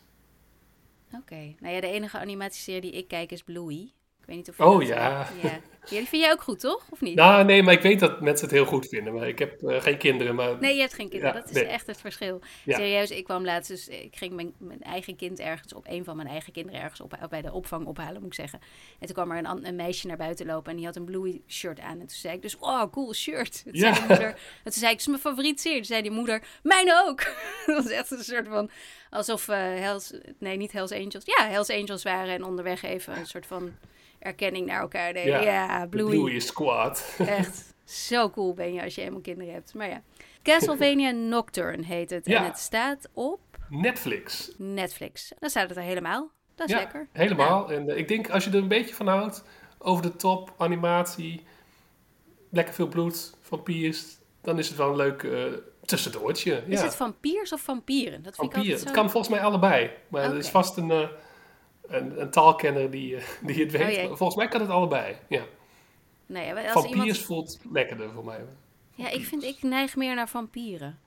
Oké. 1.13 1.55
Nou 1.59 1.75
ja, 1.75 1.81
de 1.81 1.91
enige 1.91 2.19
animatieserie 2.19 2.81
die 2.81 2.93
ik 2.93 3.09
kijk 3.09 3.33
is 3.33 3.43
Bluey. 3.43 3.93
Weet 4.31 4.39
niet 4.39 4.49
of 4.49 4.57
je 4.57 4.65
Oh 4.65 4.79
dat, 4.79 4.89
ja. 4.89 5.21
eh, 5.21 5.43
ja. 5.43 5.61
Ja, 5.85 5.97
die 5.99 6.07
vind 6.09 6.23
jij 6.23 6.33
ook 6.33 6.43
goed, 6.43 6.61
toch? 6.61 6.87
Of 6.91 7.01
niet? 7.01 7.15
Nou, 7.15 7.45
nee, 7.45 7.63
maar 7.63 7.75
ik 7.75 7.81
weet 7.81 8.01
dat 8.01 8.21
mensen 8.21 8.47
het 8.47 8.55
heel 8.57 8.65
goed 8.65 8.87
vinden. 8.89 9.15
Maar 9.15 9.29
ik 9.29 9.39
heb 9.39 9.63
eh, 9.63 9.81
geen 9.83 9.99
kinderen, 9.99 10.35
maar... 10.35 10.59
Nee, 10.61 10.75
je 10.75 10.81
hebt 10.81 10.95
geen 10.95 11.09
kinderen. 11.09 11.35
Ja, 11.35 11.41
dat 11.41 11.51
is 11.51 11.57
nee. 11.57 11.65
echt 11.65 11.87
het 11.87 12.01
verschil. 12.01 12.41
Ja. 12.65 12.77
Serieus, 12.77 13.11
ik 13.11 13.25
kwam 13.25 13.45
laatst, 13.45 13.71
dus 13.71 13.89
ik 13.89 14.17
ging 14.17 14.33
mijn, 14.33 14.55
mijn 14.59 14.83
eigen 14.83 15.17
kind 15.17 15.39
ergens 15.39 15.75
op, 15.75 15.87
een 15.89 16.05
van 16.05 16.17
mijn 16.17 16.29
eigen 16.29 16.53
kinderen 16.53 16.81
ergens 16.81 17.01
op, 17.01 17.27
bij 17.31 17.43
de 17.43 17.53
opvang 17.53 17.87
ophalen, 17.87 18.15
moet 18.21 18.27
ik 18.27 18.35
zeggen. 18.35 18.61
En 18.99 19.07
toen 19.07 19.15
kwam 19.15 19.31
er 19.31 19.45
een, 19.45 19.67
een 19.67 19.77
meisje 19.77 20.07
naar 20.07 20.17
buiten 20.17 20.47
lopen 20.47 20.71
en 20.71 20.77
die 20.77 20.87
had 20.87 20.97
een 20.97 21.05
Bluey 21.05 21.41
shirt 21.49 21.81
aan. 21.81 21.93
En 21.93 21.99
toen 22.07 22.09
zei 22.09 22.35
ik 22.35 22.43
dus, 22.43 22.57
oh, 22.59 22.83
cool 22.91 23.15
shirt. 23.15 23.63
Toen 23.65 23.73
Ja. 23.75 23.81
zei 23.81 23.95
de 23.95 24.09
moeder, 24.09 24.29
en 24.65 24.73
toen 24.73 24.73
zei 24.73 24.85
ik, 24.93 24.99
het 24.99 25.01
is 25.01 25.07
mijn 25.07 25.21
favoriet 25.21 25.61
serie. 25.61 25.77
Toen 25.79 25.87
zei 25.87 26.03
die 26.03 26.11
moeder, 26.11 26.43
mijn 26.63 26.93
ook. 27.07 27.19
dat 27.67 27.83
was 27.85 27.93
echt 27.93 28.11
een 28.11 28.25
soort 28.25 28.49
van, 28.49 28.71
alsof 29.11 29.49
eh 29.49 29.57
Hells, 29.57 30.13
nee, 30.39 30.57
niet 30.57 30.73
Hells 30.73 30.93
Angels, 30.93 31.25
ja, 31.25 31.49
Hells 31.49 31.71
Angels 31.71 32.03
waren 32.03 32.35
en 32.35 32.45
onderweg 32.45 32.83
even 32.83 33.17
een 33.17 33.27
soort 33.27 33.47
van 33.47 33.73
erkenning 34.21 34.67
naar 34.67 34.81
elkaar 34.81 35.13
deden. 35.13 35.33
Ja, 35.33 35.41
Ja, 35.41 35.87
Bluey. 35.87 36.11
Bluey 36.11 36.35
is 36.35 36.47
squad. 36.47 37.15
Echt 37.27 37.75
zo 37.85 38.31
cool 38.31 38.55
ben 38.55 38.73
je 38.73 38.83
als 38.83 38.95
je 38.95 39.03
eenmaal 39.03 39.21
kinderen 39.21 39.53
hebt. 39.53 39.75
Maar 39.75 39.89
ja, 39.89 40.03
Castlevania 40.43 41.11
Nocturne 41.35 41.85
heet 41.85 42.11
het. 42.11 42.27
Ja. 42.27 42.39
En 42.39 42.45
het 42.45 42.59
staat 42.59 43.09
op 43.13 43.41
Netflix. 43.69 44.53
Netflix. 44.57 45.33
Dan 45.39 45.51
staat 45.51 45.69
het 45.69 45.79
er 45.79 45.83
helemaal. 45.83 46.31
Dat 46.55 46.69
is 46.69 46.75
ja, 46.75 46.81
lekker. 46.81 47.09
helemaal. 47.13 47.73
En 47.73 47.89
eh, 47.89 47.97
ik 47.97 48.09
denk 48.09 48.31
als 48.31 48.45
je 48.45 48.51
er 48.51 48.57
een 48.57 48.69
beetje 48.69 48.95
van 48.95 49.07
houdt, 49.07 49.45
over 49.79 50.03
de 50.03 50.17
top, 50.17 50.55
animatie, 50.59 51.45
lekker 52.51 52.75
veel 52.75 52.89
bloed, 52.89 53.35
vampiers, 53.41 54.19
dan 54.43 54.59
is 54.59 54.69
het 54.69 54.77
wel 54.77 54.91
een 54.91 54.97
leuk 54.97 55.23
eh 55.23 55.45
tussendoortje. 55.91 56.63
Is 56.67 56.81
het 56.81 56.97
vampiers 56.97 57.53
of 57.53 57.61
vampieren? 57.61 58.23
Dat 58.23 58.35
vind 58.35 58.51
ik 58.51 58.57
altijd 58.57 58.79
Het 58.79 58.89
zo... 58.89 58.95
kan 58.95 59.11
volgens 59.11 59.33
mij 59.33 59.43
allebei. 59.43 59.91
Maar 60.09 60.23
er 60.23 60.37
is 60.37 60.49
vast 60.49 60.77
een, 60.77 60.91
eh, 60.91 61.09
een, 61.91 62.21
een 62.21 62.31
taalkenner 62.31 62.91
die, 62.91 63.17
eh, 63.17 63.23
die 63.47 63.63
het 63.65 63.73
weet. 63.73 63.97
Oh. 63.97 64.09
Maar 64.09 64.17
volgens 64.17 64.39
mij 64.39 64.49
kan 64.49 64.61
het 64.61 64.71
allebei. 64.71 65.17
Ja. 65.29 65.43
Nee, 66.27 66.55
als 66.55 66.73
Vampiers 66.73 66.97
iemand... 66.97 67.25
voelt 67.25 67.59
lekkerder 67.73 68.11
voor 68.13 68.25
mij. 68.25 68.45
Ja, 68.95 69.11
ik 69.11 69.25
vind, 69.25 69.43
ik 69.43 69.63
neig 69.63 69.97
meer 69.97 70.15
naar 70.15 70.29
vampieren. 70.29 70.99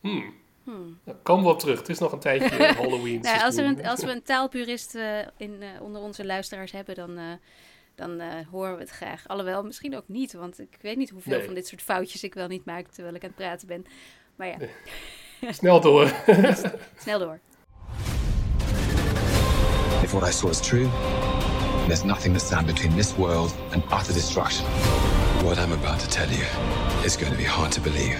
Hmm. 0.00 0.34
Hmm. 0.64 0.98
Nou, 1.04 1.18
komen 1.22 1.44
we 1.44 1.50
op 1.50 1.58
terug. 1.58 1.78
Het 1.78 1.88
is 1.88 1.98
nog 1.98 2.12
een 2.12 2.18
tijdje 2.18 2.72
Halloween. 2.82 3.20
Nou, 3.20 3.40
als, 3.42 3.56
een, 3.56 3.86
als 3.86 4.04
we 4.04 4.10
een 4.10 4.22
taalpurist 4.22 4.94
eh, 4.94 5.18
in, 5.36 5.62
eh, 5.62 5.82
onder 5.82 6.02
onze 6.02 6.26
luisteraars 6.26 6.72
hebben, 6.72 6.94
dan, 6.94 7.18
eh, 7.18 7.24
dan 7.94 8.20
eh, 8.20 8.46
horen 8.50 8.74
we 8.74 8.80
het 8.80 8.90
graag. 8.90 9.28
Alhoewel, 9.28 9.64
misschien 9.64 9.96
ook 9.96 10.08
niet, 10.08 10.32
want 10.32 10.60
ik 10.60 10.78
weet 10.80 10.96
niet 10.96 11.10
hoeveel 11.10 11.36
Nee. 11.36 11.44
van 11.44 11.54
dit 11.54 11.66
soort 11.66 11.82
foutjes 11.82 12.22
ik 12.22 12.34
wel 12.34 12.48
niet 12.48 12.64
maak 12.64 12.86
terwijl 12.86 13.14
ik 13.14 13.22
aan 13.22 13.28
het 13.28 13.38
praten 13.38 13.68
ben. 13.68 13.84
Maar 14.36 14.48
ja, 14.48 14.56
Snel 15.52 15.80
door. 15.80 16.12
snel 16.98 17.18
door. 17.18 17.40
If 20.02 20.12
what 20.14 20.22
I 20.22 20.30
saw 20.30 20.48
is 20.48 20.60
true, 20.60 20.88
there's 21.88 22.04
nothing 22.04 22.34
to 22.34 22.40
stand 22.40 22.66
between 22.66 22.94
this 22.96 23.16
world 23.16 23.54
and 23.72 23.82
utter 23.90 24.12
destruction. 24.12 24.66
What 25.44 25.58
I'm 25.58 25.72
about 25.72 25.98
to 26.00 26.08
tell 26.08 26.28
you 26.28 26.44
is 27.04 27.16
going 27.16 27.32
to 27.32 27.38
be 27.38 27.44
hard 27.44 27.72
to 27.72 27.80
believe. 27.80 28.18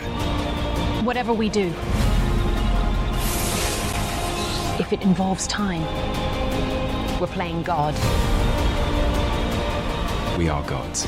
Whatever 1.04 1.32
we 1.32 1.48
do, 1.48 1.66
if 4.80 4.92
it 4.92 5.02
involves 5.02 5.46
time, 5.46 5.82
we're 7.20 7.26
playing 7.26 7.62
God. 7.62 7.94
We 10.38 10.48
are 10.48 10.62
gods. 10.64 11.06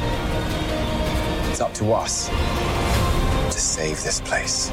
It's 1.51 1.61
up 1.61 1.73
to 1.75 1.93
us 1.93 2.29
to 2.29 3.59
save 3.59 4.03
this 4.03 4.21
place. 4.21 4.71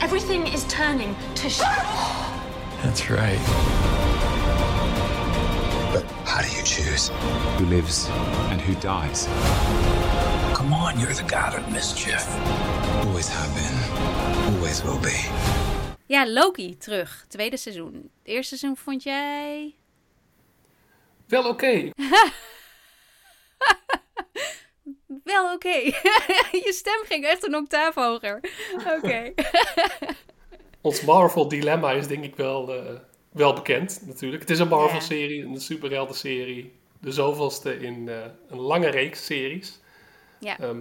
Everything 0.00 0.46
is 0.46 0.64
turning 0.64 1.14
to 1.34 1.50
sh- 1.50 1.58
That's 2.82 3.10
right. 3.10 3.99
But 5.92 6.04
how 6.24 6.40
do 6.40 6.48
you 6.56 6.62
choose 6.62 7.10
who 7.58 7.64
lives 7.66 8.08
and 8.50 8.60
who 8.60 8.74
dies? 8.74 9.26
Come 10.54 10.72
on, 10.72 11.00
you're 11.00 11.14
the 11.14 11.24
god 11.24 11.54
of 11.58 11.72
mischief. 11.72 12.24
Always 13.04 13.28
have 13.28 13.52
been, 13.54 14.54
always 14.54 14.82
will 14.84 15.00
be. 15.00 15.18
Ja, 16.06 16.26
Loki 16.26 16.76
terug. 16.76 17.24
Tweede 17.28 17.56
seizoen. 17.56 17.94
Het 17.94 18.28
eerste 18.28 18.56
seizoen 18.56 18.76
vond 18.76 19.02
jij... 19.02 19.74
Wel 21.26 21.48
oké. 21.48 21.90
Wel 25.24 25.52
oké. 25.52 25.68
Je 26.66 26.72
stem 26.72 27.02
ging 27.04 27.24
echt 27.24 27.46
een 27.46 27.54
octaaf 27.54 27.94
hoger. 27.94 28.40
Oké. 28.96 29.32
Ons 30.82 31.02
Marvel-dilemma 31.02 31.90
is 31.90 32.06
denk 32.06 32.24
ik 32.24 32.36
wel, 32.36 32.74
eh, 32.74 33.00
wel 33.30 33.52
bekend 33.52 34.02
natuurlijk. 34.06 34.42
Het 34.42 34.50
is 34.50 34.58
een. 34.58 34.68
Marvel-serie, 34.68 35.44
een 35.44 35.60
superhelden-serie. 35.60 36.78
De 37.00 37.12
zoveelste 37.12 37.78
in 37.78 38.08
eh, 38.08 38.24
een 38.48 38.58
lange 38.58 38.88
reeks 38.88 39.24
series. 39.24 39.80
Ja. 40.38 40.58
Ehm, 40.58 40.80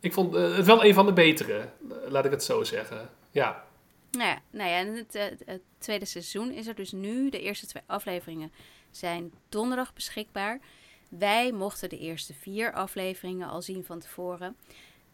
ik 0.00 0.12
vond 0.12 0.34
eh, 0.34 0.56
het 0.56 0.66
wel 0.66 0.84
een 0.84 0.94
van 0.94 1.06
de 1.06 1.12
betere, 1.12 1.68
laat 2.08 2.24
ik 2.24 2.30
het 2.30 2.44
zo 2.44 2.64
zeggen. 2.64 3.10
Ja, 3.30 3.64
Nou 4.10 4.28
ja, 4.28 4.40
nou 4.50 4.70
ja 4.70 4.78
en 4.78 4.94
het, 4.94 5.14
eh, 5.14 5.24
het 5.44 5.62
tweede 5.78 6.04
seizoen 6.04 6.50
is 6.50 6.66
er 6.66 6.74
dus 6.74 6.92
nu. 6.92 7.30
De 7.30 7.40
eerste 7.40 7.66
twee 7.66 7.82
afleveringen 7.86 8.52
zijn 8.90 9.32
donderdag 9.48 9.94
beschikbaar. 9.94 10.60
Wij 11.08 11.52
mochten 11.52 11.88
de 11.88 11.98
eerste 11.98 12.34
vier 12.34 12.72
afleveringen 12.72 13.48
al 13.48 13.62
zien 13.62 13.84
van 13.84 13.98
tevoren. 13.98 14.56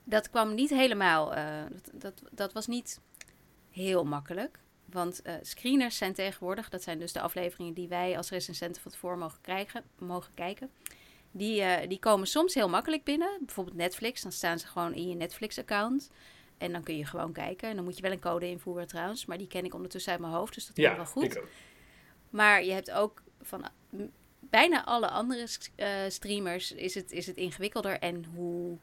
Dat 0.05 0.31
kwam 0.31 0.55
niet 0.55 0.71
helemaal. 0.71 1.35
dat, 1.71 1.91
dat, 1.93 2.23
dat 2.31 2.53
was 2.53 2.67
niet 2.67 3.01
heel 3.71 4.05
makkelijk. 4.05 4.59
Want 4.91 5.23
eh, 5.23 5.35
screeners 5.43 5.97
zijn 5.97 6.15
tegenwoordig, 6.15 6.69
dat 6.69 6.83
zijn 6.83 6.99
dus 6.99 7.13
de 7.13 7.21
afleveringen 7.21 7.75
die 7.75 7.89
wij 7.89 8.17
als 8.17 8.31
recensenten 8.31 8.83
van 8.83 8.91
tevoren 8.91 9.19
mogen, 9.19 9.41
krijgen, 9.41 9.85
mogen 9.99 10.35
kijken. 10.35 10.71
Die, 11.33 11.63
eh, 11.63 11.89
die 11.89 11.99
komen 11.99 12.27
soms 12.27 12.55
heel 12.55 12.69
makkelijk 12.69 13.05
binnen. 13.05 13.39
Bijvoorbeeld 13.41 13.77
Netflix, 13.77 14.23
dan 14.23 14.33
staan 14.33 14.59
ze 14.59 14.67
gewoon 14.67 14.95
in 14.95 15.09
je 15.09 15.15
Netflix-account. 15.15 16.11
En 16.59 16.73
dan 16.73 16.83
kun 16.83 16.97
je 16.97 17.05
gewoon 17.05 17.33
kijken. 17.33 17.69
En 17.69 17.75
dan 17.75 17.85
moet 17.85 17.97
je 17.97 18.03
wel 18.03 18.13
een 18.13 18.21
code 18.21 18.49
invoeren 18.49 18.87
trouwens. 18.87 19.27
Maar 19.27 19.39
die 19.39 19.47
ken 19.47 19.65
ik 19.65 19.75
ondertussen 19.75 20.13
uit 20.13 20.21
mijn 20.21 20.33
hoofd, 20.33 20.55
dus 20.55 20.67
dat 20.67 20.75
komt 20.75 20.87
ja 20.87 20.97
wel 20.97 21.07
goed. 21.07 21.25
ik 21.25 21.39
ook. 21.39 21.49
Maar 22.31 22.65
je 22.65 22.73
hebt 22.73 22.91
ook 22.91 23.23
van 23.43 23.65
bijna 24.41 24.85
alle 24.85 25.09
andere 25.09 25.47
eh, 25.77 25.89
streamers 26.09 26.73
is 26.73 26.95
het, 26.95 27.13
is 27.13 27.27
het 27.27 27.37
ingewikkelder. 27.37 27.99
En 27.99 28.25
hoe, 28.35 28.77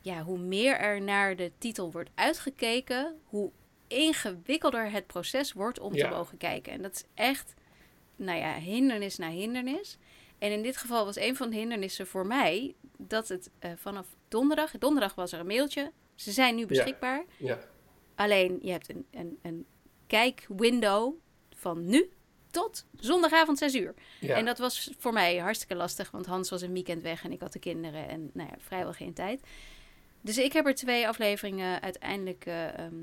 ja, 0.00 0.22
hoe 0.22 0.38
meer 0.38 0.76
er 0.76 1.00
naar 1.02 1.36
de 1.36 1.52
titel 1.58 1.92
wordt 1.92 2.10
uitgekeken, 2.14 3.20
hoe 3.24 3.50
ingewikkelder 3.88 4.90
het 4.90 5.06
proces 5.06 5.52
wordt 5.52 5.78
om 5.80 5.94
Ja. 5.94 6.08
te 6.08 6.14
mogen 6.14 6.38
kijken. 6.38 6.72
En 6.72 6.82
dat 6.82 6.92
is 6.94 7.04
echt, 7.14 7.54
nou 8.16 8.38
ja, 8.38 8.54
hindernis 8.54 9.16
na 9.16 9.28
hindernis. 9.30 9.98
En 10.38 10.52
in 10.52 10.62
dit 10.62 10.76
geval 10.76 11.04
was 11.04 11.16
een 11.16 11.36
van 11.36 11.50
de 11.50 11.56
hindernissen 11.56 12.06
voor 12.06 12.26
mij 12.26 12.74
dat 12.98 13.28
het 13.28 13.50
eh, 13.58 13.70
vanaf 13.76 14.06
donderdag, 14.28 14.70
donderdag 14.78 15.14
was 15.14 15.32
er 15.32 15.40
een 15.40 15.46
mailtje. 15.46 15.92
Ze 16.14 16.32
zijn 16.32 16.54
nu 16.54 16.66
beschikbaar. 16.66 17.24
Ja. 17.36 17.58
Alleen 18.14 18.58
je 18.62 18.70
hebt 18.70 18.88
een, 18.90 19.06
een, 19.10 19.38
een 19.42 19.66
kijkwindow 20.06 21.14
van 21.54 21.84
nu 21.88 22.10
tot 22.50 22.86
zondagavond 22.96 23.58
6 23.58 23.74
uur. 23.74 23.94
Ja. 24.20 24.34
En 24.36 24.44
dat 24.44 24.58
was 24.58 24.90
voor 24.98 25.12
mij 25.12 25.36
hartstikke 25.36 25.74
lastig, 25.74 26.10
want 26.10 26.26
Hans 26.26 26.50
was 26.50 26.62
een 26.62 26.72
weekend 26.72 27.02
weg 27.02 27.24
en 27.24 27.32
ik 27.32 27.40
had 27.40 27.52
de 27.52 27.58
kinderen 27.58 28.08
en 28.08 28.30
nou 28.32 28.48
ja, 28.48 28.56
vrijwel 28.58 28.92
geen 28.92 29.12
tijd. 29.14 29.40
Dus 30.20 30.38
ik 30.38 30.52
heb 30.52 30.66
er 30.66 30.74
twee 30.74 31.08
afleveringen 31.08 31.80
uiteindelijk 31.82 32.46
eh, 32.46 32.78
ehm, 32.78 32.94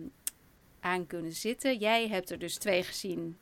aan 0.84 1.08
kunnen 1.08 1.32
zitten. 1.32 1.78
Jij 1.78 2.08
hebt 2.08 2.30
er 2.32 2.40
dus 2.40 2.56
twee 2.58 2.84
gezien. 2.84 3.38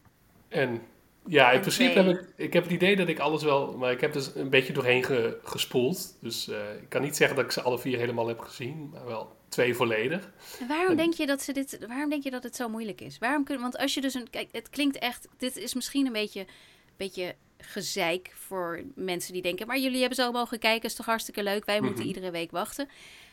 En 0.47 0.81
ja, 1.27 1.51
in 1.51 1.59
principe 1.59 1.99
heb 2.01 2.07
ik, 2.19 2.33
ik 2.35 2.53
heb 2.53 2.63
het 2.63 2.71
idee 2.71 2.95
dat 2.95 3.07
ik 3.07 3.19
alles 3.19 3.43
wel, 3.43 3.77
maar 3.77 3.91
ik 3.91 4.01
heb 4.01 4.13
dus 4.13 4.35
een 4.35 4.49
beetje 4.49 4.73
doorheen 4.73 5.03
ge- 5.03 5.39
gespoeld. 5.43 6.17
Dus 6.21 6.47
eh, 6.47 6.73
ik 6.81 6.89
kan 6.89 7.01
niet 7.01 7.15
zeggen 7.15 7.35
dat 7.35 7.45
ik 7.45 7.51
ze 7.51 7.61
alle 7.61 7.79
vier 7.79 7.97
helemaal 7.97 8.27
heb 8.27 8.39
gezien, 8.39 8.89
maar 8.93 9.05
wel 9.05 9.35
twee 9.49 9.73
volledig. 9.75 10.31
En 10.59 10.67
waarom 10.67 10.89
En- 10.89 10.97
denk 10.97 11.13
je 11.13 11.25
dat 11.25 11.41
ze 11.41 11.51
dit? 11.53 11.79
Waarom 11.87 12.09
denk 12.09 12.23
je 12.23 12.31
dat 12.31 12.43
het 12.43 12.55
zo 12.55 12.69
moeilijk 12.69 13.01
is? 13.01 13.17
Waarom 13.17 13.43
kun, 13.43 13.59
want 13.61 13.77
als 13.77 13.93
je 13.93 14.01
dus 14.01 14.13
een 14.13 14.29
kijk, 14.29 14.49
het 14.51 14.69
klinkt 14.69 14.97
echt. 14.99 15.27
Dit 15.37 15.57
is 15.57 15.73
misschien 15.73 16.05
een 16.05 16.11
beetje, 16.13 16.45
beetje 16.97 17.35
gezeik 17.57 18.31
voor 18.35 18.83
mensen 18.95 19.33
die 19.33 19.41
denken. 19.41 19.67
Maar 19.67 19.79
jullie 19.79 19.99
hebben 19.99 20.17
zo 20.17 20.31
mogen 20.31 20.59
kijken, 20.59 20.89
is 20.89 20.95
toch 20.95 21.05
hartstikke 21.05 21.43
leuk. 21.43 21.65
Wij 21.65 21.81
moeten 21.81 21.99
Mhm. 21.99 22.07
iedere 22.07 22.31
week 22.31 22.51
wachten. 22.51 22.89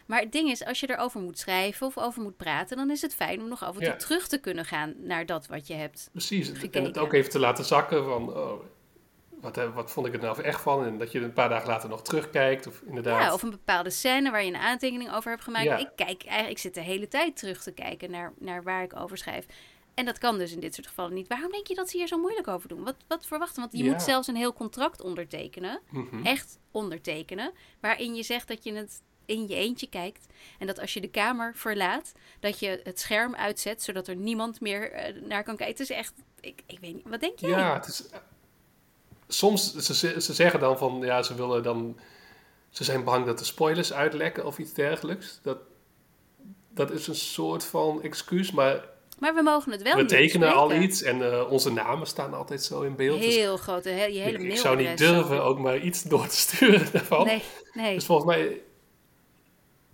Maar 0.08 0.20
het 0.20 0.32
ding 0.32 0.50
is, 0.50 0.64
als 0.64 0.80
je 0.80 0.90
erover 0.90 1.20
moet 1.20 1.38
schrijven 1.38 1.86
of 1.86 1.98
over 1.98 2.22
moet 2.22 2.36
praten, 2.36 2.76
dan 2.76 2.90
is 2.90 3.02
het 3.02 3.14
fijn 3.14 3.40
om 3.40 3.48
nog 3.48 3.62
af 3.62 3.74
en 3.74 3.80
toe 3.80 3.90
Ja. 3.90 3.96
terug 3.96 4.28
te 4.28 4.38
kunnen 4.38 4.64
gaan 4.64 4.94
naar 4.98 5.26
dat 5.26 5.46
wat 5.46 5.66
je 5.66 5.74
hebt. 5.74 6.08
Precies. 6.12 6.52
En 6.70 6.84
het 6.84 6.98
ook 6.98 7.12
even 7.12 7.30
te 7.30 7.38
laten 7.38 7.64
zakken 7.64 8.04
van, 8.04 8.36
oh, 8.36 8.60
wat, 9.40 9.56
eh, 9.56 9.74
wat 9.74 9.90
vond 9.90 10.06
ik 10.06 10.12
er 10.14 10.20
nou 10.20 10.42
echt 10.42 10.60
van? 10.60 10.84
En 10.84 10.98
dat 10.98 11.12
je 11.12 11.20
een 11.20 11.32
paar 11.32 11.48
dagen 11.48 11.68
later 11.68 11.88
nog 11.88 12.02
terugkijkt. 12.02 12.66
Of 12.66 12.82
inderdaad. 12.86 13.20
Ja, 13.22 13.32
of 13.32 13.42
een 13.42 13.50
bepaalde 13.50 13.90
scène 13.90 14.30
waar 14.30 14.42
je 14.44 14.50
een 14.54 14.60
aantekening 14.60 15.12
over 15.14 15.30
hebt 15.30 15.42
gemaakt. 15.42 15.64
Ja. 15.64 15.76
Ik 15.76 15.88
kijk 15.96 16.22
eigenlijk, 16.22 16.50
ik 16.50 16.58
zit 16.58 16.74
de 16.74 16.80
hele 16.80 17.08
tijd 17.08 17.36
terug 17.36 17.62
te 17.62 17.72
kijken 17.72 18.10
naar, 18.10 18.32
naar 18.38 18.62
waar 18.62 18.82
ik 18.82 18.96
over 18.96 19.18
schrijf. 19.18 19.46
En 19.94 20.04
dat 20.04 20.18
kan 20.18 20.38
dus 20.38 20.52
in 20.52 20.60
dit 20.60 20.74
soort 20.74 20.86
gevallen 20.86 21.14
niet. 21.14 21.28
Waarom 21.28 21.50
denk 21.50 21.66
je 21.66 21.74
dat 21.74 21.90
ze 21.90 21.96
hier 21.96 22.06
zo 22.06 22.18
moeilijk 22.18 22.48
over 22.48 22.68
doen? 22.68 22.84
Wat, 22.84 22.96
wat 23.08 23.26
verwachten? 23.26 23.60
Want 23.60 23.72
je 23.76 23.84
Ja. 23.84 23.90
moet 23.92 24.02
zelfs 24.02 24.26
een 24.28 24.36
heel 24.36 24.52
contract 24.52 25.02
ondertekenen. 25.02 25.80
Mhm. 25.90 26.26
Echt 26.26 26.58
ondertekenen. 26.70 27.52
Waarin 27.80 28.14
je 28.14 28.22
zegt 28.22 28.48
dat 28.48 28.64
je 28.64 28.72
het 28.74 29.02
in 29.28 29.48
je 29.48 29.54
eentje 29.54 29.88
kijkt. 29.88 30.26
En 30.58 30.66
dat 30.66 30.78
als 30.80 30.94
je 30.94 31.00
de 31.00 31.08
kamer 31.08 31.52
verlaat, 31.54 32.12
dat 32.40 32.58
je 32.58 32.80
het 32.84 33.00
scherm 33.00 33.34
uitzet. 33.34 33.82
Zodat 33.82 34.08
er 34.08 34.16
niemand 34.16 34.60
meer 34.60 34.92
eh, 34.92 35.14
naar 35.22 35.42
kan 35.44 35.56
kijken. 35.56 35.76
Het 35.76 35.90
is 35.90 35.96
echt, 35.96 36.12
ik, 36.40 36.62
ik 36.66 36.78
weet 36.80 36.94
niet, 36.94 37.08
wat 37.08 37.20
denk 37.20 37.38
jij? 37.38 37.50
Ja, 37.50 37.74
het 37.74 37.86
is... 37.86 38.04
Soms, 39.28 39.74
ze, 39.76 39.94
ze 39.94 40.20
ze 40.20 40.34
zeggen 40.34 40.60
dan 40.60 40.78
van, 40.78 41.00
ja, 41.00 41.22
ze 41.22 41.34
willen 41.34 41.62
dan... 41.62 41.98
Ze 42.70 42.84
zijn 42.84 43.04
bang 43.04 43.26
dat 43.26 43.38
de 43.38 43.44
spoilers 43.44 43.92
uitlekken 43.92 44.44
of 44.46 44.58
iets 44.58 44.72
dergelijks. 44.72 45.38
Dat, 45.42 45.58
dat 46.70 46.90
is 46.90 47.06
een 47.06 47.14
soort 47.14 47.64
van 47.64 48.02
excuus, 48.02 48.50
maar 48.50 48.84
Maar 49.18 49.34
we 49.34 49.42
mogen 49.42 49.72
het 49.72 49.82
wel 49.82 49.96
we 49.96 50.04
tekenen 50.04 50.54
al 50.54 50.72
iets 50.74 51.02
en 51.02 51.32
eh, 51.32 51.50
onze 51.50 51.72
namen 51.72 52.06
staan 52.06 52.34
altijd 52.34 52.62
zo 52.62 52.80
in 52.82 52.96
beeld. 52.96 53.20
Dus 53.20 53.34
Heel 53.34 53.56
grote, 53.56 53.88
he- 53.88 54.04
je 54.04 54.18
hele 54.18 54.38
ik, 54.38 54.50
ik 54.52 54.56
zou 54.56 54.76
niet 54.76 54.98
durven 54.98 55.42
ook 55.44 55.58
maar 55.58 55.78
iets 55.78 56.02
door 56.02 56.26
te 56.26 56.36
sturen 56.36 56.88
daarvan. 56.92 57.26
Nee, 57.26 57.42
nee. 57.72 57.94
Dus 57.94 58.04
volgens 58.04 58.26
mij, 58.36 58.60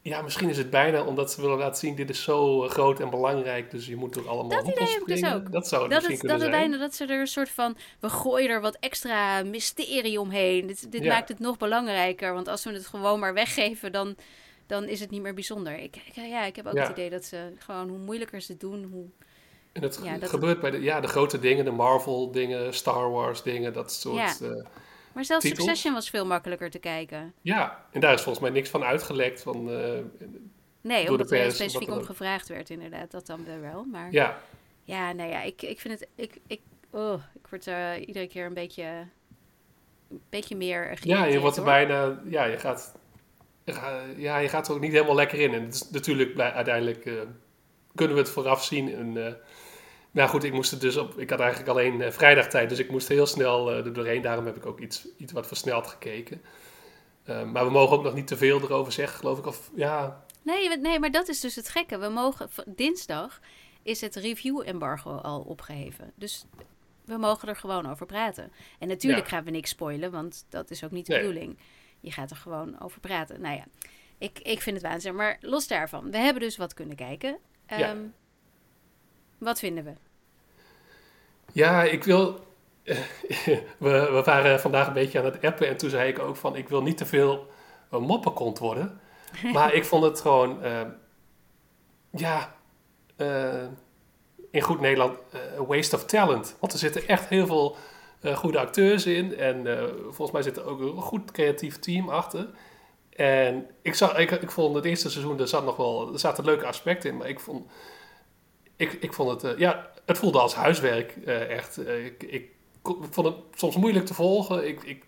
ja, 0.05 0.23
misschien 0.23 0.49
is 0.49 0.59
het 0.59 0.71
bijna 0.71 1.05
omdat 1.05 1.33
ze 1.33 1.41
willen 1.41 1.59
laten 1.59 1.79
zien, 1.79 1.95
dit 1.95 2.11
is 2.11 2.23
zo 2.23 2.65
eh, 2.65 2.71
groot 2.71 3.01
en 3.01 3.11
belangrijk, 3.11 3.71
dus 3.71 3.87
je 3.87 3.97
moet 3.97 4.17
er 4.17 4.29
allemaal 4.29 4.49
Dat 4.49 4.65
op 4.65 4.73
idee 4.73 4.89
heb 4.89 5.01
ik 5.01 5.07
dus 5.07 5.33
ook. 5.33 5.53
Dat 5.53 5.69
zou 5.69 5.83
het 5.83 5.91
dat 5.91 6.01
misschien 6.03 6.31
het, 6.31 6.39
dat 6.39 6.41
het 6.41 6.51
bijna 6.51 6.79
dat 6.79 6.95
ze 6.95 7.05
er 7.05 7.21
een 7.21 7.27
soort 7.27 7.51
van 7.51 7.77
we 8.01 8.09
gooien 8.09 8.51
er 8.51 8.61
wat 8.61 8.77
extra 8.81 9.43
mysterie 9.43 10.21
omheen. 10.21 10.67
Dit, 10.67 10.93
dit 10.93 11.03
Ja. 11.03 11.13
maakt 11.13 11.29
het 11.29 11.39
nog 11.39 11.57
belangrijker, 11.57 12.33
want 12.33 12.49
als 12.49 12.65
we 12.65 12.73
het 12.73 12.87
gewoon 12.87 13.21
maar 13.21 13.35
weggeven, 13.35 13.93
dan 13.93 14.17
dan 14.67 14.85
is 14.85 15.01
het 15.01 15.11
niet 15.11 15.23
meer 15.23 15.35
bijzonder. 15.35 15.79
Ik, 15.79 15.97
ja, 16.13 16.45
ik 16.45 16.57
heb 16.57 16.67
ook 16.67 16.79
het 16.79 16.91
idee 16.91 17.11
dat 17.11 17.25
ze 17.25 17.53
gewoon 17.59 17.89
hoe 17.89 17.99
moeilijker 17.99 18.41
ze 18.41 18.57
doen, 18.57 18.85
hoe... 18.93 19.07
En 19.73 19.83
het 19.83 20.01
gebeurt 20.23 20.61
bij 20.61 20.71
de, 20.71 20.81
ja, 20.81 21.01
de 21.01 21.09
grote 21.09 21.39
dingen, 21.39 21.65
de 21.65 21.71
Marvel 21.71 22.31
dingen, 22.31 22.75
Star 22.75 23.11
Wars 23.11 23.43
dingen, 23.43 23.73
dat 23.73 23.93
soort... 23.93 24.39
Ja. 24.41 24.47
Uh, 24.47 24.65
maar 25.15 25.25
zelfs 25.25 25.47
Succession 25.47 25.95
was 25.95 26.11
veel 26.11 26.27
makkelijker 26.27 26.71
te 26.71 26.79
kijken. 26.79 27.35
Ja, 27.41 27.87
en 27.91 28.01
daar 28.01 28.15
is 28.15 28.23
volgens 28.23 28.45
mij 28.45 28.55
niks 28.55 28.69
van 28.69 28.85
uitgelekt. 28.85 29.43
Van, 29.43 29.71
uh, 29.71 29.99
nee, 30.81 31.11
omdat 31.11 31.31
er 31.31 31.53
specifiek 31.53 31.91
om 31.91 32.05
gevraagd 32.05 32.49
werd 32.49 32.71
inderdaad, 32.71 33.11
dat 33.11 33.27
dan 33.27 33.45
wel. 33.61 33.85
Maar 33.85 34.13
ja, 34.13 34.39
ja 34.85 35.13
nou 35.13 35.31
ja, 35.31 35.43
ik, 35.43 35.63
ik 35.63 35.81
vind 35.81 36.01
het... 36.01 36.09
Ik, 36.15 36.41
ik, 36.47 36.61
oh, 36.91 37.23
ik 37.35 37.47
word 37.51 37.67
uh, 37.67 37.91
iedere 38.07 38.27
keer 38.27 38.47
een 38.47 38.55
beetje, 38.55 38.85
een 40.11 40.23
beetje 40.31 40.57
meer 40.57 40.99
Ja, 41.01 41.25
je 41.25 41.41
wordt 41.41 41.57
er 41.57 41.65
bijna... 41.65 42.21
Ja, 42.25 42.45
je 42.45 42.59
gaat 42.59 42.95
ja, 44.17 44.39
je 44.39 44.49
gaat 44.49 44.69
er 44.69 44.75
ook 44.75 44.81
niet 44.81 44.93
helemaal 44.93 45.15
lekker 45.15 45.41
in. 45.41 45.55
En 45.55 45.71
natuurlijk, 45.91 46.39
uiteindelijk 46.39 47.05
uh, 47.05 47.21
kunnen 47.95 48.17
we 48.17 48.23
het 48.23 48.31
vooraf 48.31 48.65
zien. 48.65 48.95
En, 48.95 49.39
nou 50.15 50.29
goed, 50.29 50.45
ik 50.45 50.53
moest 50.53 50.71
het 50.71 50.81
dus 50.81 50.97
op. 50.97 51.19
Ik 51.19 51.31
had 51.31 51.41
eigenlijk 51.41 51.71
alleen 51.71 52.01
uh, 52.01 52.11
vrijdag 52.11 52.49
tijd, 52.49 52.69
dus 52.69 52.79
ik 52.79 52.91
moest 52.91 53.09
heel 53.09 53.27
snel 53.27 53.71
er 53.71 53.93
doorheen. 53.93 54.23
Daarom 54.23 54.47
heb 54.47 54.57
ik 54.57 54.67
ook 54.67 54.81
iets, 54.81 55.09
iets 55.17 55.33
wat 55.33 55.47
versneld 55.47 55.87
gekeken. 55.87 56.43
maar 57.25 57.65
we 57.65 57.71
mogen 57.71 57.97
ook 57.97 58.03
nog 58.03 58.15
niet 58.15 58.27
te 58.27 58.37
veel 58.37 58.61
erover 58.61 58.93
zeggen, 58.93 59.19
geloof 59.19 59.39
ik. 59.39 59.47
Of, 59.47 59.71
ja. 59.75 60.25
nee, 60.43 60.79
nee, 60.79 60.99
maar 60.99 61.11
dat 61.11 61.29
is 61.29 61.41
dus 61.41 61.55
het 61.55 61.69
gekke. 61.69 61.99
We 61.99 62.09
mogen 62.09 62.49
dinsdag 62.67 63.41
is 63.83 64.01
het 64.01 64.15
review-embargo 64.15 65.17
al 65.17 65.41
opgeheven. 65.41 66.13
Dus 66.15 66.45
we 67.05 67.17
mogen 67.17 67.49
er 67.49 67.57
gewoon 67.57 67.91
over 67.91 68.07
praten. 68.07 68.53
En 68.79 68.89
natuurlijk 68.89 69.29
gaan 69.29 69.45
we 69.45 69.51
niks 69.51 69.71
spoilen, 69.71 70.11
want 70.11 70.47
dat 70.49 70.71
is 70.71 70.85
ook 70.85 70.91
niet 70.91 71.07
de 71.07 71.17
bedoeling. 71.17 71.59
Je 72.01 72.11
gaat 72.11 72.31
er 72.31 72.37
gewoon 72.37 72.81
over 72.81 73.01
praten. 73.01 73.41
Nou 73.41 73.57
ja, 73.57 73.65
ik, 74.19 74.39
ik 74.39 74.61
vind 74.61 74.77
het 74.77 74.87
waanzin. 74.87 75.15
Maar 75.15 75.39
los 75.41 75.67
daarvan, 75.67 76.11
we 76.11 76.17
hebben 76.17 76.43
dus 76.43 76.57
wat 76.57 76.75
kunnen 76.75 76.97
kijken. 76.97 77.39
ja. 77.69 77.79
Ehm, 77.79 78.07
wat 79.39 79.59
vinden 79.59 79.85
we? 79.85 79.93
Ja, 81.55 81.83
ik 81.83 82.05
wil. 82.05 82.47
we, 83.79 84.09
we 84.13 84.23
waren 84.25 84.61
vandaag 84.61 84.87
een 84.87 84.93
beetje 84.93 85.19
aan 85.19 85.25
het 85.25 85.45
appen 85.45 85.69
en 85.69 85.77
toen 85.77 85.91
zei 85.91 86.09
ik 86.09 86.19
ook 86.19 86.37
van: 86.37 86.57
ik 86.57 86.69
wil 86.69 86.83
niet 86.83 86.97
te 86.97 87.07
veel 87.07 87.47
een 87.91 88.03
moppenkont 88.03 88.59
worden. 88.59 89.01
Maar 89.53 89.75
ik 89.75 89.85
vond 89.85 90.05
het 90.05 90.21
gewoon. 90.21 90.63
Ehm, 90.63 90.89
ja. 92.11 92.55
Uh, 93.17 93.65
in 94.51 94.61
goed 94.61 94.81
Nederland, 94.81 95.19
uh, 95.35 95.67
waste 95.69 95.97
of 95.97 96.05
talent. 96.05 96.57
Want 96.61 96.73
er 96.73 96.79
zitten 96.79 97.09
echt 97.09 97.29
heel 97.29 97.47
veel 97.47 97.77
uh, 98.23 98.37
goede 98.37 98.59
acteurs 98.59 99.07
in. 99.07 99.37
En 99.37 99.67
volgens 100.03 100.31
mij 100.31 100.43
zit 100.43 100.57
er 100.57 100.67
ook 100.67 100.81
een 100.81 101.03
goed 101.03 101.31
creatief 101.31 101.79
team 101.79 102.09
achter. 102.09 102.49
En 103.11 103.67
ik, 103.83 103.95
zag, 103.95 104.19
ik, 104.19 104.31
ik 104.31 104.51
vond 104.51 104.75
het 104.75 104.85
eerste 104.85 105.11
seizoen, 105.11 105.41
er, 105.41 105.49
zat 105.49 105.65
nog 105.65 105.77
wel, 105.77 106.13
er 106.13 106.19
zaten 106.19 106.45
leuke 106.45 106.67
aspecten 106.67 107.11
in. 107.11 107.17
Maar 107.17 107.29
ik 107.29 107.41
vond, 107.41 107.67
ik, 108.77 108.93
ik 108.93 109.13
vond 109.13 109.43
het, 109.43 109.53
uh, 109.53 109.59
ja, 109.59 109.91
het 110.05 110.19
voelde 110.19 110.39
als 110.41 110.55
huiswerk 110.55 111.17
echt. 111.27 111.89
ik, 111.89 112.23
ik, 112.23 112.51
vond 113.11 113.27
het 113.27 113.37
soms 113.55 113.77
moeilijk 113.77 114.07
te 114.07 114.15
volgen. 114.15 114.69
Ik, 114.69 114.83
ik, 114.83 115.05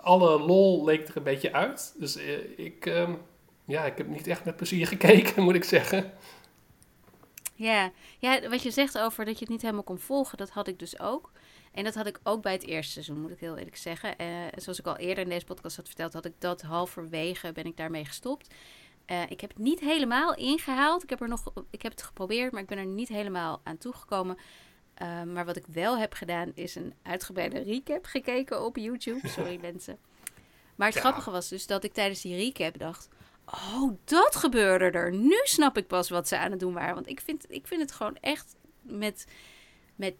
alle 0.00 0.38
lol 0.38 0.84
leek 0.84 1.08
er 1.08 1.16
een 1.16 1.22
beetje 1.22 1.52
uit. 1.52 1.94
Dus 1.98 2.16
ik, 2.56 2.86
ehm, 2.86 3.12
ja, 3.64 3.84
ik 3.84 3.98
heb 3.98 4.08
niet 4.08 4.26
echt 4.26 4.44
met 4.44 4.56
plezier 4.56 4.86
gekeken, 4.96 5.42
moet 5.42 5.54
ik 5.54 5.64
zeggen. 5.64 6.12
Ja. 7.54 7.92
ja, 8.18 8.48
wat 8.48 8.62
je 8.62 8.70
zegt 8.70 8.98
over 8.98 9.24
dat 9.24 9.34
je 9.34 9.40
het 9.40 9.48
niet 9.48 9.62
helemaal 9.62 9.82
kon 9.82 9.98
volgen, 9.98 10.38
dat 10.38 10.50
had 10.50 10.68
ik 10.68 10.78
dus 10.78 11.00
ook. 11.00 11.30
En 11.72 11.84
dat 11.84 11.94
had 11.94 12.06
ik 12.06 12.20
ook 12.22 12.42
bij 12.42 12.52
het 12.52 12.66
eerste 12.66 12.92
seizoen, 12.92 13.20
moet 13.20 13.30
ik 13.30 13.40
heel 13.40 13.56
eerlijk 13.56 13.76
zeggen. 13.76 14.14
Zoals 14.56 14.78
ik 14.78 14.86
al 14.86 14.96
eerder 14.96 15.24
in 15.24 15.30
deze 15.30 15.44
podcast 15.44 15.76
had 15.76 15.86
verteld, 15.86 16.12
had 16.12 16.24
ik 16.24 16.32
dat 16.38 16.62
halverwege 16.62 17.52
ben 17.52 17.64
ik 17.64 17.76
daarmee 17.76 18.04
gestopt. 18.04 18.54
Uh, 19.06 19.22
ik 19.28 19.40
heb 19.40 19.50
het 19.50 19.58
niet 19.58 19.80
helemaal 19.80 20.34
ingehaald. 20.34 21.02
Ik 21.02 21.10
heb, 21.10 21.20
er 21.20 21.28
nog, 21.28 21.52
ik 21.70 21.82
heb 21.82 21.92
het 21.92 22.02
geprobeerd, 22.02 22.52
maar 22.52 22.60
ik 22.60 22.68
ben 22.68 22.78
er 22.78 22.86
niet 22.86 23.08
helemaal 23.08 23.60
aan 23.64 23.78
toegekomen. 23.78 24.36
Uh, 25.02 25.22
maar 25.22 25.44
wat 25.44 25.56
ik 25.56 25.64
wel 25.66 25.98
heb 25.98 26.12
gedaan, 26.12 26.52
is 26.54 26.74
een 26.74 26.94
uitgebreide 27.02 27.62
recap 27.62 28.04
gekeken 28.04 28.64
op 28.64 28.76
YouTube. 28.76 29.28
Sorry 29.36 29.58
mensen. 29.60 29.98
Maar 30.74 30.88
het 30.88 30.98
grappige 30.98 31.30
was 31.30 31.48
dus 31.48 31.66
dat 31.66 31.84
ik 31.84 31.92
tijdens 31.92 32.20
die 32.20 32.36
recap 32.36 32.78
dacht... 32.78 33.08
Oh, 33.46 33.92
dat 34.04 34.36
gebeurde 34.36 34.98
er. 34.98 35.12
Nu 35.12 35.40
snap 35.42 35.76
ik 35.76 35.86
pas 35.86 36.08
wat 36.08 36.28
ze 36.28 36.38
aan 36.38 36.50
het 36.50 36.60
doen 36.60 36.72
waren. 36.72 36.94
Want 36.94 37.08
ik 37.08 37.20
vind, 37.20 37.44
ik 37.48 37.66
vind 37.66 37.80
het 37.80 37.92
gewoon 37.92 38.16
echt 38.20 38.56
met, 38.82 39.26
met 39.96 40.14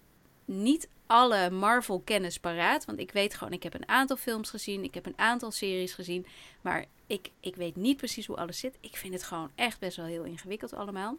niet 0.44 0.88
alle 1.06 1.50
Marvel-kennis 1.50 2.38
paraat. 2.38 2.84
Want 2.84 2.98
ik 2.98 3.12
weet 3.12 3.34
gewoon, 3.34 3.52
ik 3.52 3.62
heb 3.62 3.74
een 3.74 3.88
aantal 3.88 4.16
films 4.16 4.50
gezien. 4.50 4.84
Ik 4.84 4.94
heb 4.94 5.06
een 5.06 5.18
aantal 5.18 5.50
series 5.50 5.92
gezien. 5.94 6.26
Maar 6.60 6.84
ik, 7.12 7.30
ik 7.40 7.56
weet 7.56 7.76
niet 7.76 7.96
precies 7.96 8.26
hoe 8.26 8.36
alles 8.36 8.58
zit. 8.58 8.78
Ik 8.80 8.96
vind 8.96 9.12
het 9.14 9.22
gewoon 9.22 9.50
echt 9.54 9.78
best 9.78 9.96
wel 9.96 10.06
heel 10.06 10.24
ingewikkeld 10.24 10.74
allemaal. 10.74 11.18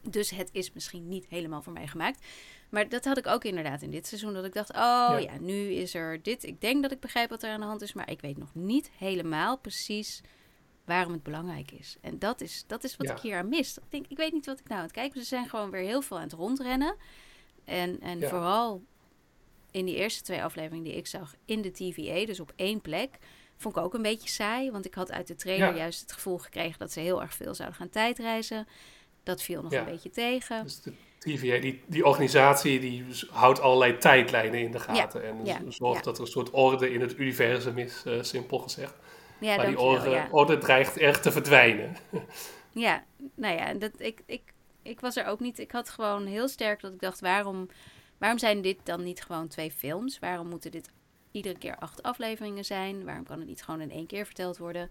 Dus 0.00 0.30
het 0.30 0.48
is 0.52 0.72
misschien 0.72 1.08
niet 1.08 1.26
helemaal 1.28 1.62
voor 1.62 1.72
mij 1.72 1.86
gemaakt. 1.86 2.26
Maar 2.68 2.88
dat 2.88 3.04
had 3.04 3.18
ik 3.18 3.26
ook 3.26 3.44
inderdaad 3.44 3.82
in 3.82 3.90
dit 3.90 4.06
seizoen. 4.06 4.34
Dat 4.34 4.44
ik 4.44 4.52
dacht, 4.52 4.70
oh 4.70 5.16
ja. 5.20 5.38
nu 5.40 5.72
is 5.72 5.94
er 5.94 6.22
dit. 6.22 6.44
Ik 6.44 6.60
denk 6.60 6.82
dat 6.82 6.92
ik 6.92 7.00
begrijp 7.00 7.30
wat 7.30 7.42
er 7.42 7.50
aan 7.50 7.60
de 7.60 7.66
hand 7.66 7.82
is. 7.82 7.92
Maar 7.92 8.10
ik 8.10 8.20
weet 8.20 8.38
nog 8.38 8.54
niet 8.54 8.90
helemaal 8.98 9.58
precies 9.58 10.20
waarom 10.84 11.12
het 11.12 11.22
belangrijk 11.22 11.70
is. 11.70 11.96
En 12.00 12.18
dat 12.18 12.40
is, 12.40 12.64
dat 12.66 12.84
is 12.84 12.96
wat 12.96 13.10
ik 13.10 13.18
hier 13.18 13.36
aan 13.36 13.48
mis. 13.48 13.76
Ik, 13.76 13.82
denk, 13.88 14.06
ik 14.08 14.16
weet 14.16 14.32
niet 14.32 14.46
wat 14.46 14.58
ik 14.58 14.68
nou 14.68 14.78
aan 14.78 14.86
het 14.86 14.94
kijken. 14.94 15.20
Ze 15.20 15.26
zijn 15.26 15.48
gewoon 15.48 15.70
weer 15.70 15.82
heel 15.82 16.02
veel 16.02 16.16
aan 16.16 16.22
het 16.22 16.32
rondrennen. 16.32 16.96
En, 17.64 18.00
en 18.00 18.28
vooral 18.28 18.82
in 19.70 19.84
die 19.84 19.96
eerste 19.96 20.22
twee 20.22 20.42
afleveringen 20.42 20.84
die 20.84 20.96
ik 20.96 21.06
zag 21.06 21.34
in 21.44 21.62
de 21.62 21.70
TVA, 21.70 22.26
dus 22.26 22.40
op 22.40 22.52
één 22.56 22.80
plek, 22.80 23.18
vond 23.56 23.76
ik 23.76 23.82
ook 23.82 23.94
een 23.94 24.02
beetje 24.02 24.28
saai. 24.28 24.70
Want 24.70 24.86
ik 24.86 24.94
had 24.94 25.12
uit 25.12 25.26
de 25.26 25.34
trailer 25.34 25.76
juist 25.76 26.00
het 26.00 26.12
gevoel 26.12 26.38
gekregen 26.38 26.78
dat 26.78 26.92
ze 26.92 27.00
heel 27.00 27.22
erg 27.22 27.34
veel 27.34 27.54
zouden 27.54 27.78
gaan 27.78 27.88
tijdreizen. 27.88 28.66
Dat 29.22 29.42
viel 29.42 29.62
nog 29.62 29.72
een 29.72 29.84
beetje 29.84 30.10
tegen. 30.10 30.62
Dus 30.62 30.80
de 30.80 30.92
TVA, 31.18 31.60
die, 31.60 31.82
die 31.86 32.06
organisatie, 32.06 32.80
die 32.80 33.04
houdt 33.30 33.60
allerlei 33.60 33.96
tijdlijnen 33.96 34.60
in 34.60 34.70
de 34.70 34.78
gaten. 34.78 35.24
En 35.24 35.72
zorgt 35.72 36.04
dat 36.04 36.16
er 36.16 36.22
een 36.22 36.30
soort 36.30 36.50
orde 36.50 36.92
in 36.92 37.00
het 37.00 37.18
universum 37.18 37.78
is, 37.78 38.02
uh, 38.06 38.22
simpel 38.22 38.58
gezegd. 38.58 38.94
Ja, 39.40 39.56
maar 39.56 39.66
die 39.66 39.78
orde, 39.78 40.28
orde 40.30 40.58
dreigt 40.58 40.98
erg 40.98 41.20
te 41.20 41.32
verdwijnen. 41.32 41.96
ja, 42.72 43.04
nou 43.34 43.54
ja, 43.56 43.74
dat, 43.74 43.92
ik, 43.96 44.20
ik, 44.26 44.42
ik 44.82 45.00
was 45.00 45.16
er 45.16 45.26
ook 45.26 45.40
niet. 45.40 45.58
Ik 45.58 45.70
had 45.70 45.90
gewoon 45.90 46.26
heel 46.26 46.48
sterk 46.48 46.80
dat 46.80 46.92
ik 46.92 47.00
dacht: 47.00 47.20
waarom, 47.20 47.68
waarom 48.18 48.38
zijn 48.38 48.60
dit 48.62 48.78
dan 48.82 49.02
niet 49.02 49.22
gewoon 49.22 49.48
twee 49.48 49.70
films? 49.70 50.18
Waarom 50.18 50.48
moeten 50.48 50.70
dit 50.70 50.90
iedere 51.34 51.58
keer 51.58 51.76
acht 51.76 52.02
afleveringen 52.02 52.64
zijn? 52.64 53.04
Waarom 53.04 53.24
kan 53.24 53.38
het 53.38 53.48
niet 53.48 53.62
gewoon 53.62 53.80
in 53.80 53.90
één 53.90 54.06
keer 54.06 54.24
verteld 54.24 54.58
worden? 54.58 54.90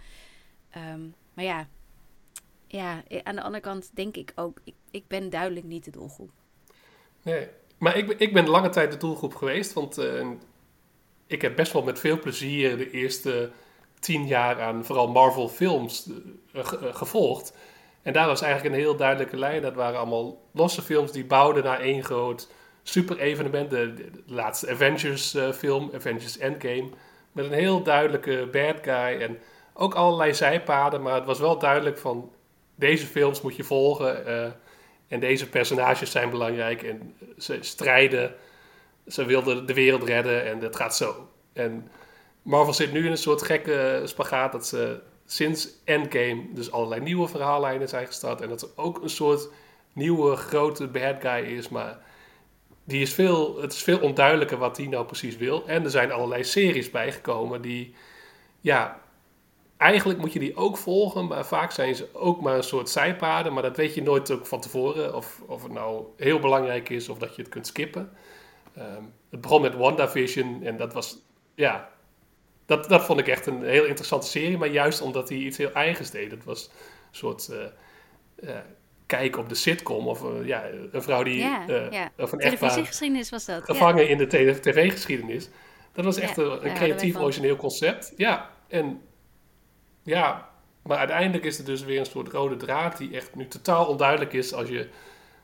Ehm, 0.69 1.01
maar 1.33 1.45
ja, 1.45 1.67
ja, 2.67 3.03
aan 3.23 3.35
de 3.35 3.41
andere 3.41 3.63
kant 3.63 3.95
denk 3.95 4.15
ik 4.15 4.31
ook: 4.35 4.57
ik, 4.91 5.07
ben 5.07 5.29
duidelijk 5.29 5.65
niet 5.65 5.85
de 5.85 5.91
doelgroep. 5.91 6.31
Nee, 7.21 7.47
maar 7.77 7.97
ik, 7.97 8.09
ik 8.09 8.33
ben 8.33 8.49
lange 8.49 8.69
tijd 8.69 8.91
de 8.91 8.97
doelgroep 8.97 9.35
geweest. 9.35 9.73
Want 9.73 9.99
uh, 9.99 10.27
ik 11.27 11.41
heb 11.41 11.55
best 11.55 11.73
wel 11.73 11.83
met 11.83 11.99
veel 11.99 12.19
plezier 12.19 12.77
de 12.77 12.91
eerste 12.91 13.51
tien 13.99 14.27
jaar 14.27 14.61
aan 14.61 14.85
vooral 14.85 15.07
Marvel 15.07 15.49
films 15.49 16.09
uh, 16.53 16.65
gevolgd. 16.93 17.53
En 18.01 18.13
daar 18.13 18.27
was 18.27 18.41
eigenlijk 18.41 18.75
een 18.75 18.81
heel 18.81 18.95
duidelijke 18.95 19.37
lijn. 19.37 19.61
Dat 19.61 19.75
waren 19.75 19.99
allemaal 19.99 20.41
losse 20.51 20.81
films 20.81 21.11
die 21.11 21.25
bouwden 21.25 21.63
naar 21.63 21.79
één 21.79 22.03
groot 22.03 22.49
super 22.83 23.19
evenement. 23.19 23.69
De, 23.69 24.09
laatste 24.25 24.69
Avengers 24.69 25.35
uh, 25.35 25.51
film, 25.51 25.91
Avengers 25.93 26.37
Endgame. 26.37 26.89
Met 27.31 27.45
een 27.45 27.51
heel 27.51 27.83
duidelijke 27.83 28.47
bad 28.51 28.75
guy 28.81 29.21
en 29.21 29.37
ook 29.73 29.93
allerlei 29.93 30.33
zijpaden. 30.33 31.01
Maar 31.01 31.15
het 31.15 31.25
was 31.25 31.39
wel 31.39 31.59
duidelijk 31.59 31.97
van 31.97 32.31
deze 32.75 33.05
films 33.05 33.41
moet 33.41 33.55
je 33.55 33.63
volgen. 33.63 34.27
Uh, 34.27 34.51
en 35.07 35.19
deze 35.19 35.49
personages 35.49 36.11
zijn 36.11 36.29
belangrijk 36.29 36.83
en 36.83 37.15
ze 37.37 37.57
strijden. 37.59 38.35
Ze 39.07 39.25
wilden 39.25 39.65
de 39.65 39.73
wereld 39.73 40.03
redden 40.03 40.45
en 40.45 40.59
dat 40.59 40.75
gaat 40.75 40.95
zo. 40.95 41.27
En 41.53 41.89
Marvel 42.41 42.73
zit 42.73 42.91
nu 42.91 43.05
in 43.05 43.11
een 43.11 43.17
soort 43.17 43.41
gekke 43.41 44.01
spagaat 44.05 44.51
dat 44.51 44.67
ze 44.67 44.99
sinds 45.25 45.69
Endgame 45.83 46.45
dus 46.53 46.71
allerlei 46.71 47.01
nieuwe 47.01 47.27
verhaallijnen 47.27 47.89
zijn 47.89 48.07
gestart. 48.07 48.41
En 48.41 48.49
dat 48.49 48.61
er 48.61 48.69
ook 48.75 49.01
een 49.01 49.09
soort 49.09 49.49
nieuwe 49.93 50.35
grote 50.35 50.87
bad 50.87 51.15
guy 51.21 51.57
is. 51.57 51.69
Maar 51.69 51.99
die 52.83 53.01
is 53.01 53.13
veel, 53.13 53.61
het 53.61 53.73
is 53.73 53.83
veel 53.83 53.99
onduidelijker 53.99 54.57
wat 54.57 54.77
hij 54.77 54.87
nou 54.87 55.05
precies 55.05 55.37
wil. 55.37 55.67
En 55.67 55.83
er 55.83 55.89
zijn 55.89 56.11
allerlei 56.11 56.43
series 56.43 56.89
bijgekomen 56.89 57.61
die, 57.61 57.95
ja, 58.61 59.01
eigenlijk 59.77 60.19
moet 60.19 60.33
je 60.33 60.39
die 60.39 60.55
ook 60.55 60.77
volgen. 60.77 61.27
Maar 61.27 61.45
vaak 61.45 61.71
zijn 61.71 61.95
ze 61.95 62.07
ook 62.13 62.41
maar 62.41 62.55
een 62.55 62.63
soort 62.63 62.89
zijpaden. 62.89 63.53
Maar 63.53 63.63
dat 63.63 63.77
weet 63.77 63.95
je 63.95 64.01
nooit 64.01 64.31
ook 64.31 64.45
van 64.45 64.61
tevoren. 64.61 65.15
Of, 65.15 65.41
of 65.45 65.63
het 65.63 65.71
nou 65.71 66.05
heel 66.17 66.39
belangrijk 66.39 66.89
is 66.89 67.09
of 67.09 67.17
dat 67.17 67.35
je 67.35 67.41
het 67.41 67.51
kunt 67.51 67.67
skippen. 67.67 68.11
Um, 68.77 69.13
het 69.29 69.41
begon 69.41 69.61
met 69.61 69.75
WandaVision 69.75 70.63
en 70.63 70.77
dat 70.77 70.93
was, 70.93 71.17
ja, 71.55 71.89
dat, 72.65 72.89
dat 72.89 73.03
vond 73.03 73.19
ik 73.19 73.27
echt 73.27 73.45
een 73.45 73.63
heel 73.63 73.85
interessante 73.85 74.27
serie. 74.27 74.57
Maar 74.57 74.71
juist 74.71 75.01
omdat 75.01 75.29
hij 75.29 75.37
iets 75.37 75.57
heel 75.57 75.71
eigens 75.73 76.09
deed. 76.09 76.31
Het 76.31 76.43
was 76.43 76.65
een 76.65 77.17
soort 77.17 77.49
uh, 77.51 77.57
uh, 78.49 78.57
kijk 79.05 79.37
op 79.37 79.49
de 79.49 79.55
sitcom. 79.55 80.07
Of 80.07 80.23
uh, 80.23 80.47
ja, 80.47 80.63
een 80.91 81.01
vrouw 81.01 81.23
die... 81.23 81.37
Ja, 81.37 81.63
ja. 81.91 82.11
Of 82.17 82.31
een 82.31 82.39
Televisiegeschiedenis 82.39 83.29
was 83.29 83.45
dat. 83.45 83.63
Gevangen 83.63 84.09
in 84.09 84.17
de 84.17 84.27
tv-geschiedenis. 84.59 85.49
Dat 85.93 86.05
was 86.05 86.17
echt 86.17 86.37
een, 86.37 86.65
een 86.65 86.73
creatief, 86.73 87.17
origineel 87.17 87.55
concept. 87.55 88.13
Ja, 88.17 88.49
en 88.67 89.01
ja, 90.03 90.49
maar 90.83 90.97
uiteindelijk 90.97 91.43
is 91.43 91.59
er 91.59 91.65
dus 91.65 91.83
weer 91.83 91.99
een 91.99 92.05
soort 92.05 92.31
rode 92.31 92.55
draad 92.55 92.97
die 92.97 93.15
echt 93.15 93.35
nu 93.35 93.47
totaal 93.47 93.85
onduidelijk 93.85 94.33
is 94.33 94.53
als 94.53 94.69
je, 94.69 94.89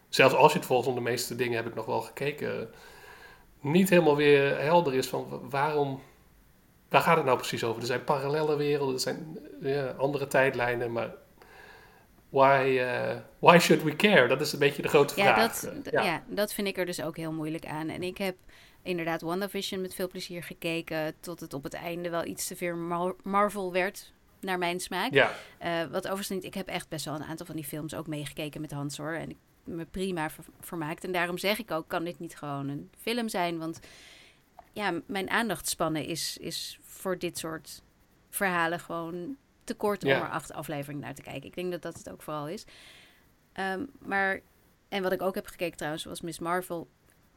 zelfs 0.09 0.35
als 0.35 0.51
je 0.51 0.57
het 0.57 0.67
volgens 0.67 0.95
de 0.95 1.01
meeste 1.01 1.35
dingen 1.35 1.55
heb 1.55 1.67
ik 1.67 1.75
nog 1.75 1.85
wel 1.85 2.01
gekeken, 2.01 2.69
niet 3.59 3.89
helemaal 3.89 4.15
weer 4.15 4.59
helder 4.59 4.93
is 4.93 5.07
van 5.07 5.47
waarom, 5.49 6.01
waar 6.89 7.01
gaat 7.01 7.15
het 7.15 7.25
nou 7.25 7.37
precies 7.37 7.63
over? 7.63 7.81
Er 7.81 7.87
zijn 7.87 8.03
parallele 8.03 8.55
werelden, 8.55 8.93
er 8.93 9.01
zijn 9.01 9.39
ja, 9.61 9.95
andere 9.97 10.27
tijdlijnen, 10.27 10.91
maar 10.91 11.11
why, 12.29 12.77
uh, 12.79 13.15
why 13.39 13.57
should 13.59 13.83
we 13.83 13.95
care? 13.95 14.27
Dat 14.27 14.41
is 14.41 14.53
een 14.53 14.59
beetje 14.59 14.81
de 14.81 14.87
grote 14.87 15.13
ja, 15.15 15.33
vraag. 15.33 15.59
Dat, 15.59 15.93
ja. 15.93 16.03
ja, 16.03 16.23
dat 16.27 16.53
vind 16.53 16.67
ik 16.67 16.77
er 16.77 16.85
dus 16.85 17.01
ook 17.01 17.17
heel 17.17 17.31
moeilijk 17.31 17.65
aan. 17.65 17.89
En 17.89 18.03
ik 18.03 18.17
heb 18.17 18.35
inderdaad 18.83 19.21
WandaVision 19.21 19.81
met 19.81 19.95
veel 19.95 20.07
plezier 20.07 20.43
gekeken. 20.43 21.13
Tot 21.19 21.39
het 21.39 21.53
op 21.53 21.63
het 21.63 21.73
einde 21.73 22.09
wel 22.09 22.25
iets 22.25 22.47
te 22.47 22.55
veel 22.55 22.75
Mar 22.75 23.15
Marvel 23.23 23.71
werd, 23.71 24.13
naar 24.39 24.57
mijn 24.57 24.79
smaak. 24.79 25.13
Ja. 25.13 25.31
Uh, 25.63 25.91
wat 25.91 26.03
overigens 26.05 26.29
niet, 26.29 26.43
ik 26.43 26.53
heb 26.53 26.67
echt 26.67 26.89
best 26.89 27.05
wel 27.05 27.15
een 27.15 27.23
aantal 27.23 27.45
van 27.45 27.55
die 27.55 27.65
films 27.65 27.95
ook 27.95 28.07
meegekeken 28.07 28.61
met 28.61 28.71
Hans 28.71 28.97
hoor. 28.97 29.13
En 29.13 29.29
ik 29.29 29.37
me 29.63 29.85
prima 29.85 30.29
ver 30.29 30.43
vermaakt. 30.59 31.03
En 31.03 31.11
daarom 31.11 31.37
zeg 31.37 31.59
ik 31.59 31.71
ook, 31.71 31.87
kan 31.87 32.03
dit 32.03 32.19
niet 32.19 32.37
gewoon 32.37 32.67
een 32.67 32.89
film 33.01 33.29
zijn? 33.29 33.57
Want 33.57 33.79
ja, 34.73 35.01
mijn 35.05 35.29
aandachtspannen 35.29 36.05
is, 36.05 36.37
is 36.37 36.79
voor 36.83 37.17
dit 37.17 37.37
soort 37.37 37.81
verhalen 38.29 38.79
gewoon 38.79 39.37
te 39.69 39.75
kort 39.75 40.03
om 40.03 40.09
er 40.09 40.29
acht 40.29 40.53
afleveringen 40.53 41.03
naar 41.03 41.13
te 41.15 41.21
kijken. 41.21 41.43
Ik 41.47 41.55
denk 41.55 41.71
dat 41.71 41.81
dat 41.81 41.97
het 41.97 42.09
ook 42.09 42.21
vooral 42.21 42.47
is. 42.47 42.65
Ehm, 43.53 43.85
maar, 43.99 44.39
en 44.89 45.03
wat 45.03 45.11
ik 45.11 45.21
ook 45.21 45.35
heb 45.35 45.47
gekeken 45.47 45.77
trouwens, 45.77 46.03
was 46.03 46.21
Miss 46.21 46.39
Marvel. 46.39 46.87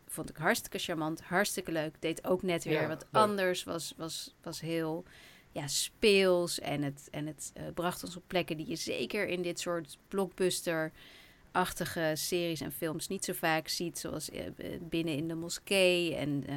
Vond 0.08 0.30
ik 0.30 0.36
hartstikke 0.36 0.78
charmant, 0.78 1.20
hartstikke 1.22 1.72
leuk. 1.72 1.94
Deed 2.00 2.26
ook 2.26 2.42
net 2.42 2.64
weer 2.64 2.80
Ja, 2.80 2.88
wat 2.88 3.06
leuk. 3.10 3.22
anders. 3.22 3.64
Was, 3.64 3.94
was, 3.96 4.34
was 4.42 4.60
heel 4.60 5.04
ja, 5.52 5.66
speels. 5.66 6.60
En 6.60 6.82
het, 6.82 7.08
en 7.10 7.26
het 7.26 7.50
eh, 7.54 7.62
bracht 7.74 8.04
ons 8.04 8.16
op 8.16 8.22
plekken 8.26 8.56
die 8.56 8.68
je 8.68 8.76
zeker 8.76 9.26
in 9.28 9.42
dit 9.42 9.60
soort 9.60 9.98
blockbuster-achtige 10.08 12.10
series 12.14 12.60
en 12.60 12.72
films 12.72 13.08
niet 13.08 13.24
zo 13.24 13.32
vaak 13.32 13.68
ziet. 13.68 13.98
Zoals 13.98 14.30
eh, 14.30 14.42
binnen 14.80 15.14
in 15.16 15.28
de 15.28 15.34
moskee. 15.34 16.14
En 16.14 16.44
eh, 16.46 16.54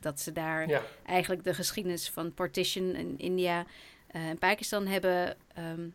dat 0.00 0.20
ze 0.20 0.32
daar 0.32 0.68
Ja. 0.68 0.82
eigenlijk 1.06 1.44
de 1.44 1.54
geschiedenis 1.54 2.10
van 2.10 2.34
partition 2.34 2.94
in 2.94 3.18
India 3.18 3.66
eh, 4.16 4.28
en 4.28 4.38
Pakistan 4.38 4.86
hebben 4.86 5.36
ehm, 5.54 5.88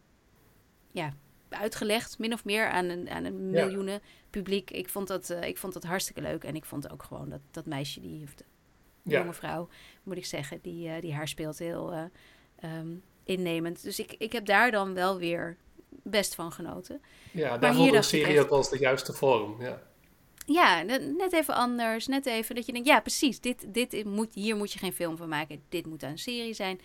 ja, 0.92 1.14
uitgelegd, 1.50 2.20
min 2.20 2.34
of 2.34 2.46
meer 2.46 2.70
aan 2.70 2.86
een, 2.90 3.10
aan 3.10 3.24
een 3.26 3.52
Ja. 3.52 3.66
miljoenen 3.66 4.02
publiek. 4.30 4.72
Ik 4.72 4.90
vond, 4.90 5.08
dat, 5.08 5.30
eh, 5.30 5.48
ik 5.48 5.58
vond 5.58 5.74
dat 5.74 5.84
hartstikke 5.84 6.22
leuk. 6.22 6.44
En 6.44 6.56
ik 6.56 6.66
vond 6.66 6.92
ook 6.92 7.04
gewoon 7.04 7.30
dat, 7.30 7.40
dat 7.52 7.66
meisje, 7.66 8.00
die, 8.02 8.24
of 8.24 8.34
de 8.36 8.44
Ja. 9.04 9.20
jonge 9.20 9.34
vrouw, 9.34 9.70
moet 10.04 10.18
ik 10.18 10.26
zeggen, 10.26 10.60
die, 10.62 10.90
eh, 10.90 11.02
die 11.02 11.14
haar 11.14 11.28
speelt 11.28 11.60
heel 11.60 11.92
eh, 11.94 12.04
ehm, 12.60 12.88
innemend. 13.24 13.84
Dus 13.84 14.00
ik, 14.00 14.16
ik 14.18 14.32
heb 14.32 14.46
daar 14.46 14.72
dan 14.72 14.94
wel 14.94 15.18
weer 15.18 15.58
best 16.04 16.36
van 16.36 16.52
genoten. 16.52 17.02
Ja, 17.32 17.58
daar 17.58 17.76
voelde 17.76 17.92
de 17.92 18.02
serie 18.02 18.36
echt- 18.38 18.44
ook 18.50 18.58
eens 18.58 18.70
de 18.70 18.78
juiste 18.80 19.14
vorm. 19.14 19.62
Ja. 19.62 19.82
Ja, 20.46 20.82
ne- 20.82 21.14
net 21.18 21.34
even 21.34 21.54
anders. 21.56 22.08
Net 22.08 22.26
even 22.26 22.56
dat 22.56 22.66
je 22.66 22.72
denkt, 22.72 22.88
ja, 22.88 23.00
precies. 23.00 23.40
Dit, 23.40 23.74
dit 23.74 24.06
moet, 24.06 24.34
hier 24.34 24.56
moet 24.56 24.72
je 24.72 24.80
geen 24.80 24.94
film 24.94 25.18
van 25.18 25.30
maken. 25.30 25.62
Dit 25.70 25.86
moet 25.86 26.04
een 26.04 26.18
serie 26.18 26.54
zijn. 26.54 26.80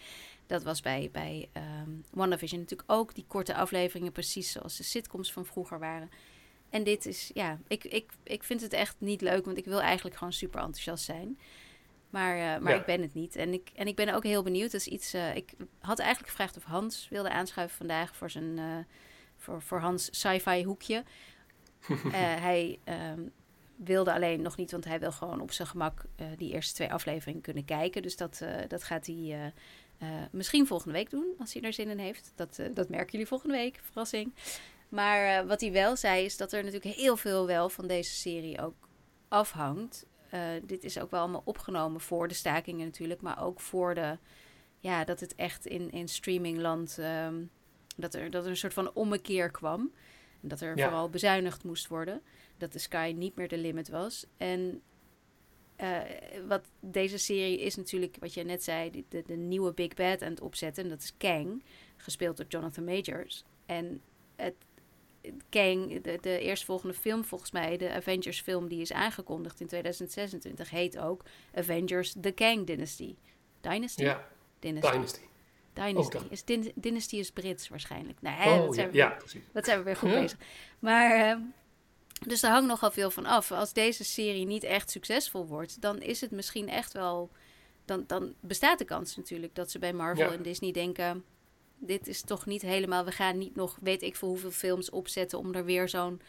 Dat 0.46 0.62
was 0.62 0.80
bij, 0.80 1.08
bij 1.12 1.48
ehm 1.52 1.90
WandaVision 2.10 2.60
natuurlijk 2.60 2.92
ook. 2.92 3.14
Die 3.14 3.24
korte 3.28 3.54
afleveringen, 3.54 4.12
precies 4.12 4.52
zoals 4.52 4.76
de 4.76 4.82
sitcoms 4.82 5.32
van 5.32 5.46
vroeger 5.46 5.78
waren. 5.78 6.10
En 6.70 6.84
dit 6.84 7.06
is, 7.06 7.30
ja, 7.34 7.58
ik, 7.68 7.84
ik, 7.84 8.12
ik 8.22 8.44
vind 8.44 8.60
het 8.60 8.72
echt 8.72 8.96
niet 8.98 9.20
leuk, 9.20 9.44
want 9.44 9.58
ik 9.58 9.64
wil 9.64 9.80
eigenlijk 9.80 10.16
gewoon 10.16 10.32
super 10.32 10.60
enthousiast 10.60 11.04
zijn. 11.04 11.38
Maar, 12.10 12.36
eh, 12.36 12.62
maar 12.62 12.72
Ja. 12.72 12.78
ik 12.78 12.86
ben 12.86 13.02
het 13.02 13.14
niet. 13.14 13.36
En 13.36 13.52
ik, 13.52 13.70
en 13.74 13.86
ik 13.86 13.96
ben 13.96 14.14
ook 14.14 14.24
heel 14.24 14.42
benieuwd. 14.42 14.72
Dat 14.72 14.80
is 14.80 14.86
iets, 14.86 15.12
eh, 15.12 15.36
ik 15.36 15.52
had 15.78 15.98
eigenlijk 15.98 16.30
gevraagd 16.30 16.56
of 16.56 16.64
Hans 16.64 17.08
wilde 17.08 17.30
aanschuiven 17.30 17.76
vandaag 17.76 18.16
voor 18.16 18.30
zijn, 18.30 18.58
eh, 18.58 18.78
voor, 19.36 19.62
voor 19.62 19.78
Hans 19.78 20.08
sci-fi 20.20 20.64
hoekje. 20.64 21.04
Hij 22.46 22.78
ehm, 22.84 23.20
wilde 23.76 24.12
alleen 24.12 24.42
nog 24.42 24.56
niet, 24.56 24.70
want 24.70 24.84
hij 24.84 25.00
wil 25.00 25.12
gewoon 25.12 25.40
op 25.40 25.52
zijn 25.52 25.68
gemak 25.68 26.04
die 26.36 26.52
eerste 26.52 26.74
twee 26.74 26.92
afleveringen 26.92 27.40
kunnen 27.40 27.64
kijken. 27.64 28.02
Dus 28.02 28.16
dat, 28.16 28.44
dat 28.68 28.82
gaat 28.84 29.06
hij 29.06 29.52
eh, 29.98 30.08
misschien 30.30 30.66
volgende 30.66 30.94
week 30.94 31.10
doen, 31.10 31.34
als 31.38 31.52
hij 31.52 31.62
er 31.62 31.72
zin 31.72 31.88
in 31.88 31.98
heeft. 31.98 32.32
Dat, 32.34 32.58
eh, 32.58 32.66
dat 32.74 32.88
merken 32.88 33.10
jullie 33.12 33.26
volgende 33.26 33.54
week, 33.54 33.80
verrassing. 33.82 34.34
Maar 34.88 35.38
eh, 35.38 35.46
wat 35.48 35.60
hij 35.60 35.72
wel 35.72 35.96
zei, 35.96 36.24
is 36.24 36.36
dat 36.36 36.52
er 36.52 36.64
natuurlijk 36.64 36.96
heel 36.96 37.16
veel 37.16 37.46
wel 37.46 37.68
van 37.68 37.86
deze 37.86 38.10
serie 38.14 38.62
ook 38.62 38.74
afhangt. 39.28 40.06
Dit 40.62 40.84
is 40.84 40.98
ook 40.98 41.10
wel 41.10 41.20
allemaal 41.20 41.42
opgenomen 41.44 42.00
voor 42.00 42.28
de 42.28 42.34
stakingen 42.34 42.84
natuurlijk, 42.86 43.20
maar 43.20 43.42
ook 43.44 43.60
voor 43.60 43.94
de, 43.94 44.18
ja, 44.78 45.04
dat 45.04 45.20
het 45.20 45.34
echt 45.34 45.66
in, 45.66 45.90
in 45.90 46.08
streamingland, 46.08 46.98
ehm, 46.98 47.42
dat, 47.96 48.14
er, 48.14 48.30
dat 48.30 48.44
er 48.44 48.50
een 48.50 48.56
soort 48.56 48.74
van 48.74 48.92
ommekeer 48.94 49.50
kwam. 49.50 49.92
En 50.42 50.48
dat 50.48 50.60
er 50.60 50.76
Ja. 50.76 50.84
vooral 50.84 51.10
bezuinigd 51.10 51.64
moest 51.64 51.88
worden. 51.88 52.22
Dat 52.58 52.72
de 52.72 52.78
Sky 52.78 53.14
niet 53.16 53.36
meer 53.36 53.48
de 53.48 53.58
limit 53.58 53.88
was. 53.88 54.26
En 54.36 54.82
eh, 55.76 55.98
wat 56.48 56.64
deze 56.80 57.18
serie 57.18 57.60
is 57.60 57.76
natuurlijk, 57.76 58.16
wat 58.20 58.34
je 58.34 58.42
net 58.44 58.64
zei, 58.64 58.90
de, 58.90 59.04
de, 59.08 59.22
de 59.26 59.36
nieuwe 59.36 59.72
Big 59.72 59.94
Bad 59.94 60.22
aan 60.22 60.30
het 60.30 60.40
opzetten. 60.40 60.84
En 60.84 60.88
dat 60.90 61.02
is 61.02 61.12
Kang, 61.16 61.62
gespeeld 61.96 62.36
door 62.36 62.46
Jonathan 62.48 62.84
Majors. 62.84 63.44
En 63.66 64.00
het, 64.36 64.54
Kang, 65.48 66.00
de, 66.02 66.18
de 66.20 66.38
eerstvolgende 66.38 66.94
film 66.94 67.24
volgens 67.24 67.50
mij, 67.50 67.76
de 67.76 67.90
Avengers 67.92 68.40
film 68.40 68.68
die 68.68 68.80
is 68.80 68.92
aangekondigd 68.92 69.60
in 69.60 69.66
2026, 69.66 70.70
heet 70.70 70.98
ook 70.98 71.22
Avengers 71.54 72.14
The 72.20 72.30
Kang 72.30 72.66
Dynasty. 72.66 73.14
Dynasty? 73.60 74.02
ja, 74.02 74.28
Dynasty. 74.58 74.90
Dynasty. 74.92 75.20
Dynasty. 75.72 76.18
Is 76.30 76.44
Dyn- 76.44 76.72
Dynasty 76.74 77.16
is 77.16 77.30
Brits 77.30 77.68
waarschijnlijk. 77.68 78.20
Nou, 78.22 78.36
hè, 78.36 78.50
Oh, 78.50 78.56
dat 78.58 78.66
ja, 78.66 78.72
zijn 78.74 78.90
we- 78.90 78.96
ja, 78.96 79.08
precies. 79.08 79.42
dat 79.52 79.64
zijn 79.64 79.78
we 79.78 79.84
weer 79.84 79.96
goed 79.96 80.10
Ja. 80.10 80.20
bezig. 80.20 80.38
Maar, 80.78 81.30
eh, 81.30 81.36
dus 82.26 82.40
daar 82.40 82.50
hangt 82.52 82.68
nogal 82.68 82.90
veel 82.90 83.10
van 83.10 83.26
af. 83.26 83.52
Als 83.52 83.72
deze 83.72 84.04
serie 84.04 84.46
niet 84.46 84.64
echt 84.64 84.90
succesvol 84.90 85.46
wordt, 85.46 85.80
dan 85.80 86.00
is 86.00 86.20
het 86.20 86.30
misschien 86.30 86.68
echt 86.68 86.92
wel. 86.92 87.30
Dan, 87.84 88.04
dan 88.06 88.34
bestaat 88.40 88.78
de 88.78 88.84
kans 88.84 89.16
natuurlijk 89.16 89.54
dat 89.54 89.70
ze 89.70 89.78
bij 89.78 89.92
Marvel 89.92 90.24
Ja. 90.30 90.32
en 90.36 90.42
Disney 90.42 90.72
denken. 90.72 91.24
Dit 91.78 92.06
is 92.08 92.20
toch 92.22 92.46
niet 92.46 92.62
helemaal. 92.62 93.04
We 93.04 93.12
gaan 93.12 93.38
niet 93.38 93.54
nog, 93.56 93.78
weet 93.80 94.02
ik 94.02 94.16
veel 94.16 94.28
hoeveel 94.28 94.50
films 94.50 94.90
opzetten. 94.90 95.38
om 95.38 95.54
er 95.54 95.64
weer 95.64 95.88
zo'n 95.88 96.20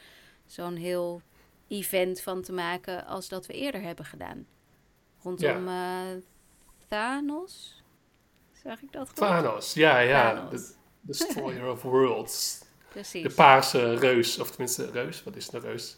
zo'n 0.45 0.75
heel 0.75 1.21
event 1.67 2.21
van 2.21 2.41
te 2.41 2.51
maken. 2.51 3.05
als 3.05 3.27
dat 3.27 3.45
we 3.45 3.53
eerder 3.53 3.81
hebben 3.81 4.05
gedaan. 4.05 4.47
Rondom 5.23 5.67
eh, 5.67 6.01
Thanos. 6.87 7.83
Zeg 8.63 8.81
ik 8.81 8.91
dat 8.91 9.07
goed? 9.07 9.15
Thanos, 9.15 9.73
ja, 9.73 9.99
ja. 9.99 10.33
Thanos. 10.33 10.51
De 10.51 10.75
Destroyer 11.01 11.71
of 11.71 11.81
Worlds. 11.81 12.61
Precies. 12.97 13.23
De 13.23 13.29
paarse 13.29 13.95
reus, 13.95 14.39
of 14.39 14.49
tenminste 14.49 14.89
reus, 14.91 15.23
wat 15.23 15.35
is 15.35 15.53
een 15.53 15.61
reus? 15.61 15.95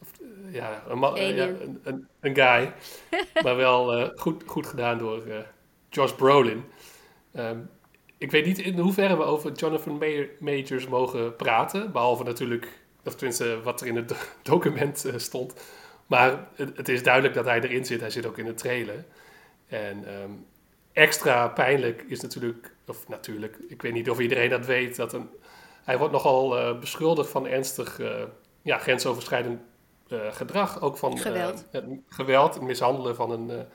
Of, 0.00 0.08
eh, 0.20 0.54
ja, 0.54 0.82
een, 0.88 1.02
eh, 1.02 1.36
ja, 1.36 1.46
een, 1.46 1.80
een, 1.82 2.06
een 2.20 2.34
guy. 2.34 2.72
maar 3.44 3.56
wel 3.56 3.92
eh, 3.92 4.08
goed, 4.14 4.42
goed 4.46 4.66
gedaan 4.66 4.98
door 4.98 5.22
Josh 5.90 6.12
Brolin. 6.12 6.64
Ehm, 7.32 7.58
ik 8.18 8.30
weet 8.30 8.46
niet 8.46 8.58
in 8.58 8.78
hoeverre 8.78 9.16
we 9.16 9.22
over 9.22 9.52
Jonathan 9.52 9.98
Ma- 9.98 10.26
Majors 10.38 10.88
mogen 10.88 11.36
praten. 11.36 11.92
Behalve 11.92 12.24
natuurlijk, 12.24 12.68
of 13.04 13.14
tenminste 13.14 13.62
wat 13.62 13.80
er 13.80 13.86
in 13.86 13.96
het 13.96 14.08
do- 14.08 14.16
document 14.52 15.04
stond. 15.16 15.54
Maar 16.06 16.48
het, 16.54 16.76
het 16.76 16.88
is 16.88 17.02
duidelijk 17.02 17.34
dat 17.34 17.44
hij 17.44 17.60
erin 17.60 17.84
zit. 17.84 18.00
Hij 18.00 18.10
zit 18.10 18.26
ook 18.26 18.38
in 18.38 18.44
de 18.44 18.54
trailer. 18.54 19.04
En 19.66 20.04
ehm, 20.06 20.30
extra 20.92 21.48
pijnlijk 21.48 22.04
is 22.08 22.20
natuurlijk, 22.20 22.74
of 22.86 23.08
natuurlijk, 23.08 23.56
ik 23.68 23.82
weet 23.82 23.92
niet 23.92 24.10
of 24.10 24.20
iedereen 24.20 24.50
dat 24.50 24.66
weet, 24.66 24.96
dat 24.96 25.12
een, 25.12 25.28
hij 25.84 25.98
wordt 25.98 26.12
nogal 26.12 26.58
eh, 26.58 26.78
beschuldigd 26.78 27.30
van 27.30 27.46
ernstig 27.46 27.98
eh, 28.00 28.22
ja, 28.62 28.78
grensoverschrijdend 28.78 29.60
eh, 30.08 30.18
gedrag. 30.30 30.80
Ook 30.80 30.96
van 30.96 31.18
Geweld. 31.18 31.64
het 31.70 31.84
geweld, 32.08 32.54
het 32.54 32.62
mishandelen 32.62 33.16
van 33.16 33.30
een, 33.30 33.66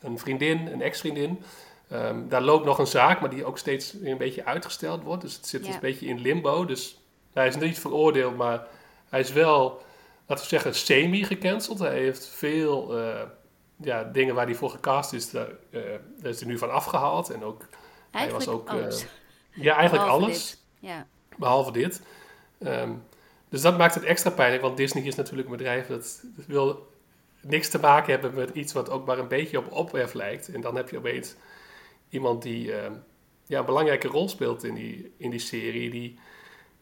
een 0.00 0.18
vriendin, 0.18 0.66
een 0.66 0.82
ex-vriendin. 0.82 1.42
Ehm, 1.88 2.28
daar 2.28 2.42
loopt 2.42 2.64
nog 2.64 2.78
een 2.78 2.86
zaak, 2.86 3.20
maar 3.20 3.30
die 3.30 3.44
ook 3.44 3.58
steeds 3.58 3.92
weer 3.92 4.12
een 4.12 4.18
beetje 4.18 4.44
uitgesteld 4.44 5.02
wordt. 5.02 5.22
Dus 5.22 5.34
het 5.34 5.46
zit 5.46 5.66
Ja. 5.66 5.74
een 5.74 5.80
beetje 5.80 6.06
in 6.06 6.20
limbo. 6.20 6.64
Dus 6.64 7.00
hij 7.32 7.48
is 7.48 7.56
niet 7.56 7.78
veroordeeld, 7.78 8.36
maar 8.36 8.66
hij 9.08 9.20
is 9.20 9.32
wel, 9.32 9.82
laten 10.26 10.44
we 10.44 10.50
zeggen, 10.50 10.74
semi-gecanceld. 10.74 11.78
Hij 11.78 11.98
heeft 11.98 12.26
veel 12.28 12.94
ja, 13.76 14.04
dingen 14.04 14.34
waar 14.34 14.46
hij 14.46 14.54
voor 14.54 14.70
gecast 14.70 15.12
is, 15.12 15.30
daar, 15.30 15.48
daar 16.20 16.30
is 16.30 16.40
hij 16.40 16.48
nu 16.48 16.58
van 16.58 16.70
afgehaald. 16.70 17.30
En 17.30 17.44
ook, 17.44 17.60
hij 18.10 18.30
was 18.30 18.46
Eigenlijk 18.46 18.50
ook... 18.50 18.68
alles. 18.82 19.06
ja, 19.50 19.74
eigenlijk 19.76 20.04
Behalve 20.04 20.24
alles. 20.24 20.62
Ja. 20.78 21.06
Behalve 21.36 21.72
dit. 21.72 22.02
Ehm, 22.58 22.90
dus 23.48 23.60
dat 23.60 23.78
maakt 23.78 23.94
het 23.94 24.04
extra 24.04 24.30
pijnlijk, 24.30 24.62
want 24.62 24.76
Disney 24.76 25.02
is 25.04 25.14
natuurlijk 25.14 25.48
een 25.48 25.56
bedrijf 25.56 25.86
dat, 25.86 26.20
dat 26.36 26.46
wil 26.46 26.92
niks 27.40 27.68
te 27.68 27.78
maken 27.78 28.12
hebben 28.12 28.34
met 28.34 28.50
iets 28.54 28.72
wat 28.72 28.90
ook 28.90 29.06
maar 29.06 29.18
een 29.18 29.28
beetje 29.28 29.58
op 29.58 29.72
ophef 29.72 30.12
lijkt. 30.12 30.48
En 30.52 30.60
dan 30.60 30.76
heb 30.76 30.90
je 30.90 30.98
opeens 30.98 31.34
iemand 32.08 32.42
die 32.42 32.72
ehm, 32.72 32.92
ja, 33.46 33.58
een 33.58 33.64
belangrijke 33.64 34.08
rol 34.08 34.28
speelt 34.28 34.64
in 34.64 34.74
die, 34.74 35.12
in 35.16 35.30
die 35.30 35.40
serie. 35.40 35.90
Die, 35.90 36.18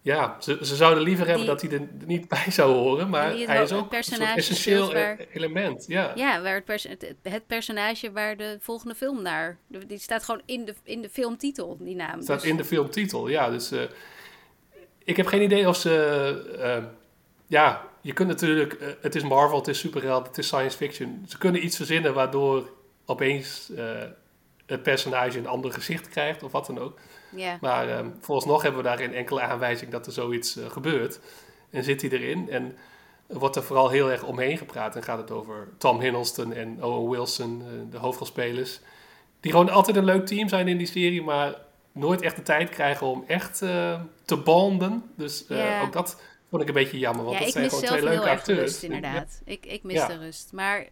ja, 0.00 0.36
ze, 0.40 0.58
ze 0.62 0.76
zouden 0.76 1.02
liever 1.02 1.26
hebben 1.26 1.46
dat 1.46 1.60
hij 1.62 1.70
er 1.70 1.88
niet 2.06 2.28
bij 2.28 2.50
zou 2.50 2.72
horen, 2.72 3.08
maar 3.08 3.36
hij 3.36 3.62
is 3.62 3.72
ook 3.72 3.92
een 3.92 4.20
essentieel 4.20 4.92
waar- 4.92 5.18
e- 5.20 5.26
element. 5.32 5.84
Ja. 5.88 6.12
Ja, 6.14 6.42
waar 6.42 6.54
het, 6.54 6.64
pers- 6.64 6.88
het, 6.88 7.14
het 7.22 7.46
personage 7.46 8.12
waar 8.12 8.36
de 8.36 8.56
volgende 8.60 8.94
film 8.94 9.22
naar... 9.22 9.58
Die 9.86 9.98
staat 9.98 10.24
gewoon 10.24 10.42
in 10.44 10.64
de, 10.64 10.74
in 10.82 11.02
de 11.02 11.08
filmtitel, 11.10 11.76
die 11.80 11.94
naam. 11.96 12.22
staat 12.22 12.40
Dus- 12.40 12.50
in 12.50 12.56
de 12.56 12.64
filmtitel, 12.64 13.28
ja. 13.28 13.50
Dus 13.50 13.70
eh, 13.70 13.82
ik 15.04 15.16
heb 15.16 15.26
geen 15.26 15.42
idee 15.42 15.68
of 15.68 15.76
ze... 15.76 16.56
eh, 16.60 16.84
ja, 17.46 17.88
je 18.00 18.12
kunt 18.12 18.28
natuurlijk... 18.28 18.72
eh, 18.72 18.88
het 19.00 19.14
is 19.14 19.22
Marvel, 19.22 19.58
het 19.58 19.68
is 19.68 19.78
superheld, 19.78 20.26
het 20.26 20.38
is 20.38 20.46
science 20.46 20.76
fiction. 20.76 21.24
Ze 21.28 21.38
kunnen 21.38 21.64
iets 21.64 21.76
verzinnen 21.76 22.14
waardoor 22.14 22.70
opeens 23.06 23.70
eh, 23.76 23.84
het 24.66 24.82
personage 24.82 25.38
een 25.38 25.46
ander 25.46 25.72
gezicht 25.72 26.08
krijgt 26.08 26.42
of 26.42 26.52
wat 26.52 26.66
dan 26.66 26.78
ook. 26.78 26.98
Maar 27.60 27.88
ehm 27.88 28.08
vooralsnog 28.20 28.62
hebben 28.62 28.82
we 28.82 28.88
daar 28.88 28.98
geen 28.98 29.14
enkele 29.14 29.40
aanwijzing 29.40 29.90
dat 29.90 30.06
er 30.06 30.12
zoiets 30.12 30.58
gebeurt. 30.68 31.20
En 31.70 31.84
zit 31.84 32.00
hij 32.00 32.10
erin. 32.10 32.50
En 32.50 32.76
wordt 33.26 33.56
er 33.56 33.62
vooral 33.62 33.88
heel 33.88 34.10
erg 34.10 34.22
omheen 34.22 34.58
gepraat. 34.58 34.96
En 34.96 35.02
gaat 35.02 35.18
het 35.18 35.30
over 35.30 35.68
Tom 35.78 36.00
Hiddleston 36.00 36.52
en 36.52 36.84
Owen 36.84 37.10
Wilson, 37.10 37.62
de 37.90 37.98
hoofdrolspelers. 37.98 38.80
Die 39.40 39.50
gewoon 39.50 39.70
altijd 39.70 39.96
een 39.96 40.04
leuk 40.04 40.26
team 40.26 40.48
zijn 40.48 40.68
in 40.68 40.78
die 40.78 40.86
serie, 40.86 41.22
maar 41.22 41.54
nooit 41.94 42.22
echt 42.22 42.36
de 42.36 42.42
tijd 42.42 42.68
krijgen 42.70 43.06
om 43.06 43.24
echt 43.26 43.62
eh, 43.62 44.00
te 44.24 44.36
bonden. 44.36 45.02
Dus 45.16 45.46
eh, 45.46 45.58
Ja. 45.58 45.82
ook 45.82 45.92
dat 45.92 46.20
vond 46.50 46.62
ik 46.62 46.68
een 46.68 46.74
beetje 46.74 46.98
jammer. 46.98 47.24
Want 47.24 47.38
ja, 47.38 47.44
dat 47.44 47.52
zijn 47.52 47.68
gewoon 47.68 47.84
twee 47.84 48.00
heel 48.00 48.08
leuke 48.08 48.28
acteurs. 48.30 48.58
rust, 48.60 48.82
inderdaad. 48.82 49.40
Ik, 49.44 49.66
ik 49.66 49.82
mis 49.82 50.06
de 50.06 50.18
rust. 50.18 50.52
Maar 50.52 50.86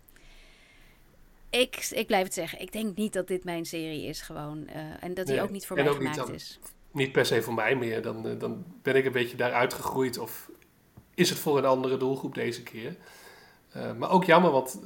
ik, 1.50 1.88
ik 1.90 2.06
blijf 2.06 2.24
het 2.24 2.34
zeggen. 2.34 2.60
Ik 2.60 2.72
denk 2.72 2.96
niet 2.96 3.12
dat 3.12 3.28
dit 3.28 3.44
mijn 3.44 3.64
serie 3.64 4.04
is 4.06 4.20
gewoon. 4.20 4.66
eh, 4.66 4.80
en 5.00 5.14
dat 5.14 5.26
die 5.26 5.34
Nee, 5.34 5.44
ook 5.44 5.50
niet 5.50 5.66
voor 5.66 5.76
mij 5.76 5.84
niet 5.84 5.94
gemaakt 5.96 6.16
dan- 6.16 6.34
is. 6.34 6.58
Niet 6.92 7.12
per 7.12 7.26
se 7.26 7.42
voor 7.42 7.54
mij 7.54 7.76
meer. 7.76 8.02
Dan, 8.02 8.38
dan 8.38 8.64
ben 8.82 8.96
ik 8.96 9.04
een 9.04 9.12
beetje 9.12 9.36
daaruit 9.36 9.74
gegroeid. 9.74 10.18
Of 10.18 10.50
is 11.14 11.28
het 11.30 11.38
voor 11.38 11.58
een 11.58 11.64
andere 11.64 11.96
doelgroep 11.96 12.34
deze 12.34 12.62
keer? 12.62 12.96
Maar 13.98 14.10
ook 14.10 14.24
jammer, 14.24 14.50
want 14.50 14.80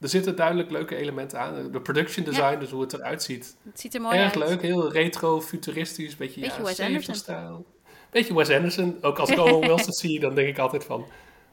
er 0.00 0.08
zitten 0.08 0.36
duidelijk 0.36 0.70
leuke 0.70 0.96
elementen 0.96 1.38
aan. 1.40 1.72
De 1.72 1.80
production 1.80 2.24
design, 2.24 2.58
dus 2.58 2.70
hoe 2.70 2.80
het 2.82 2.92
eruit 2.92 3.22
ziet. 3.22 3.56
Het 3.64 3.80
ziet 3.80 3.94
er 3.94 4.00
mooi 4.00 4.16
Erg 4.18 4.36
uit. 4.40 4.48
leuk, 4.48 4.62
heel 4.62 4.92
retro, 4.92 5.40
futuristisch, 5.40 6.16
beetje, 6.16 6.40
Beetje 6.40 6.56
ja, 6.58 6.64
Wes 6.64 6.76
70 6.76 6.86
Anderson. 6.86 7.14
stijl. 7.14 7.66
Beetje 8.10 8.34
Wes 8.34 8.50
Anderson. 8.50 8.98
Ook 9.00 9.18
als 9.18 9.30
ik 9.30 9.38
Owen 9.48 9.60
Wilson 9.60 9.92
zie, 9.92 10.20
dan 10.20 10.34
denk 10.34 10.48
ik 10.48 10.58
altijd 10.58 10.84
van... 10.84 11.06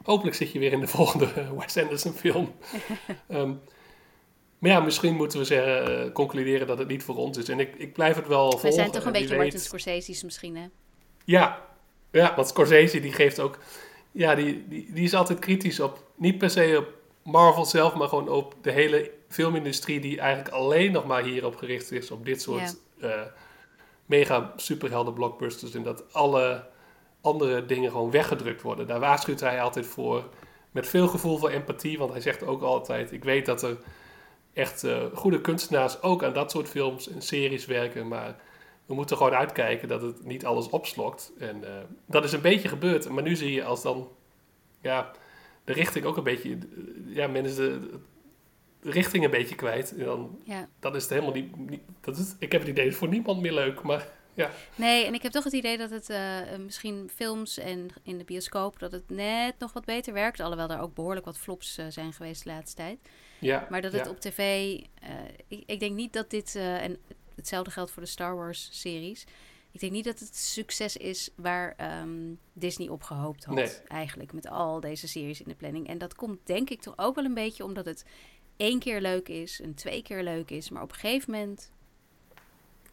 Hopelijk 0.04 0.36
zit 0.36 0.52
je 0.52 0.60
weer 0.60 0.72
in 0.72 0.80
de 0.80 0.88
volgende 0.88 1.28
Wes 1.60 1.78
Anderson 1.78 2.14
film. 2.14 2.52
Ehm, 3.28 3.54
maar 4.60 4.72
ja, 4.72 4.80
misschien 4.80 5.16
moeten 5.16 5.39
we 5.39 5.45
zeggen, 5.45 6.04
eh, 6.06 6.12
concluderen 6.12 6.68
dat 6.68 6.78
het 6.78 6.88
niet 6.88 7.04
voor 7.04 7.16
ons 7.16 7.38
is. 7.38 7.50
En 7.50 7.60
ik, 7.60 7.76
ik 7.76 7.93
blijf 7.93 8.16
het 8.16 8.28
wel 8.28 8.50
volgen. 8.52 8.70
We 8.70 8.76
zijn 8.76 8.91
toch 8.91 9.06
een 9.06 9.12
beetje 9.12 9.28
weet- 9.28 9.38
Martin 9.38 9.60
Scorsese's 9.60 10.24
misschien, 10.24 10.56
hè? 10.58 10.66
ja, 11.26 11.66
ja, 12.12 12.36
want 12.36 12.48
Scorsese 12.48 13.00
die 13.00 13.12
geeft 13.14 13.39
ook... 13.39 13.58
Ja, 14.12 14.36
die, 14.36 14.66
die, 14.68 14.93
die 14.93 15.04
is 15.04 15.14
altijd 15.14 15.39
kritisch 15.39 15.80
op... 15.80 16.04
Niet 16.16 16.38
per 16.38 16.50
se 16.50 16.76
op 16.78 16.93
Marvel 17.28 17.65
zelf, 17.65 17.95
maar 17.95 18.07
gewoon 18.07 18.30
op 18.30 18.55
de 18.61 18.71
hele 18.71 19.11
filmindustrie... 19.28 19.99
die 19.99 20.19
eigenlijk 20.19 20.55
alleen 20.55 20.91
nog 20.91 21.05
maar 21.05 21.23
hierop 21.23 21.55
gericht 21.55 21.91
is. 21.91 22.11
Op 22.11 22.25
dit 22.25 22.41
soort 22.41 22.78
eh, 22.99 23.21
mega 24.05 24.53
superhelden 24.55 25.13
blockbusters. 25.13 25.73
En 25.73 25.84
dat 25.84 26.13
alle 26.13 26.67
andere 27.21 27.65
dingen 27.65 27.91
gewoon 27.91 28.11
weggedrukt 28.11 28.61
worden. 28.61 28.88
Daar 28.88 28.99
waarschuwt 28.99 29.39
hij 29.39 29.61
altijd 29.61 29.86
voor. 29.86 30.30
Met 30.71 30.88
veel 30.88 31.07
gevoel 31.07 31.38
van 31.38 31.49
empathie. 31.49 31.97
Want 31.97 32.11
hij 32.11 32.21
zegt 32.21 32.43
ook 32.43 32.61
altijd... 32.61 33.11
Ik 33.11 33.23
weet 33.23 33.45
dat 33.45 33.61
er 33.63 33.78
echt 34.53 34.84
eh, 34.84 35.03
goede 35.13 35.41
kunstenaars 35.41 36.01
ook 36.01 36.23
aan 36.23 36.34
dat 36.34 36.51
soort 36.51 36.69
films 36.69 37.09
en 37.09 37.21
series 37.21 37.65
werken. 37.65 38.07
Maar 38.07 38.36
we 38.86 38.93
moeten 38.93 39.17
gewoon 39.17 39.36
uitkijken 39.36 39.88
dat 39.88 40.01
het 40.01 40.25
niet 40.25 40.45
alles 40.45 40.69
opslokt. 40.69 41.32
En 41.39 41.63
eh, 41.63 41.84
dat 42.05 42.23
is 42.23 42.32
een 42.32 42.41
beetje 42.41 42.69
gebeurd. 42.69 43.09
Maar 43.09 43.23
nu 43.23 43.36
zie 43.36 43.51
je 43.51 43.63
als 43.63 43.82
dan 43.82 44.07
ja, 44.82 45.11
de 45.68 45.74
richting 45.74 46.05
ook 46.05 46.18
een 46.18 46.24
beetje... 46.24 46.57
Ja, 47.05 47.28
men 47.28 47.45
is 47.45 47.55
de, 47.55 47.99
de 48.82 48.91
richting 48.91 49.24
een 49.24 49.32
beetje 49.32 49.55
kwijt. 49.55 49.95
En 49.97 50.05
dan, 50.05 50.39
Ja. 50.43 50.70
dat 50.80 50.95
is 50.95 51.01
het 51.01 51.11
helemaal 51.11 51.34
niet... 51.34 51.55
niet 51.70 51.82
dat 52.01 52.18
is, 52.18 52.36
ik 52.39 52.51
heb 52.51 52.61
het 52.61 52.70
idee, 52.70 52.84
het 52.84 52.93
is 52.93 52.99
voor 52.99 53.07
niemand 53.07 53.41
meer 53.41 53.53
leuk. 53.53 53.82
Maar 53.82 54.07
ja, 54.34 54.51
Nee, 54.76 55.05
en 55.05 55.13
ik 55.13 55.22
heb 55.22 55.32
toch 55.32 55.43
het 55.43 55.53
idee 55.53 55.78
dat 55.78 55.89
het 55.89 56.09
eh, 56.09 56.39
misschien 56.59 57.09
films 57.15 57.57
en 57.57 57.88
in 58.03 58.18
de 58.18 58.24
bioscoop... 58.24 58.80
dat 58.80 58.91
het 58.91 59.09
net 59.09 59.59
nog 59.59 59.74
wat 59.74 59.86
beter 59.86 60.13
werkt. 60.13 60.39
Alhoewel 60.39 60.70
er 60.70 60.80
ook 60.82 60.93
behoorlijk 60.95 61.26
wat 61.26 61.38
flops 61.38 61.78
eh, 61.78 61.86
zijn 61.89 62.13
geweest 62.13 62.43
de 62.43 62.49
laatste 62.49 62.76
tijd. 62.76 62.99
ja, 63.39 63.68
Maar 63.70 63.82
dat 63.82 63.91
het 63.93 64.05
ja. 64.05 64.11
op 64.11 64.20
tv... 64.20 64.39
eh, 64.39 65.09
ik, 65.47 65.63
ik 65.65 65.80
denk 65.80 65.95
niet 65.95 66.13
dat 66.13 66.30
dit... 66.30 66.55
en 66.55 66.97
hetzelfde 67.36 67.72
geldt 67.72 67.91
voor 67.91 68.01
de 68.01 68.07
Star 68.09 68.36
Wars-series. 68.36 69.26
Ik 69.78 69.84
denk 69.84 69.95
niet 69.95 70.05
dat 70.05 70.19
het 70.19 70.36
succes 70.36 70.97
is 70.97 71.30
waar 71.36 71.73
ehm, 71.78 72.34
Disney 72.53 72.88
op 72.88 73.03
gehoopt 73.03 73.45
had. 73.45 73.55
Nee. 73.55 73.69
Eigenlijk, 73.88 74.34
met 74.34 74.47
al 74.47 74.80
deze 74.80 75.07
series 75.07 75.41
in 75.41 75.47
de 75.47 75.55
planning. 75.55 75.88
En 75.88 75.97
dat 75.97 76.15
komt 76.15 76.39
denk 76.43 76.69
ik 76.69 76.82
toch 76.82 76.93
ook 76.97 77.15
wel 77.15 77.25
een 77.25 77.34
beetje 77.34 77.63
omdat 77.63 77.86
het 77.86 78.05
één 78.55 78.80
keer 78.80 79.01
leuk 79.01 79.30
is... 79.30 79.61
en 79.61 79.73
twee 79.73 80.01
keer 80.01 80.23
leuk 80.23 80.49
is. 80.49 80.69
Maar 80.69 80.82
op 80.82 80.89
een 80.89 80.95
gegeven 80.95 81.32
moment 81.32 81.71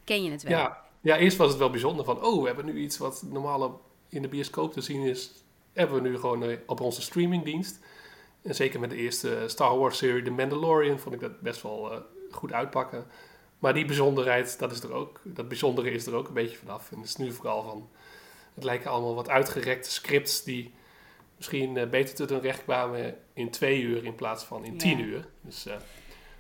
ken 0.05 0.25
je 0.25 0.31
het 0.31 0.43
wel. 0.43 0.59
Ja, 0.59 0.85
ja, 1.01 1.17
eerst 1.17 1.37
was 1.37 1.49
het 1.49 1.59
wel 1.59 1.71
bijzonder 1.71 2.05
van, 2.05 2.23
oh, 2.23 2.41
we 2.41 2.47
hebben 2.47 2.65
nu 2.65 2.79
iets 2.79 2.99
wat 2.99 3.25
normaal 3.31 3.83
in 4.09 4.23
de 4.23 4.29
bioscoop 4.29 4.73
te 4.73 4.81
zien 4.81 5.03
is, 5.03 5.31
hebben 5.73 6.03
we 6.03 6.09
nu 6.09 6.19
gewoon 6.19 6.43
eh, 6.43 6.59
op 6.67 6.81
onze 6.81 7.03
streamingdienst. 7.03 7.79
En 8.43 8.55
zeker 8.55 8.81
met 8.81 8.91
de 8.91 8.97
eerste 8.97 9.45
Star 9.47 9.79
Wars 9.79 9.99
serie 9.99 10.23
The 10.23 10.31
Mandalorian 10.31 10.99
vond 10.99 11.15
ik 11.15 11.21
dat 11.21 11.41
best 11.41 11.63
wel 11.63 11.93
eh, 11.93 11.99
goed 12.31 12.53
uitpakken. 12.53 13.07
Maar 13.65 13.75
die 13.75 13.85
bijzonderheid, 13.85 14.59
dat, 14.59 14.73
is 14.73 14.81
er 14.83 14.93
ook, 14.93 15.21
dat 15.23 15.49
bijzondere 15.49 15.91
is 15.91 16.07
er 16.07 16.15
ook 16.15 16.29
een 16.29 16.35
beetje 16.35 16.57
vanaf. 16.57 16.91
En 16.93 16.97
het 16.99 17.07
is 17.07 17.17
nu 17.17 17.33
vooral 17.33 17.63
van, 17.63 17.89
het 18.55 18.65
lijken 18.65 18.91
allemaal 18.91 19.15
wat 19.15 19.29
uitgerekte 19.29 19.91
scripts 19.91 20.43
die 20.43 20.73
misschien 21.37 21.77
eh, 21.77 21.89
beter 21.89 22.15
tot 22.15 22.31
hun 22.31 22.41
recht 22.41 22.63
kwamen 22.63 23.17
in 23.33 23.51
twee 23.51 23.83
uur 23.83 24.05
in 24.05 24.15
plaats 24.15 24.45
van 24.45 24.65
in 24.65 24.73
Ja. 24.73 24.79
tien 24.79 24.99
uur. 25.01 25.27
Dus 25.41 25.67
eh, 25.67 25.77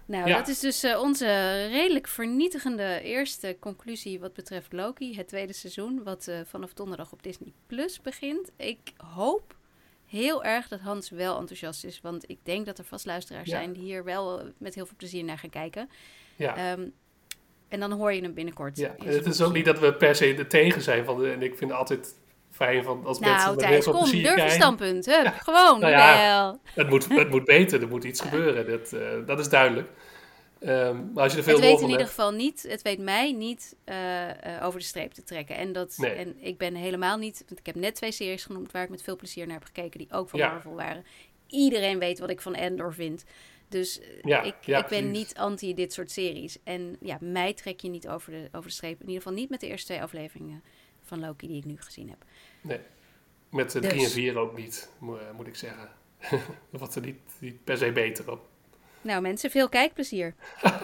Nou, 0.07 0.29
Ja. 0.29 0.37
dat 0.37 0.49
is 0.49 0.61
dus 0.61 0.83
eh, 0.83 1.01
onze 1.01 1.27
redelijk 1.66 2.09
vernietigende 2.09 3.01
eerste 3.03 3.57
conclusie 3.61 4.20
wat 4.20 4.33
betreft 4.35 4.72
Loki, 4.72 5.16
het 5.16 5.29
tweede 5.29 5.53
seizoen, 5.53 6.03
wat 6.03 6.29
vanaf 6.45 6.72
donderdag 6.75 7.12
op 7.12 7.22
Disney 7.22 7.53
Plus 7.66 8.01
begint. 8.01 8.51
Ik 8.57 8.93
hoop 8.97 9.57
heel 10.07 10.45
erg 10.45 10.68
dat 10.68 10.81
Hans 10.81 11.11
wel 11.11 11.39
enthousiast 11.39 11.85
is, 11.85 12.01
want 12.01 12.29
ik 12.31 12.39
denk 12.43 12.66
dat 12.66 12.79
er 12.79 12.85
vast 12.85 13.07
luisteraars 13.07 13.51
Ja. 13.51 13.57
zijn 13.57 13.72
die 13.72 13.83
hier 13.83 14.05
wel 14.05 14.43
met 14.59 14.75
heel 14.75 14.87
veel 14.87 14.97
plezier 14.97 15.25
naar 15.25 15.39
gaan 15.39 15.51
kijken. 15.51 15.89
ja. 16.37 16.57
Ehm, 16.57 16.89
en 17.75 17.81
dan 17.81 17.93
hoor 17.93 18.12
je 18.12 18.22
hem 18.22 18.35
binnenkort. 18.35 18.77
Ja, 18.77 18.95
en 18.99 19.09
het 19.09 19.27
is 19.27 19.43
ook 19.43 19.53
niet 19.53 19.64
dat 19.64 19.79
we 19.79 19.95
per 19.95 20.14
se 20.14 20.35
er 20.35 20.47
tegen 20.47 20.83
zijn. 20.83 21.05
Van 21.05 21.18
de, 21.18 21.31
en 21.31 21.43
ik 21.43 21.57
vind 21.57 21.70
het 21.70 21.79
altijd 21.79 22.14
fijn 22.51 22.85
van 22.85 23.05
als 23.05 23.18
mensen 23.18 23.39
Nou, 23.39 23.61
heel 23.61 23.68
Thijs, 23.68 23.85
kom, 23.85 23.95
plezier 23.95 24.22
durf 24.22 24.31
een 24.33 24.39
kijken. 24.39 24.55
standpunt. 24.57 25.07
Hup, 25.07 25.33
gewoon, 25.39 25.81
Nou 25.81 25.93
ja. 25.93 26.22
wel. 26.22 26.61
Het 26.75 26.89
moet, 26.89 27.09
het 27.09 27.31
moet 27.31 27.45
beter, 27.45 27.83
er 27.83 27.89
moet 27.89 28.05
iets 28.11 28.20
gebeuren. 28.20 28.66
Dat, 28.70 28.93
eh, 28.93 29.09
dat 29.27 29.39
is 29.39 29.49
duidelijk. 29.49 29.89
Ehm, 30.61 30.97
maar 31.14 31.22
als 31.22 31.33
je 31.33 31.39
er 31.39 31.45
veel 31.45 31.55
Het 31.57 31.64
weet 31.64 31.81
in 31.81 31.89
ieder 31.91 32.07
geval 32.07 32.31
niet, 32.33 32.66
het 32.68 32.83
weet 32.83 32.99
mij 32.99 33.33
niet 33.33 33.77
eh, 33.85 34.57
eh, 34.57 34.64
over 34.66 34.79
de 34.79 34.85
streep 34.87 35.12
te 35.12 35.22
trekken. 35.22 35.57
En, 35.57 35.72
dat, 35.72 35.95
Nee. 35.97 36.11
en 36.11 36.35
ik 36.41 36.59
ben 36.59 36.75
helemaal 36.75 37.16
niet, 37.18 37.45
want 37.49 37.61
ik 37.61 37.66
heb 37.66 37.75
net 37.75 37.95
twee 37.95 38.12
series 38.12 38.45
genoemd 38.45 38.72
waar 38.72 38.83
ik 38.83 38.89
met 38.89 39.03
veel 39.03 39.16
plezier 39.16 39.47
naar 39.47 39.57
heb 39.57 39.64
gekeken, 39.64 39.99
die 39.99 40.09
ook 40.12 40.29
van 40.29 40.39
Ja. 40.39 40.51
Marvel 40.51 40.75
waren. 40.75 41.05
Iedereen 41.49 41.99
weet 41.99 42.18
wat 42.18 42.31
ik 42.31 42.41
van 42.41 42.55
Endor 42.55 42.95
vind. 42.95 43.25
Dus 43.75 44.01
eh, 44.01 44.07
Ja, 44.22 44.43
ik, 44.43 44.55
ja, 44.61 44.79
ik 44.79 44.87
ben 44.87 44.99
precies. 45.09 45.18
niet 45.18 45.37
anti 45.37 45.75
dit 45.75 45.93
soort 45.93 46.11
series. 46.11 46.59
En 46.64 46.97
ja, 47.01 47.18
mij 47.20 47.55
trek 47.55 47.81
je 47.81 47.89
niet 47.89 48.09
over 48.09 48.33
de, 48.33 48.49
over 48.53 48.68
de 48.68 48.75
streep. 48.75 49.01
In 49.01 49.07
ieder 49.07 49.22
geval 49.22 49.39
niet 49.39 49.51
met 49.51 49.61
de 49.61 49.66
eerste 49.66 49.87
twee 49.87 50.03
afleveringen 50.03 50.62
van 51.03 51.20
Loki 51.20 51.47
die 51.47 51.57
ik 51.57 51.64
nu 51.64 51.77
gezien 51.79 52.09
heb. 52.09 52.25
Nee, 52.61 52.81
met 53.51 53.70
de 53.70 53.81
Dus. 53.81 53.91
3 53.91 54.05
en 54.05 54.11
4 54.11 54.37
ook 54.39 54.57
niet, 54.57 54.91
eh, 55.01 55.09
moet 55.37 55.47
ik 55.47 55.57
zeggen. 55.57 55.89
Dat 56.70 56.81
wordt 56.81 56.95
er 56.95 57.03
niet, 57.03 57.18
niet 57.39 57.64
per 57.64 57.77
se 57.77 57.93
beter 57.93 58.31
op. 58.31 58.49
Nou 59.03 59.22
mensen, 59.22 59.51
veel 59.51 59.68
kijkplezier. 59.68 60.35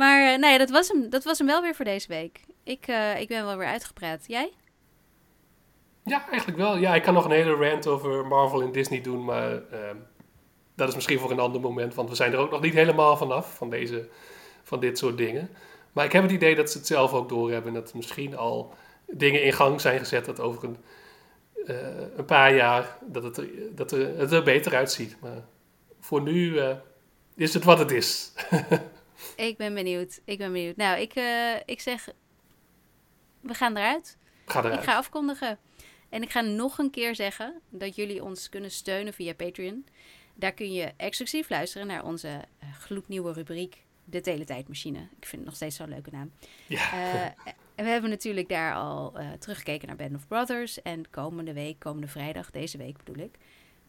maar 0.00 0.32
eh, 0.32 0.38
nou 0.38 0.52
ja, 0.52 0.58
dat 0.58 0.70
was, 0.70 0.88
hem, 0.88 1.10
dat 1.10 1.24
was 1.24 1.38
hem 1.38 1.46
wel 1.46 1.62
weer 1.62 1.74
voor 1.74 1.84
deze 1.84 2.08
week. 2.08 2.40
Ik, 2.62 2.86
eh, 2.86 3.20
ik 3.20 3.28
ben 3.28 3.44
wel 3.44 3.56
weer 3.56 3.66
uitgepraat. 3.66 4.24
Jij? 4.26 4.52
Ja, 6.04 6.28
eigenlijk 6.28 6.58
wel. 6.58 6.76
Ja, 6.76 6.94
ik 6.94 7.02
kan 7.02 7.14
nog 7.14 7.24
een 7.24 7.30
hele 7.30 7.54
rant 7.54 7.86
over 7.86 8.26
Marvel 8.26 8.62
en 8.62 8.72
Disney 8.72 9.00
doen, 9.00 9.24
maar 9.24 9.68
ehm, 9.68 9.96
dat 10.74 10.88
is 10.88 10.94
misschien 10.94 11.18
voor 11.18 11.30
een 11.30 11.38
ander 11.38 11.60
moment, 11.60 11.94
want 11.94 12.08
we 12.08 12.14
zijn 12.14 12.32
er 12.32 12.38
ook 12.38 12.50
nog 12.50 12.60
niet 12.60 12.74
helemaal 12.74 13.16
vanaf, 13.16 13.54
van, 13.54 13.70
deze, 13.70 14.08
van 14.62 14.80
dit 14.80 14.98
soort 14.98 15.16
dingen. 15.16 15.50
Maar 15.92 16.04
ik 16.04 16.12
heb 16.12 16.22
het 16.22 16.32
idee 16.32 16.54
dat 16.54 16.70
ze 16.70 16.78
het 16.78 16.86
zelf 16.86 17.12
ook 17.12 17.28
doorhebben, 17.28 17.72
dat 17.72 17.90
er 17.90 17.96
misschien 17.96 18.36
al 18.36 18.74
dingen 19.06 19.42
in 19.42 19.52
gang 19.52 19.80
zijn 19.80 19.98
gezet, 19.98 20.24
dat 20.24 20.40
over 20.40 20.64
een, 20.64 20.76
eh, 21.66 22.16
een 22.16 22.24
paar 22.24 22.54
jaar, 22.54 22.98
dat, 23.00 23.22
het 23.22 23.36
er, 23.36 23.48
dat 23.70 23.92
er, 23.92 24.18
het 24.18 24.32
er 24.32 24.42
beter 24.42 24.74
uitziet. 24.74 25.16
Maar 25.20 25.44
voor 26.00 26.22
nu 26.22 26.58
eh, 26.58 26.76
is 27.34 27.54
het 27.54 27.64
wat 27.64 27.78
het 27.78 27.90
is. 27.90 28.32
Ik 29.36 29.56
ben 29.56 29.74
benieuwd. 29.74 30.20
Ik 30.24 30.38
ben 30.38 30.52
benieuwd. 30.52 30.76
Nou, 30.76 31.00
ik, 31.00 31.14
eh, 31.14 31.54
ik 31.64 31.80
zeg, 31.80 32.08
we 33.40 33.54
gaan 33.54 33.76
eruit. 33.76 34.16
Ga 34.46 34.58
eruit. 34.58 34.78
Ik 34.78 34.84
ga 34.84 34.96
afkondigen. 34.96 35.58
En 36.08 36.22
ik 36.22 36.30
ga 36.30 36.40
nog 36.40 36.78
een 36.78 36.90
keer 36.90 37.14
zeggen 37.14 37.60
dat 37.68 37.96
jullie 37.96 38.24
ons 38.24 38.48
kunnen 38.48 38.70
steunen 38.70 39.12
via 39.12 39.34
Patreon. 39.34 39.86
Daar 40.34 40.52
kun 40.52 40.72
je 40.72 40.92
exclusief 40.96 41.50
luisteren 41.50 41.86
naar 41.86 42.04
onze 42.04 42.28
eh, 42.28 42.72
gloednieuwe 42.72 43.32
rubriek 43.32 43.84
De 44.04 44.20
Teletijdmachine. 44.20 44.98
Ik 44.98 45.26
vind 45.26 45.32
het 45.32 45.44
nog 45.44 45.54
steeds 45.54 45.76
zo'n 45.76 45.88
leuke 45.88 46.10
naam. 46.10 46.32
Ja. 46.68 46.92
Eh, 46.92 47.24
en 47.74 47.84
we 47.84 47.90
hebben 47.90 48.10
natuurlijk 48.10 48.48
daar 48.48 48.74
al 48.74 49.18
eh, 49.18 49.32
teruggekeken 49.32 49.88
naar 49.88 49.96
Band 49.96 50.14
of 50.14 50.26
Brothers. 50.26 50.82
En 50.82 51.10
komende 51.10 51.52
week, 51.52 51.78
komende 51.78 52.08
vrijdag, 52.08 52.50
deze 52.50 52.78
week 52.78 52.96
bedoel 53.04 53.24
ik, 53.24 53.38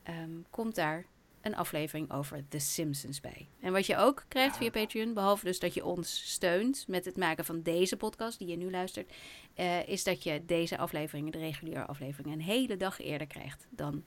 ehm, 0.04 0.32
komt 0.50 0.76
daar 0.76 1.06
een 1.44 1.56
aflevering 1.56 2.12
over 2.12 2.48
The 2.50 2.60
Simpsons 2.60 3.22
bij. 3.22 3.48
En 3.60 3.72
wat 3.72 3.86
je 3.86 3.98
ook 3.98 4.26
krijgt 4.28 4.58
via 4.58 4.70
Patreon, 4.70 5.14
behalve 5.14 5.46
dus 5.46 5.60
dat 5.60 5.74
je 5.74 5.86
ons 5.86 6.32
steunt 6.32 6.86
met 6.88 7.06
het 7.06 7.18
maken 7.18 7.46
van 7.46 7.62
deze 7.62 7.98
podcast 7.98 8.40
die 8.40 8.48
je 8.48 8.58
nu 8.58 8.72
luistert, 8.72 9.14
uh, 9.56 9.88
is 9.88 10.04
dat 10.04 10.24
je 10.24 10.46
deze 10.46 10.78
afleveringen, 10.78 11.32
de 11.32 11.38
reguliere 11.38 11.86
afleveringen, 11.86 12.40
een 12.40 12.46
hele 12.46 12.78
dag 12.78 13.00
eerder 13.00 13.28
krijgt 13.28 13.68
dan 13.70 14.06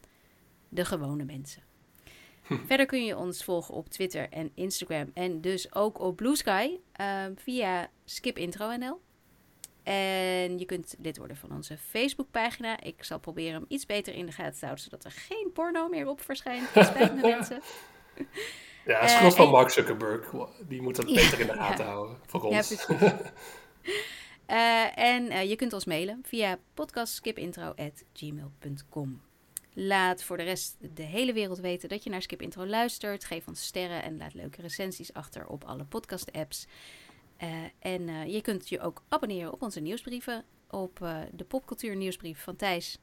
de 0.68 0.84
gewone 0.84 1.24
mensen. 1.24 1.62
Verder 2.66 2.86
kun 2.86 3.04
je 3.04 3.16
ons 3.16 3.44
volgen 3.44 3.74
op 3.74 3.88
Twitter 3.88 4.28
en 4.30 4.50
Instagram 4.54 5.10
en 5.14 5.40
dus 5.40 5.74
ook 5.74 6.00
op 6.00 6.16
Blue 6.16 6.36
Sky 6.36 6.78
uh, 7.00 7.24
via 7.34 7.90
skipintro.nl. 8.04 9.00
En 9.82 10.58
je 10.58 10.64
kunt 10.64 10.94
lid 10.98 11.18
worden 11.18 11.36
van 11.36 11.52
onze 11.52 11.78
Facebookpagina. 11.78 12.80
Ik 12.80 13.04
zal 13.04 13.18
proberen 13.18 13.52
hem 13.52 13.64
iets 13.68 13.86
beter 13.86 14.14
in 14.14 14.26
de 14.26 14.32
gaten 14.32 14.58
te 14.58 14.64
houden, 14.64 14.84
zodat 14.84 15.04
er 15.04 15.10
geen 15.10 15.50
porno 15.52 15.88
meer 15.88 16.08
op 16.08 16.20
verschijnt. 16.20 16.68
Spijt 16.68 17.14
me 17.14 17.20
mensen. 17.30 17.60
Ja, 18.84 19.06
schuld 19.06 19.32
uh, 19.32 19.38
van 19.38 19.50
Mark 19.50 19.70
Zuckerberg. 19.70 20.30
Die 20.68 20.82
moet 20.82 20.96
dat 20.96 21.06
beter 21.06 21.40
in 21.40 21.46
de 21.46 21.52
gaten 21.62 21.84
houden 21.84 22.18
voor 22.26 22.42
ons. 22.42 22.86
Ja, 22.86 23.20
uh, 24.50 24.98
en 24.98 25.32
uh, 25.32 25.48
je 25.48 25.56
kunt 25.56 25.72
ons 25.72 25.84
mailen 25.84 26.20
via 26.22 26.58
podcastskipintro.gmail.com. 26.74 29.25
Laat 29.78 30.22
voor 30.22 30.36
de 30.36 30.42
rest 30.42 30.76
de 30.94 31.02
hele 31.02 31.32
wereld 31.32 31.58
weten 31.58 31.88
dat 31.88 32.04
je 32.04 32.10
naar 32.10 32.22
Skip 32.22 32.42
Intro 32.42 32.66
luistert. 32.66 33.24
Geef 33.24 33.46
ons 33.48 33.66
sterren 33.66 34.02
en 34.02 34.16
laat 34.16 34.34
leuke 34.34 34.62
recensies 34.62 35.12
achter 35.12 35.46
op 35.46 35.64
alle 35.64 35.84
podcast-apps. 35.84 36.66
Uh, 37.42 37.48
en 37.78 38.08
uh, 38.08 38.26
je 38.26 38.40
kunt 38.40 38.68
je 38.68 38.80
ook 38.80 39.02
abonneren 39.08 39.52
op 39.52 39.62
onze 39.62 39.80
nieuwsbrieven. 39.80 40.44
Op 40.70 41.00
uh, 41.02 41.18
de 41.32 41.44
popcultuur 41.44 41.96
nieuwsbrief 41.96 42.42
van 42.42 42.56
Thijs. 42.56 42.98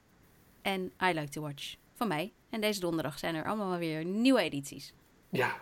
En 0.62 0.92
I 1.02 1.12
Like 1.12 1.28
to 1.28 1.40
Watch 1.40 1.74
van 1.92 2.08
mij. 2.08 2.32
En 2.50 2.60
deze 2.60 2.80
donderdag 2.80 3.18
zijn 3.18 3.34
er 3.34 3.44
allemaal 3.44 3.78
weer 3.78 4.04
nieuwe 4.04 4.40
edities. 4.40 4.94
Ja. 5.28 5.56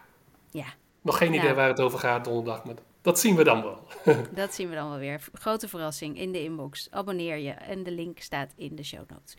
Ja. 0.50 0.66
Nog 1.02 1.18
geen 1.18 1.28
idee 1.28 1.42
nou. 1.42 1.54
waar 1.54 1.68
het 1.68 1.80
over 1.80 1.98
gaat 1.98 2.24
donderdag, 2.24 2.64
maar 2.64 2.74
dat 3.02 3.18
zien 3.18 3.36
we 3.36 3.44
dan 3.44 3.62
wel. 3.62 3.86
dat 4.34 4.54
zien 4.54 4.68
we 4.68 4.74
dan 4.74 4.88
wel 4.88 4.98
weer. 4.98 5.28
Grote 5.32 5.68
verrassing 5.68 6.18
in 6.18 6.32
de 6.32 6.42
inbox. 6.42 6.90
Abonneer 6.90 7.36
je 7.36 7.50
en 7.50 7.82
de 7.82 7.90
link 7.90 8.18
staat 8.18 8.52
in 8.56 8.76
de 8.76 8.84
show 8.84 9.10
notes. 9.10 9.36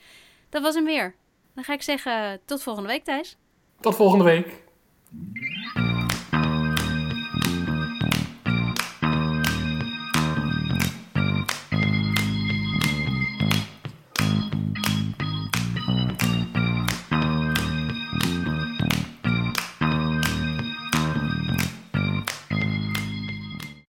Dat 0.49 0.61
was 0.61 0.75
hem 0.75 0.85
weer. 0.85 1.15
Dan 1.55 1.63
ga 1.63 1.73
ik 1.73 1.81
zeggen 1.81 2.39
tot 2.45 2.63
volgende 2.63 2.89
week, 2.89 3.03
Thijs. 3.03 3.37
Tot 3.79 3.95
volgende 3.95 4.23
week. 4.23 4.63